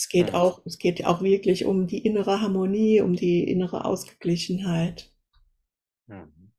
es 0.00 0.08
geht 0.08 0.32
auch, 0.32 0.62
es 0.64 0.78
geht 0.78 1.04
auch 1.04 1.20
wirklich 1.20 1.66
um 1.66 1.86
die 1.86 1.98
innere 1.98 2.40
Harmonie, 2.40 3.02
um 3.02 3.12
die 3.12 3.44
innere 3.44 3.84
Ausgeglichenheit. 3.84 5.12
Mhm. 6.06 6.52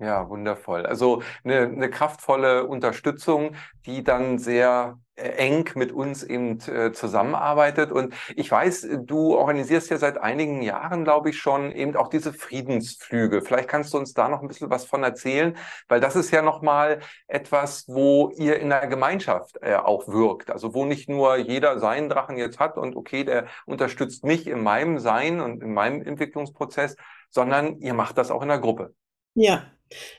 Ja, 0.00 0.30
wundervoll. 0.30 0.86
Also 0.86 1.22
eine, 1.44 1.60
eine 1.60 1.90
kraftvolle 1.90 2.66
Unterstützung, 2.66 3.54
die 3.84 4.02
dann 4.02 4.38
sehr 4.38 4.98
eng 5.18 5.68
mit 5.74 5.92
uns 5.92 6.22
eben 6.22 6.58
äh, 6.68 6.92
zusammenarbeitet. 6.92 7.92
Und 7.92 8.14
ich 8.36 8.50
weiß, 8.50 8.88
du 9.02 9.36
organisierst 9.36 9.90
ja 9.90 9.98
seit 9.98 10.18
einigen 10.18 10.62
Jahren, 10.62 11.04
glaube 11.04 11.30
ich, 11.30 11.38
schon 11.38 11.72
eben 11.72 11.96
auch 11.96 12.08
diese 12.08 12.32
Friedensflüge. 12.32 13.42
Vielleicht 13.42 13.68
kannst 13.68 13.92
du 13.92 13.98
uns 13.98 14.14
da 14.14 14.28
noch 14.28 14.42
ein 14.42 14.48
bisschen 14.48 14.70
was 14.70 14.84
von 14.84 15.02
erzählen, 15.02 15.56
weil 15.88 16.00
das 16.00 16.16
ist 16.16 16.30
ja 16.30 16.42
nochmal 16.42 17.00
etwas, 17.26 17.84
wo 17.88 18.30
ihr 18.36 18.60
in 18.60 18.68
der 18.70 18.86
Gemeinschaft 18.86 19.58
äh, 19.60 19.74
auch 19.74 20.08
wirkt. 20.08 20.50
Also 20.50 20.74
wo 20.74 20.84
nicht 20.84 21.08
nur 21.08 21.36
jeder 21.36 21.78
seinen 21.78 22.08
Drachen 22.08 22.38
jetzt 22.38 22.58
hat 22.58 22.78
und 22.78 22.96
okay, 22.96 23.24
der 23.24 23.46
unterstützt 23.66 24.24
mich 24.24 24.46
in 24.46 24.62
meinem 24.62 24.98
Sein 24.98 25.40
und 25.40 25.62
in 25.62 25.74
meinem 25.74 26.02
Entwicklungsprozess, 26.02 26.96
sondern 27.30 27.78
ihr 27.78 27.94
macht 27.94 28.18
das 28.18 28.30
auch 28.30 28.42
in 28.42 28.48
der 28.48 28.58
Gruppe. 28.58 28.94
Ja. 29.34 29.64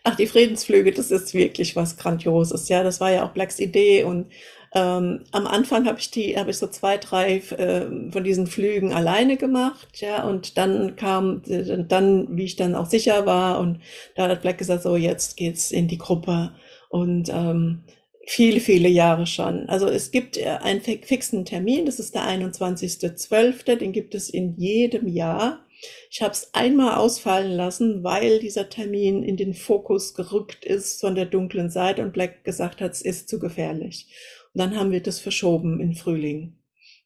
Ach, 0.03 0.15
die 0.15 0.25
Friedensflüge, 0.25 0.91
das 0.91 1.11
ist 1.11 1.33
wirklich 1.35 1.75
was 1.75 1.97
Grandioses. 1.97 2.69
Ja, 2.69 2.81
das 2.83 2.99
war 2.99 3.11
ja 3.11 3.23
auch 3.23 3.33
Blacks 3.33 3.59
Idee 3.59 4.03
und 4.03 4.31
ähm, 4.73 5.23
am 5.31 5.47
Anfang 5.47 5.87
habe 5.87 5.99
ich 5.99 6.11
die, 6.11 6.37
habe 6.37 6.51
ich 6.51 6.57
so 6.57 6.67
zwei, 6.67 6.97
drei 6.97 7.37
äh, 7.37 8.11
von 8.11 8.23
diesen 8.23 8.45
Flügen 8.45 8.93
alleine 8.93 9.37
gemacht, 9.37 9.87
ja, 10.01 10.23
und 10.27 10.57
dann 10.57 10.95
kam, 10.95 11.41
dann, 11.87 12.37
wie 12.37 12.43
ich 12.43 12.55
dann 12.55 12.75
auch 12.75 12.85
sicher 12.85 13.25
war, 13.25 13.59
und 13.59 13.79
da 14.15 14.27
hat 14.27 14.41
Black 14.41 14.59
gesagt, 14.59 14.83
so 14.83 14.95
jetzt 14.95 15.37
geht's 15.37 15.71
in 15.71 15.87
die 15.87 15.97
Gruppe 15.97 16.51
und 16.89 17.29
ähm, 17.29 17.83
viele, 18.27 18.59
viele 18.59 18.89
Jahre 18.89 19.25
schon. 19.25 19.67
Also 19.69 19.87
es 19.87 20.11
gibt 20.11 20.37
äh, 20.37 20.45
einen 20.61 20.81
fixen 20.81 21.45
Termin, 21.45 21.85
das 21.87 21.99
ist 21.99 22.13
der 22.13 22.23
21.12., 22.23 23.75
den 23.75 23.91
gibt 23.91 24.13
es 24.13 24.29
in 24.29 24.55
jedem 24.55 25.07
Jahr. 25.07 25.65
Ich 26.11 26.21
habe 26.21 26.33
es 26.33 26.53
einmal 26.53 26.95
ausfallen 26.95 27.51
lassen, 27.51 28.03
weil 28.03 28.39
dieser 28.39 28.69
Termin 28.69 29.23
in 29.23 29.37
den 29.37 29.53
Fokus 29.53 30.13
gerückt 30.13 30.65
ist 30.65 30.99
von 30.99 31.15
der 31.15 31.25
dunklen 31.25 31.69
Seite 31.69 32.03
und 32.03 32.13
Black 32.13 32.43
gesagt 32.43 32.81
hat, 32.81 32.91
es 32.91 33.01
ist 33.01 33.29
zu 33.29 33.39
gefährlich. 33.39 34.07
Und 34.53 34.59
dann 34.61 34.77
haben 34.77 34.91
wir 34.91 35.01
das 35.01 35.19
verschoben 35.19 35.79
in 35.79 35.93
Frühling. 35.95 36.59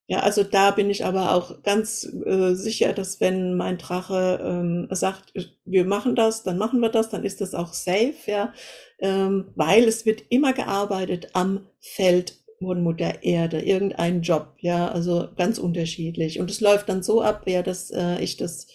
Ja, 0.07 0.19
also 0.19 0.43
da 0.43 0.71
bin 0.71 0.89
ich 0.89 1.05
aber 1.05 1.33
auch 1.33 1.63
ganz 1.63 2.03
äh, 2.25 2.55
sicher, 2.55 2.91
dass 2.91 3.21
wenn 3.21 3.55
mein 3.55 3.77
Drache 3.77 4.39
ähm, 4.43 4.87
sagt, 4.91 5.33
wir 5.63 5.85
machen 5.85 6.15
das, 6.15 6.43
dann 6.43 6.57
machen 6.57 6.81
wir 6.81 6.89
das, 6.89 7.09
dann 7.09 7.23
ist 7.23 7.39
das 7.39 7.55
auch 7.55 7.73
safe, 7.73 8.13
ja, 8.27 8.53
ähm, 8.99 9.51
weil 9.55 9.85
es 9.85 10.05
wird 10.05 10.23
immer 10.29 10.51
gearbeitet 10.51 11.29
am 11.33 11.67
Feld 11.79 12.37
von 12.59 12.83
Mutter 12.83 13.23
Erde, 13.23 13.61
irgendein 13.61 14.21
Job, 14.21 14.55
ja, 14.59 14.89
also 14.89 15.29
ganz 15.37 15.57
unterschiedlich. 15.57 16.39
Und 16.39 16.51
es 16.51 16.59
läuft 16.59 16.89
dann 16.89 17.01
so 17.01 17.21
ab, 17.21 17.43
ja, 17.47 17.63
dass 17.63 17.89
äh, 17.91 18.21
ich 18.21 18.35
das, 18.37 18.67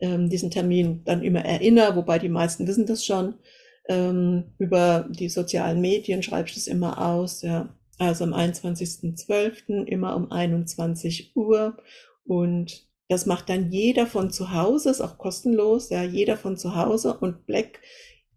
ähm, 0.00 0.28
diesen 0.28 0.50
Termin 0.50 1.02
dann 1.04 1.22
immer 1.22 1.44
erinnere, 1.44 1.96
wobei 1.96 2.18
die 2.18 2.28
meisten 2.28 2.66
wissen 2.66 2.86
das 2.86 3.04
schon. 3.04 3.34
Ähm, 3.88 4.54
über 4.58 5.08
die 5.10 5.28
sozialen 5.28 5.80
Medien 5.80 6.22
schreibe 6.22 6.48
ich 6.48 6.54
das 6.54 6.66
immer 6.66 7.06
aus, 7.06 7.42
ja. 7.42 7.74
Also 7.98 8.24
am 8.24 8.34
21.12. 8.34 9.84
immer 9.84 10.16
um 10.16 10.30
21 10.30 11.36
Uhr. 11.36 11.76
Und 12.24 12.86
das 13.08 13.26
macht 13.26 13.48
dann 13.48 13.70
jeder 13.70 14.06
von 14.06 14.30
zu 14.30 14.52
Hause, 14.52 14.90
ist 14.90 15.00
auch 15.00 15.18
kostenlos, 15.18 15.90
ja, 15.90 16.02
jeder 16.02 16.36
von 16.36 16.56
zu 16.56 16.74
Hause. 16.74 17.14
Und 17.14 17.46
Black 17.46 17.80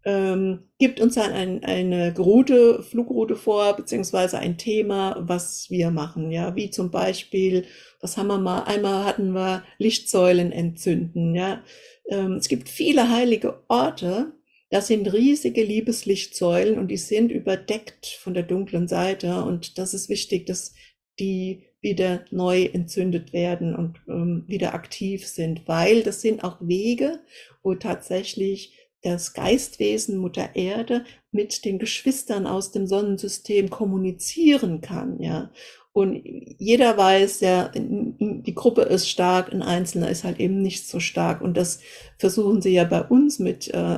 ähm, 0.04 0.70
gibt 0.78 1.02
uns 1.02 1.16
dann 1.16 1.32
ein, 1.32 1.64
eine 1.64 2.16
Route, 2.18 2.84
Flugroute 2.84 3.36
vor, 3.36 3.76
beziehungsweise 3.76 4.38
ein 4.40 4.58
Thema, 4.58 5.18
was 5.20 5.70
wir 5.70 5.92
machen. 5.92 6.32
Ja, 6.32 6.56
wie 6.56 6.70
zum 6.70 6.92
Beispiel, 6.92 7.66
was 8.00 8.18
haben 8.18 8.28
wir 8.28 8.38
mal? 8.38 8.64
Einmal 8.64 9.06
hatten 9.06 9.32
wir 9.32 9.64
Lichtsäulen 9.80 10.52
entzünden. 10.52 11.36
Ja, 11.36 11.62
ähm, 12.10 12.34
es 12.34 12.48
gibt 12.48 12.70
viele 12.70 13.10
heilige 13.10 13.64
Orte. 13.68 14.34
Das 14.70 14.88
sind 14.88 15.12
riesige 15.14 15.64
Liebeslichtsäulen 15.64 16.78
und 16.78 16.90
die 16.90 16.98
sind 16.98 17.32
überdeckt 17.32 18.06
von 18.06 18.34
der 18.34 18.44
dunklen 18.44 18.88
Seite. 18.88 19.44
Und 19.44 19.78
das 19.78 19.94
ist 19.94 20.10
wichtig, 20.10 20.46
dass 20.46 20.74
die 21.20 21.64
wieder 21.80 22.26
neu 22.32 22.64
entzündet 22.64 23.34
werden 23.34 23.76
und 23.76 24.02
ähm, 24.08 24.44
wieder 24.48 24.74
aktiv 24.74 25.26
sind, 25.26 25.68
weil 25.68 26.04
das 26.04 26.22
sind 26.22 26.44
auch 26.44 26.58
Wege, 26.60 27.20
wo 27.64 27.76
tatsächlich 27.76 28.74
das 29.04 29.34
Geistwesen 29.34 30.18
Mutter 30.18 30.56
Erde 30.56 31.06
mit 31.32 31.64
den 31.66 31.80
Geschwistern 31.80 32.48
aus 32.48 32.72
dem 32.72 32.88
Sonnensystem 32.88 33.70
kommunizieren 33.70 34.82
kann, 34.82 35.22
ja. 35.22 35.52
Und 35.98 36.22
jeder 36.60 36.96
weiß, 36.96 37.40
ja, 37.40 37.72
die 37.74 38.54
Gruppe 38.54 38.84
ist 38.84 39.10
stark, 39.10 39.52
ein 39.52 39.64
Einzelner 39.64 40.12
ist 40.12 40.24
halt 40.24 40.40
eben 40.40 40.62
nicht 40.62 40.88
so 40.88 41.00
stark. 41.00 41.42
Und 41.42 41.58
das 41.58 41.80
versuchen 42.20 42.62
sie 42.62 42.70
ja 42.74 42.84
bei 42.84 43.02
uns 43.02 43.40
mit 43.40 43.74
äh, 43.74 43.98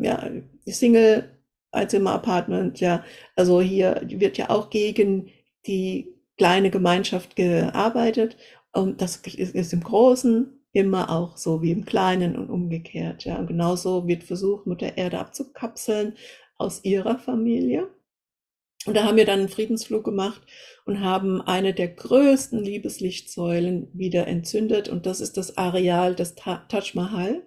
ja, 0.00 0.30
Single 0.64 1.28
Einzimmer 1.70 2.12
Apartment, 2.12 2.80
ja. 2.80 3.04
Also 3.36 3.60
hier 3.60 4.00
wird 4.06 4.38
ja 4.38 4.48
auch 4.48 4.70
gegen 4.70 5.28
die 5.66 6.14
kleine 6.38 6.70
Gemeinschaft 6.70 7.36
gearbeitet. 7.36 8.38
Und 8.72 9.02
das 9.02 9.16
ist 9.16 9.74
im 9.74 9.82
Großen 9.82 10.46
immer 10.72 11.10
auch 11.10 11.36
so 11.36 11.60
wie 11.60 11.72
im 11.72 11.84
Kleinen 11.84 12.36
und 12.36 12.48
umgekehrt. 12.48 13.26
Ja, 13.26 13.36
und 13.36 13.48
genauso 13.48 14.08
wird 14.08 14.24
versucht, 14.24 14.66
Mutter 14.66 14.96
Erde 14.96 15.18
abzukapseln 15.18 16.14
aus 16.56 16.82
ihrer 16.84 17.18
Familie. 17.18 17.90
Und 18.86 18.94
da 18.94 19.04
haben 19.04 19.16
wir 19.16 19.24
dann 19.24 19.40
einen 19.40 19.48
Friedensflug 19.48 20.04
gemacht 20.04 20.42
und 20.84 21.00
haben 21.00 21.40
eine 21.40 21.72
der 21.72 21.88
größten 21.88 22.62
Liebeslichtsäulen 22.62 23.88
wieder 23.94 24.26
entzündet. 24.26 24.88
Und 24.88 25.06
das 25.06 25.20
ist 25.20 25.36
das 25.36 25.56
Areal 25.56 26.14
des 26.14 26.34
Taj 26.34 26.92
Mahal. 26.94 27.46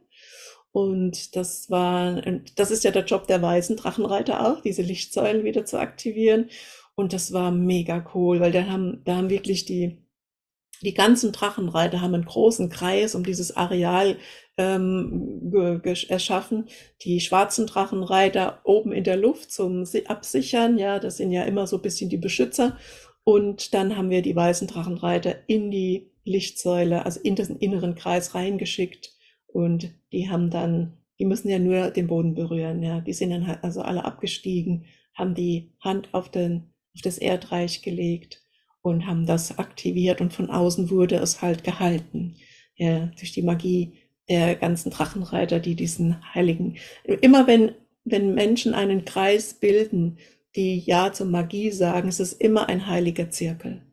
Und 0.72 1.36
das 1.36 1.70
war, 1.70 2.22
das 2.56 2.72
ist 2.72 2.84
ja 2.84 2.92
der 2.92 3.06
Job 3.06 3.28
der 3.28 3.42
weißen 3.42 3.78
Drachenreiter 3.78 4.48
auch, 4.48 4.62
diese 4.62 4.82
Lichtsäulen 4.82 5.44
wieder 5.44 5.66
zu 5.66 5.80
aktivieren. 5.80 6.50
Und 6.96 7.14
das 7.14 7.32
war 7.32 7.52
mega 7.52 8.06
cool, 8.14 8.40
weil 8.40 8.52
da 8.52 8.66
haben, 8.66 9.02
da 9.06 9.18
haben 9.18 9.30
wirklich 9.30 9.66
die, 9.66 9.98
die 10.82 10.94
ganzen 10.94 11.32
Drachenreiter 11.32 12.02
haben 12.02 12.16
einen 12.16 12.26
großen 12.26 12.70
Kreis 12.70 13.16
um 13.16 13.24
dieses 13.24 13.56
Areal 13.56 14.18
ähm, 14.58 15.52
erschaffen. 16.10 16.66
Die 17.04 17.20
schwarzen 17.20 17.68
Drachenreiter 17.68 18.60
oben 18.64 18.92
in 18.92 19.04
der 19.04 19.18
Luft 19.18 19.52
zum 19.52 19.84
Absichern, 20.08 20.78
ja, 20.78 21.00
das 21.00 21.18
sind 21.18 21.32
ja 21.32 21.44
immer 21.44 21.68
so 21.68 21.78
ein 21.78 21.82
bisschen 21.82 22.10
die 22.10 22.18
Beschützer. 22.18 22.78
Und 23.24 23.74
dann 23.74 23.98
haben 23.98 24.10
wir 24.10 24.22
die 24.22 24.36
weißen 24.36 24.68
Drachenreiter 24.68 25.36
in 25.48 25.70
die 25.70 26.12
Lichtsäule, 26.24 27.06
also 27.06 27.20
in 27.22 27.36
den 27.36 27.58
inneren 27.58 27.96
Kreis 27.96 28.36
reingeschickt. 28.36 29.14
Und 29.48 29.92
die 30.12 30.30
haben 30.30 30.50
dann, 30.50 30.98
die 31.20 31.26
müssen 31.26 31.50
ja 31.50 31.60
nur 31.60 31.92
den 31.92 32.08
Boden 32.08 32.36
berühren, 32.36 32.82
ja. 32.84 33.02
Die 33.02 33.14
sind 33.14 33.32
dann 33.32 33.48
halt 33.48 33.64
also 33.64 33.82
alle 33.82 34.06
abgestiegen, 34.06 34.86
haben 35.14 35.36
die 35.36 35.74
Hand 35.82 36.14
auf 36.14 36.30
den, 36.30 36.74
auf 36.96 37.02
das 37.02 37.18
Erdreich 37.18 37.82
gelegt 37.82 38.44
und 38.82 39.08
haben 39.08 39.26
das 39.26 39.58
aktiviert 39.58 40.22
und 40.22 40.34
von 40.34 40.50
außen 40.50 40.90
wurde 40.90 41.16
es 41.16 41.42
halt 41.42 41.64
gehalten. 41.64 42.36
Ja, 42.76 43.08
durch 43.18 43.32
die 43.32 43.42
Magie 43.42 44.07
der 44.30 44.56
ganzen 44.56 44.92
Drachenreiter, 44.92 45.60
die 45.60 45.76
diesen 45.76 46.18
heiligen, 46.34 46.78
immer 47.04 47.48
wenn, 47.48 47.74
wenn 48.04 48.34
Menschen 48.34 48.74
einen 48.74 49.06
Kreis 49.06 49.54
bilden, 49.54 50.18
die 50.56 50.80
Ja 50.80 51.14
zur 51.14 51.28
Magie 51.28 51.72
sagen, 51.72 52.10
ist 52.10 52.20
es 52.20 52.34
immer 52.34 52.68
ein 52.68 52.88
heiliger 52.88 53.30
Zirkel. 53.30 53.84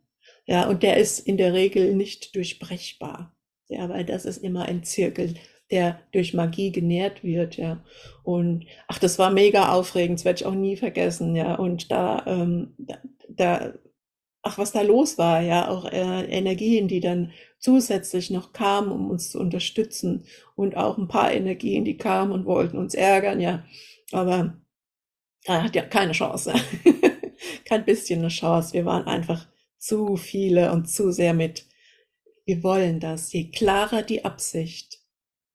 Ja, 0.47 0.69
und 0.69 0.83
der 0.83 0.97
ist 0.99 1.21
in 1.21 1.37
der 1.37 1.53
Regel 1.53 1.95
nicht 1.95 2.35
durchbrechbar. 2.35 3.35
Ja, 3.69 3.89
weil 3.89 4.05
das 4.05 4.25
ist 4.25 4.39
immer 4.39 4.67
ein 4.67 4.85
Zirkel, 4.85 5.35
der 5.71 6.01
durch 6.13 6.35
Magie 6.35 6.71
genährt 6.71 7.25
wird, 7.25 7.57
ja. 7.57 7.83
Und 8.23 8.67
ach, 8.89 8.99
das 8.99 9.19
war 9.19 9.31
mega 9.31 9.73
aufregend, 9.73 10.19
das 10.19 10.25
werde 10.25 10.41
ich 10.41 10.47
auch 10.47 10.55
nie 10.55 10.77
vergessen, 10.77 11.35
ja. 11.35 11.55
Und 11.55 11.91
da, 11.91 12.25
ähm, 12.27 12.75
da, 12.79 12.99
da 13.29 13.75
ach, 14.45 14.59
was 14.59 14.73
da 14.73 14.83
los 14.83 15.19
war, 15.19 15.41
ja, 15.41 15.69
auch 15.69 15.87
äh, 15.87 16.25
Energien, 16.27 16.87
die 16.87 17.01
dann 17.01 17.33
zusätzlich 17.59 18.31
noch 18.31 18.53
kamen, 18.53 18.93
um 18.93 19.11
uns 19.11 19.31
zu 19.31 19.41
unterstützen 19.41 20.27
und 20.55 20.77
auch 20.77 20.99
ein 20.99 21.09
paar 21.09 21.33
Energien, 21.33 21.85
die 21.85 21.97
kamen 21.97 22.31
und 22.31 22.45
wollten 22.45 22.79
uns 22.79 22.95
ärgern, 22.95 23.41
ja, 23.41 23.65
aber 24.13 24.59
er 25.45 25.65
hat 25.65 25.75
ja 25.75 25.83
keine 25.83 26.13
Chance, 26.13 26.55
kein 27.65 27.85
bisschen 27.85 28.21
eine 28.21 28.29
Chance. 28.29 28.75
Wir 28.75 28.85
waren 28.85 29.07
einfach 29.07 29.47
zu 29.79 30.17
viele 30.17 30.73
und 30.73 30.89
zu 30.89 31.11
sehr 31.11 31.35
mit. 31.35 31.67
Wir 32.47 32.63
wollen 32.63 33.01
das. 33.01 33.33
Je 33.33 33.51
klarer 33.51 34.03
die 34.03 34.25
Absicht, 34.25 35.01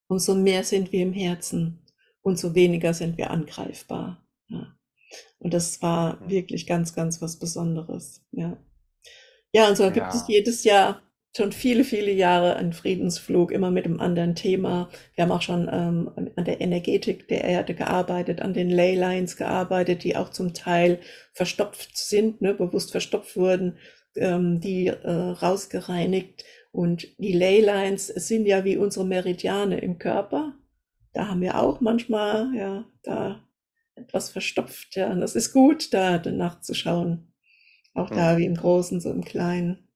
umso 0.07 0.35
mehr 0.35 0.63
sind 0.63 0.91
wir 0.91 1.01
im 1.01 1.13
Herzen 1.13 1.85
und 2.21 2.39
so 2.39 2.55
weniger 2.55 2.93
sind 2.93 3.17
wir 3.17 3.31
angreifbar. 3.31 4.27
Ja. 4.47 4.75
Und 5.39 5.53
das 5.53 5.81
war 5.81 6.27
wirklich 6.29 6.67
ganz, 6.67 6.93
ganz 6.93 7.21
was 7.21 7.37
Besonderes. 7.37 8.25
Ja. 8.31 8.57
Ja, 9.53 9.67
und 9.67 9.77
so 9.77 9.89
gibt 9.91 10.13
es 10.13 10.27
jedes 10.27 10.63
Jahr 10.63 11.01
schon 11.35 11.51
viele, 11.51 11.83
viele 11.83 12.11
Jahre 12.11 12.55
einen 12.55 12.73
Friedensflug, 12.73 13.51
immer 13.51 13.71
mit 13.71 13.85
einem 13.85 13.99
anderen 13.99 14.35
Thema. 14.35 14.89
Wir 15.15 15.23
haben 15.23 15.31
auch 15.31 15.41
schon 15.41 15.69
ähm, 15.71 16.11
an 16.35 16.45
der 16.45 16.59
Energetik 16.59 17.27
der 17.27 17.43
Erde 17.43 17.75
gearbeitet, 17.75 18.41
an 18.41 18.53
den 18.53 18.69
Leylines 18.69 19.37
gearbeitet, 19.37 20.03
die 20.03 20.15
auch 20.15 20.29
zum 20.29 20.53
Teil 20.53 20.99
verstopft 21.33 21.97
sind, 21.97 22.41
ne, 22.41 22.53
bewusst 22.53 22.91
verstopft 22.91 23.37
wurden, 23.37 23.77
ähm, 24.15 24.59
die 24.59 24.87
äh, 24.87 25.11
rausgereinigt. 25.11 26.45
Und 26.71 27.07
die 27.19 27.33
Leylines 27.33 28.07
sind 28.07 28.45
ja 28.45 28.63
wie 28.63 28.77
unsere 28.77 29.05
Meridiane 29.05 29.79
im 29.79 29.99
Körper. 29.99 30.53
Da 31.13 31.27
haben 31.27 31.41
wir 31.41 31.59
auch 31.59 31.79
manchmal, 31.79 32.53
ja, 32.55 32.85
da 33.03 33.43
etwas 33.95 34.29
verstopft, 34.31 34.95
ja. 34.95 35.11
Und 35.11 35.21
das 35.21 35.35
ist 35.35 35.53
gut, 35.53 35.93
da 35.93 36.17
nachzuschauen. 36.19 37.28
Auch 37.99 38.09
da 38.09 38.37
wie 38.37 38.45
im 38.45 38.55
Großen, 38.55 38.99
so 38.99 39.11
im 39.11 39.23
Kleinen. 39.23 39.87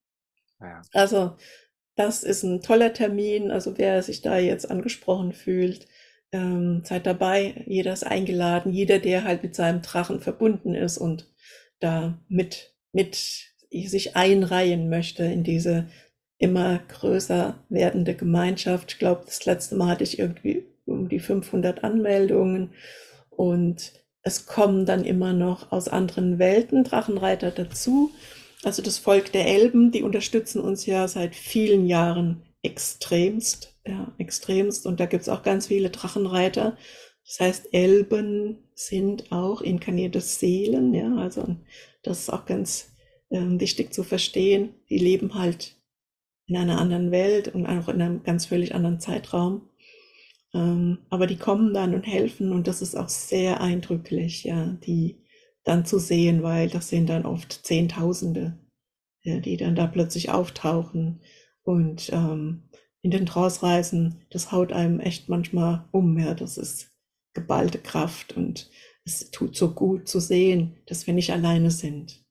Ja. 0.60 0.82
Also, 0.94 1.36
das 1.96 2.24
ist 2.24 2.44
ein 2.44 2.62
toller 2.62 2.94
Termin. 2.94 3.52
Also, 3.52 3.78
wer 3.78 4.02
sich 4.04 4.22
da 4.22 4.38
jetzt 4.38 4.70
angesprochen 4.70 5.34
fühlt, 5.34 5.88
ähm, 6.32 6.82
seid 6.84 7.06
dabei. 7.06 7.64
Jeder 7.66 7.94
ist 7.94 8.06
eingeladen. 8.06 8.74
Jeder, 8.74 9.00
der 9.00 9.24
halt 9.24 9.44
mit 9.44 9.56
seinem 9.56 9.82
Drachen 9.82 10.20
verbunden 10.20 10.74
ist 10.74 10.98
und 10.98 11.28
da 11.80 12.18
mit, 12.28 12.74
mit 12.92 13.16
sich 13.72 14.16
einreihen 14.16 14.90
möchte 14.90 15.24
in 15.24 15.44
diese 15.44 15.88
immer 16.38 16.80
größer 16.80 17.64
werdende 17.70 18.16
Gemeinschaft. 18.16 18.94
Ich 18.94 19.00
glaube, 19.00 19.24
das 19.26 19.46
letzte 19.46 19.76
Mal 19.76 19.90
hatte 19.90 20.04
ich 20.04 20.20
irgendwie 20.20 20.66
um 20.86 21.08
die 21.08 21.20
500 21.20 21.84
Anmeldungen 21.84 22.74
und 23.30 23.94
es 24.24 24.46
kommen 24.46 24.86
dann 24.86 25.04
immer 25.04 25.34
noch 25.34 25.72
aus 25.72 25.90
anderen 25.90 26.40
Welten 26.40 26.84
Drachenreiter 26.84 27.52
dazu. 27.52 28.12
Also 28.64 28.82
das 28.82 28.98
Volk 28.98 29.34
der 29.34 29.48
Elben, 29.48 29.92
die 29.92 30.04
unterstützen 30.04 30.62
uns 30.62 30.86
ja 30.86 31.08
seit 31.08 31.36
vielen 31.36 31.86
Jahren 31.86 32.42
extremst, 32.62 33.78
ja, 33.86 34.14
extremst. 34.18 34.86
Und 34.86 35.02
da 35.02 35.06
gibt's 35.06 35.28
auch 35.28 35.44
ganz 35.44 35.68
viele 35.68 35.90
Drachenreiter. 35.90 36.78
Das 37.26 37.40
heißt, 37.40 37.74
Elben 37.74 38.64
sind 38.74 39.32
auch 39.32 39.62
inkarnierte 39.62 40.22
Seelen, 40.22 40.94
ja, 40.94 41.16
also 41.16 41.56
das 42.02 42.20
ist 42.20 42.30
auch 42.30 42.46
ganz 42.46 42.92
äh, 43.30 43.40
wichtig 43.40 43.94
zu 43.94 44.04
verstehen. 44.04 44.74
Die 44.90 44.98
leben 44.98 45.36
halt 45.36 45.76
in 46.46 46.58
einer 46.58 46.80
anderen 46.80 47.12
Welt 47.12 47.50
und 47.50 47.66
auch 47.66 47.88
in 47.90 48.02
einem 48.02 48.24
ganz 48.24 48.46
völlig 48.46 48.76
anderen 48.76 49.00
Zeitraum. 49.00 49.70
Ähm, 50.54 51.00
aber 51.10 51.28
die 51.28 51.38
kommen 51.38 51.74
dann 51.74 51.94
und 51.96 52.04
helfen 52.04 52.52
und 52.52 52.68
das 52.68 52.82
ist 52.82 52.96
auch 52.96 53.10
sehr 53.10 53.62
eindrücklich, 53.62 54.44
ja, 54.44 54.68
die 54.86 55.24
dann 55.64 55.86
zu 55.86 56.00
sehen, 56.00 56.44
weil 56.44 56.70
das 56.70 56.90
sind 56.90 57.08
dann 57.10 57.26
oft 57.26 57.66
Zehntausende, 57.66 58.60
ja, 59.24 59.40
die 59.40 59.58
dann 59.58 59.76
da 59.76 59.88
plötzlich 59.88 60.30
auftauchen 60.30 61.22
und 61.64 62.10
ähm, 62.14 62.64
in 63.02 63.12
den 63.12 63.26
Trance-Reisen, 63.26 64.26
das 64.30 64.52
haut 64.52 64.72
einem 64.72 65.00
echt 65.00 65.28
manchmal 65.28 65.86
um, 65.92 66.18
ja, 66.18 66.34
das 66.34 66.58
ist 66.58 66.92
geballte 67.34 67.80
Kraft 67.80 68.36
und 68.38 68.70
es 69.06 69.32
tut 69.32 69.56
so 69.56 69.74
gut 69.74 70.08
zu 70.08 70.20
sehen, 70.20 70.78
dass 70.86 71.08
wir 71.08 71.14
nicht 71.14 71.34
alleine 71.34 71.72
sind. 71.72 72.24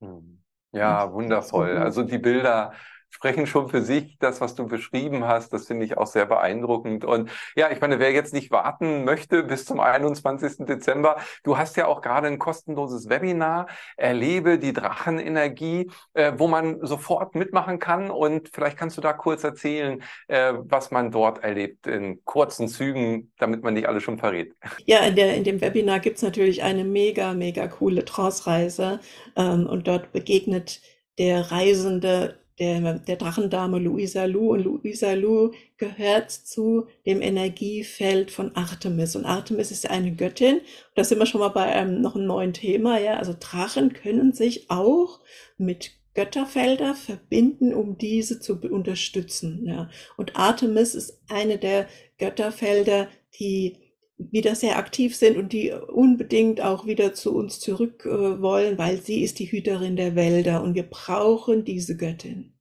Hm. 0.00 0.42
Ja, 0.72 1.12
wundervoll. 1.12 1.78
Also 1.78 2.02
die 2.02 2.18
Bilder 2.18 2.74
sprechen 3.14 3.46
schon 3.46 3.68
für 3.68 3.80
sich, 3.80 4.18
das, 4.18 4.40
was 4.40 4.56
du 4.56 4.66
beschrieben 4.66 5.24
hast. 5.24 5.52
Das 5.52 5.68
finde 5.68 5.84
ich 5.84 5.96
auch 5.96 6.08
sehr 6.08 6.26
beeindruckend. 6.26 7.04
Und 7.04 7.30
ja, 7.54 7.70
ich 7.70 7.80
meine, 7.80 8.00
wer 8.00 8.10
jetzt 8.10 8.34
nicht 8.34 8.50
warten 8.50 9.04
möchte 9.04 9.44
bis 9.44 9.64
zum 9.66 9.78
21. 9.78 10.66
Dezember, 10.66 11.16
du 11.44 11.56
hast 11.56 11.76
ja 11.76 11.86
auch 11.86 12.02
gerade 12.02 12.26
ein 12.26 12.40
kostenloses 12.40 13.08
Webinar, 13.08 13.68
Erlebe 13.96 14.58
die 14.58 14.72
Drachenenergie, 14.72 15.92
äh, 16.14 16.32
wo 16.36 16.48
man 16.48 16.84
sofort 16.84 17.36
mitmachen 17.36 17.78
kann. 17.78 18.10
Und 18.10 18.50
vielleicht 18.52 18.76
kannst 18.76 18.96
du 18.96 19.00
da 19.00 19.12
kurz 19.12 19.44
erzählen, 19.44 20.02
äh, 20.26 20.54
was 20.58 20.90
man 20.90 21.12
dort 21.12 21.44
erlebt 21.44 21.86
in 21.86 22.24
kurzen 22.24 22.66
Zügen, 22.66 23.30
damit 23.38 23.62
man 23.62 23.74
nicht 23.74 23.86
alles 23.86 24.02
schon 24.02 24.18
verrät. 24.18 24.56
Ja, 24.86 25.04
in, 25.04 25.14
der, 25.14 25.36
in 25.36 25.44
dem 25.44 25.60
Webinar 25.60 26.00
gibt 26.00 26.16
es 26.16 26.24
natürlich 26.24 26.64
eine 26.64 26.82
mega, 26.82 27.32
mega 27.32 27.68
coole 27.68 28.04
Trance-Reise. 28.04 28.98
Ähm, 29.36 29.68
und 29.68 29.86
dort 29.86 30.10
begegnet 30.10 30.80
der 31.16 31.52
Reisende 31.52 32.40
der, 32.58 32.98
der 32.98 33.16
Drachendame 33.16 33.78
Luisa 33.78 34.24
Lu. 34.24 34.52
Und 34.52 34.64
Luisa 34.64 35.14
Lu 35.14 35.52
gehört 35.76 36.30
zu 36.30 36.86
dem 37.06 37.20
Energiefeld 37.20 38.30
von 38.30 38.54
Artemis. 38.54 39.16
Und 39.16 39.24
Artemis 39.24 39.70
ist 39.70 39.90
eine 39.90 40.14
Göttin. 40.14 40.56
Und 40.56 40.64
da 40.94 41.04
sind 41.04 41.18
wir 41.18 41.26
schon 41.26 41.40
mal 41.40 41.48
bei 41.48 41.64
einem 41.64 42.00
noch 42.00 42.14
einem 42.14 42.26
neuen 42.26 42.52
Thema. 42.52 42.98
Ja, 42.98 43.16
also 43.16 43.34
Drachen 43.38 43.92
können 43.92 44.32
sich 44.32 44.70
auch 44.70 45.20
mit 45.58 45.92
Götterfelder 46.14 46.94
verbinden, 46.94 47.74
um 47.74 47.98
diese 47.98 48.38
zu 48.38 48.54
unterstützen. 48.60 49.66
Ja. 49.66 49.90
Und 50.16 50.36
Artemis 50.36 50.94
ist 50.94 51.20
eine 51.28 51.58
der 51.58 51.88
Götterfelder, 52.18 53.08
die 53.38 53.78
wieder 54.16 54.54
sehr 54.54 54.78
aktiv 54.78 55.16
sind 55.16 55.36
und 55.36 55.52
die 55.52 55.72
unbedingt 55.72 56.60
auch 56.60 56.86
wieder 56.86 57.14
zu 57.14 57.34
uns 57.34 57.60
zurück 57.60 58.04
äh, 58.06 58.40
wollen, 58.40 58.78
weil 58.78 59.00
sie 59.00 59.22
ist 59.22 59.38
die 59.38 59.50
Hüterin 59.50 59.96
der 59.96 60.14
Wälder 60.14 60.62
und 60.62 60.74
wir 60.74 60.84
brauchen 60.84 61.64
diese 61.64 61.96
Göttin. 61.96 62.54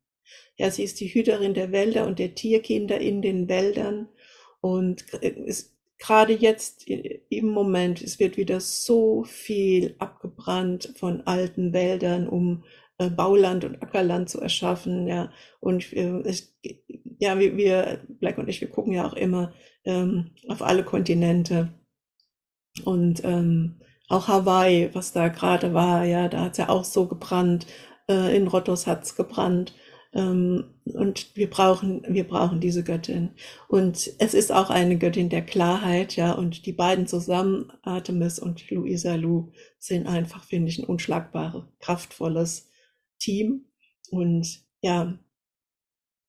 Ja, 0.57 0.71
sie 0.71 0.83
ist 0.83 0.99
die 0.99 1.07
Hüterin 1.07 1.53
der 1.53 1.71
Wälder 1.71 2.05
und 2.07 2.19
der 2.19 2.35
Tierkinder 2.35 2.99
in 2.99 3.21
den 3.21 3.47
Wäldern 3.49 4.07
und 4.61 5.01
ist 5.13 5.73
gerade 5.97 6.33
jetzt 6.33 6.87
im 6.87 7.47
Moment, 7.47 8.01
es 8.01 8.19
wird 8.19 8.37
wieder 8.37 8.59
so 8.59 9.23
viel 9.23 9.95
abgebrannt 9.99 10.93
von 10.95 11.21
alten 11.21 11.73
Wäldern, 11.73 12.27
um 12.27 12.63
äh, 12.97 13.09
Bauland 13.09 13.63
und 13.63 13.81
Ackerland 13.81 14.29
zu 14.29 14.41
erschaffen, 14.41 15.07
ja. 15.07 15.31
Und 15.59 15.93
äh, 15.93 16.21
es, 16.25 16.53
ja, 17.19 17.39
wir, 17.39 17.57
wir, 17.57 18.01
Black 18.07 18.37
und 18.37 18.47
ich, 18.47 18.61
wir 18.61 18.69
gucken 18.69 18.93
ja 18.93 19.05
auch 19.05 19.13
immer 19.13 19.53
ähm, 19.85 20.31
auf 20.47 20.61
alle 20.61 20.83
Kontinente. 20.83 21.73
Und 22.85 23.23
ähm, 23.23 23.79
auch 24.09 24.27
Hawaii, 24.27 24.89
was 24.93 25.11
da 25.13 25.27
gerade 25.29 25.73
war, 25.73 26.05
ja, 26.05 26.27
da 26.27 26.41
hat 26.41 26.53
es 26.53 26.57
ja 26.57 26.69
auch 26.69 26.83
so 26.83 27.07
gebrannt. 27.07 27.67
Äh, 28.09 28.35
in 28.35 28.47
Rottos 28.47 28.87
hat 28.87 29.03
es 29.03 29.15
gebrannt. 29.15 29.73
Ähm, 30.13 30.65
und 30.85 31.35
wir 31.35 31.49
brauchen, 31.49 32.03
wir 32.07 32.27
brauchen 32.27 32.59
diese 32.59 32.83
Göttin. 32.83 33.31
Und 33.67 34.11
es 34.19 34.33
ist 34.33 34.51
auch 34.51 34.69
eine 34.69 34.97
Göttin 34.97 35.29
der 35.29 35.43
Klarheit, 35.43 36.15
ja. 36.15 36.33
Und 36.33 36.65
die 36.65 36.73
beiden 36.73 37.07
zusammen, 37.07 37.71
Artemis 37.83 38.39
und 38.39 38.69
Luisa 38.69 39.15
Lu, 39.15 39.51
sind 39.79 40.07
einfach, 40.07 40.43
finde 40.43 40.69
ich, 40.69 40.79
ein 40.79 40.85
unschlagbares, 40.85 41.63
kraftvolles 41.79 42.69
Team. 43.19 43.65
Und 44.11 44.63
ja, 44.81 45.17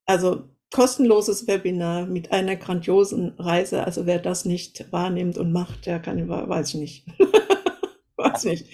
also 0.06 0.48
kostenloses 0.74 1.46
Webinar 1.46 2.04
mit 2.04 2.32
einer 2.32 2.56
grandiosen 2.56 3.34
Reise. 3.38 3.84
Also 3.84 4.06
wer 4.06 4.18
das 4.18 4.44
nicht 4.44 4.90
wahrnimmt 4.90 5.38
und 5.38 5.52
macht, 5.52 5.86
der 5.86 6.00
kann, 6.00 6.28
weiß 6.28 6.70
ich 6.70 6.80
nicht. 6.80 7.06
weiß 8.16 8.44
nicht. 8.44 8.66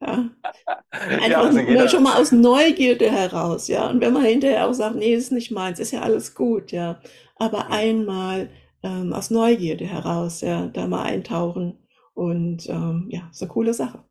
Ja. 0.00 0.30
Einfach 0.90 1.54
ja, 1.68 1.88
schon 1.88 2.02
mal 2.02 2.20
aus 2.20 2.32
Neugierde 2.32 3.08
heraus, 3.08 3.68
ja. 3.68 3.88
Und 3.88 4.00
wenn 4.00 4.12
man 4.12 4.24
hinterher 4.24 4.66
auch 4.66 4.72
sagt, 4.72 4.96
nee, 4.96 5.14
ist 5.14 5.30
nicht 5.30 5.52
meins, 5.52 5.78
ist 5.78 5.92
ja 5.92 6.00
alles 6.00 6.34
gut, 6.34 6.72
ja. 6.72 7.00
Aber 7.36 7.70
einmal 7.70 8.48
ähm, 8.82 9.12
aus 9.12 9.30
Neugierde 9.30 9.86
heraus, 9.86 10.40
ja, 10.40 10.66
da 10.66 10.88
mal 10.88 11.04
eintauchen 11.04 11.78
und 12.14 12.68
ähm, 12.68 13.06
ja, 13.10 13.28
ist 13.30 13.42
eine 13.42 13.50
coole 13.52 13.74
Sache. 13.74 14.02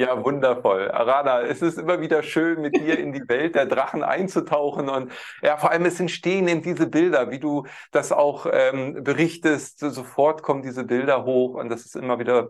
Ja, 0.00 0.24
wundervoll. 0.24 0.90
Arana, 0.90 1.42
es 1.42 1.60
ist 1.60 1.76
immer 1.78 2.00
wieder 2.00 2.22
schön, 2.22 2.62
mit 2.62 2.74
dir 2.74 2.98
in 2.98 3.12
die 3.12 3.28
Welt 3.28 3.54
der 3.54 3.66
Drachen 3.66 4.02
einzutauchen. 4.02 4.88
Und 4.88 5.12
ja, 5.42 5.58
vor 5.58 5.72
allem 5.72 5.84
es 5.84 6.00
entstehen 6.00 6.48
eben 6.48 6.62
diese 6.62 6.86
Bilder, 6.86 7.30
wie 7.30 7.38
du 7.38 7.66
das 7.92 8.10
auch 8.10 8.46
ähm, 8.50 9.04
berichtest. 9.04 9.80
Sofort 9.80 10.42
kommen 10.42 10.62
diese 10.62 10.84
Bilder 10.84 11.26
hoch 11.26 11.54
und 11.54 11.68
das 11.68 11.84
ist 11.84 11.96
immer 11.96 12.18
wieder 12.18 12.48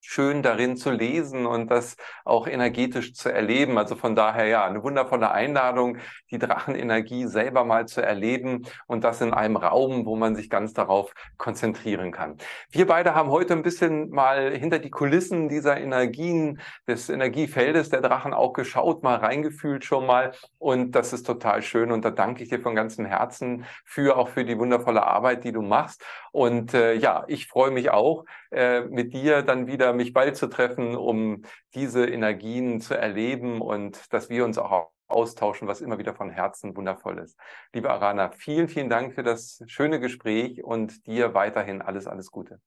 schön 0.00 0.42
darin 0.42 0.76
zu 0.76 0.90
lesen 0.90 1.46
und 1.46 1.70
das 1.70 1.96
auch 2.24 2.46
energetisch 2.46 3.14
zu 3.14 3.30
erleben. 3.30 3.78
Also 3.78 3.96
von 3.96 4.14
daher 4.14 4.46
ja, 4.46 4.64
eine 4.64 4.82
wundervolle 4.82 5.30
Einladung, 5.30 5.98
die 6.30 6.38
Drachenenergie 6.38 7.26
selber 7.26 7.64
mal 7.64 7.86
zu 7.86 8.00
erleben 8.00 8.66
und 8.86 9.04
das 9.04 9.20
in 9.20 9.34
einem 9.34 9.56
Raum, 9.56 10.06
wo 10.06 10.16
man 10.16 10.34
sich 10.34 10.50
ganz 10.50 10.72
darauf 10.72 11.12
konzentrieren 11.36 12.12
kann. 12.12 12.36
Wir 12.70 12.86
beide 12.86 13.14
haben 13.14 13.30
heute 13.30 13.54
ein 13.54 13.62
bisschen 13.62 14.10
mal 14.10 14.52
hinter 14.56 14.78
die 14.78 14.90
Kulissen 14.90 15.48
dieser 15.48 15.78
Energien, 15.78 16.60
des 16.86 17.08
Energiefeldes 17.08 17.90
der 17.90 18.00
Drachen 18.00 18.32
auch 18.32 18.52
geschaut, 18.52 19.02
mal 19.02 19.16
reingefühlt 19.16 19.84
schon 19.84 20.06
mal 20.06 20.32
und 20.58 20.92
das 20.92 21.12
ist 21.12 21.24
total 21.24 21.62
schön 21.62 21.92
und 21.92 22.04
da 22.04 22.10
danke 22.10 22.42
ich 22.42 22.48
dir 22.48 22.60
von 22.60 22.74
ganzem 22.74 23.04
Herzen 23.04 23.64
für 23.84 24.16
auch 24.16 24.28
für 24.28 24.44
die 24.44 24.58
wundervolle 24.58 25.06
Arbeit, 25.06 25.44
die 25.44 25.52
du 25.52 25.62
machst 25.62 26.04
und 26.32 26.74
äh, 26.74 26.94
ja, 26.94 27.24
ich 27.28 27.46
freue 27.46 27.70
mich 27.70 27.90
auch 27.90 28.24
äh, 28.50 28.82
mit 28.82 29.12
dir 29.12 29.42
dann 29.42 29.66
wieder 29.66 29.92
mich 29.92 30.12
bald 30.12 30.36
zu 30.36 30.46
treffen, 30.48 30.96
um 30.96 31.42
diese 31.74 32.06
Energien 32.06 32.80
zu 32.80 32.94
erleben 32.94 33.60
und 33.60 34.12
dass 34.12 34.28
wir 34.30 34.44
uns 34.44 34.58
auch 34.58 34.90
austauschen, 35.08 35.68
was 35.68 35.80
immer 35.80 35.98
wieder 35.98 36.14
von 36.14 36.30
Herzen 36.30 36.76
wundervoll 36.76 37.18
ist. 37.18 37.38
Liebe 37.72 37.90
Arana, 37.90 38.30
vielen, 38.30 38.68
vielen 38.68 38.90
Dank 38.90 39.14
für 39.14 39.22
das 39.22 39.62
schöne 39.66 40.00
Gespräch 40.00 40.62
und 40.62 41.06
dir 41.06 41.34
weiterhin 41.34 41.82
alles, 41.82 42.06
alles 42.06 42.30
Gute. 42.30 42.60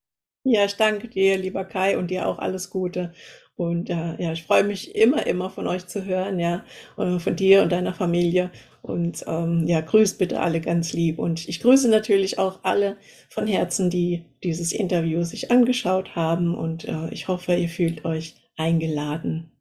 Ja, 0.43 0.65
ich 0.65 0.75
danke 0.75 1.07
dir, 1.07 1.37
lieber 1.37 1.65
Kai, 1.65 1.97
und 1.97 2.09
dir 2.09 2.27
auch 2.27 2.39
alles 2.39 2.71
Gute. 2.71 3.13
Und 3.61 3.91
äh, 3.91 4.15
ja, 4.17 4.31
ich 4.31 4.43
freue 4.43 4.63
mich 4.63 4.95
immer, 4.95 5.27
immer 5.27 5.51
von 5.51 5.67
euch 5.67 5.85
zu 5.85 6.03
hören, 6.03 6.39
ja, 6.39 6.65
und 6.95 7.19
von 7.19 7.35
dir 7.35 7.61
und 7.61 7.71
deiner 7.71 7.93
Familie. 7.93 8.49
Und 8.81 9.23
ähm, 9.27 9.67
ja, 9.67 9.81
grüßt 9.81 10.17
bitte 10.17 10.39
alle 10.39 10.61
ganz 10.61 10.93
lieb. 10.93 11.19
Und 11.19 11.47
ich 11.47 11.61
grüße 11.61 11.87
natürlich 11.87 12.39
auch 12.39 12.63
alle 12.63 12.97
von 13.29 13.45
Herzen, 13.45 13.91
die 13.91 14.25
dieses 14.43 14.71
Interview 14.71 15.21
sich 15.21 15.51
angeschaut 15.51 16.15
haben. 16.15 16.55
Und 16.55 16.85
äh, 16.85 17.09
ich 17.11 17.27
hoffe, 17.27 17.53
ihr 17.53 17.69
fühlt 17.69 18.03
euch 18.03 18.35
eingeladen. 18.57 19.51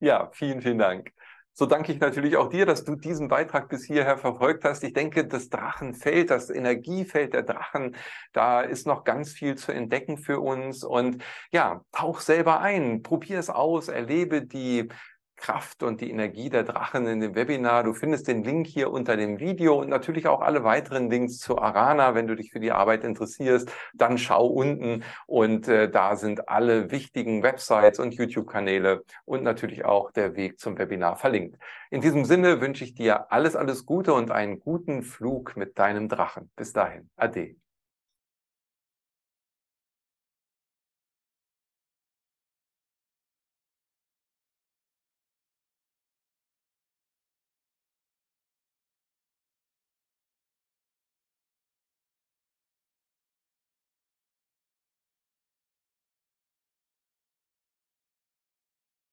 Ja, 0.00 0.30
vielen, 0.34 0.60
vielen 0.60 0.78
Dank. 0.78 1.12
So 1.58 1.66
danke 1.66 1.90
ich 1.90 1.98
natürlich 1.98 2.36
auch 2.36 2.50
dir, 2.50 2.66
dass 2.66 2.84
du 2.84 2.94
diesen 2.94 3.26
Beitrag 3.26 3.68
bis 3.68 3.84
hierher 3.84 4.16
verfolgt 4.16 4.62
hast. 4.62 4.84
Ich 4.84 4.92
denke, 4.92 5.26
das 5.26 5.48
Drachenfeld, 5.48 6.30
das 6.30 6.50
Energiefeld 6.50 7.34
der 7.34 7.42
Drachen, 7.42 7.96
da 8.32 8.60
ist 8.60 8.86
noch 8.86 9.02
ganz 9.02 9.32
viel 9.32 9.56
zu 9.56 9.72
entdecken 9.72 10.18
für 10.18 10.38
uns. 10.38 10.84
Und 10.84 11.20
ja, 11.50 11.84
tauch 11.90 12.20
selber 12.20 12.60
ein, 12.60 13.02
probier 13.02 13.40
es 13.40 13.50
aus, 13.50 13.88
erlebe 13.88 14.46
die 14.46 14.88
Kraft 15.38 15.82
und 15.82 16.00
die 16.00 16.10
Energie 16.10 16.50
der 16.50 16.64
Drachen 16.64 17.06
in 17.06 17.20
dem 17.20 17.34
Webinar. 17.34 17.84
Du 17.84 17.94
findest 17.94 18.28
den 18.28 18.42
Link 18.42 18.66
hier 18.66 18.90
unter 18.90 19.16
dem 19.16 19.40
Video 19.40 19.80
und 19.80 19.88
natürlich 19.88 20.26
auch 20.26 20.40
alle 20.40 20.64
weiteren 20.64 21.08
Links 21.08 21.38
zu 21.38 21.58
Arana, 21.58 22.14
wenn 22.14 22.26
du 22.26 22.36
dich 22.36 22.52
für 22.52 22.60
die 22.60 22.72
Arbeit 22.72 23.04
interessierst. 23.04 23.70
Dann 23.94 24.18
schau 24.18 24.46
unten 24.46 25.04
und 25.26 25.68
äh, 25.68 25.90
da 25.90 26.16
sind 26.16 26.48
alle 26.48 26.90
wichtigen 26.90 27.42
Websites 27.42 27.98
und 27.98 28.14
YouTube-Kanäle 28.14 29.04
und 29.24 29.42
natürlich 29.42 29.84
auch 29.84 30.10
der 30.10 30.36
Weg 30.36 30.58
zum 30.58 30.78
Webinar 30.78 31.16
verlinkt. 31.16 31.56
In 31.90 32.00
diesem 32.00 32.24
Sinne 32.24 32.60
wünsche 32.60 32.84
ich 32.84 32.94
dir 32.94 33.32
alles, 33.32 33.56
alles 33.56 33.86
Gute 33.86 34.12
und 34.12 34.30
einen 34.30 34.60
guten 34.60 35.02
Flug 35.02 35.56
mit 35.56 35.78
deinem 35.78 36.08
Drachen. 36.08 36.50
Bis 36.56 36.72
dahin. 36.72 37.08
Ade. 37.16 37.56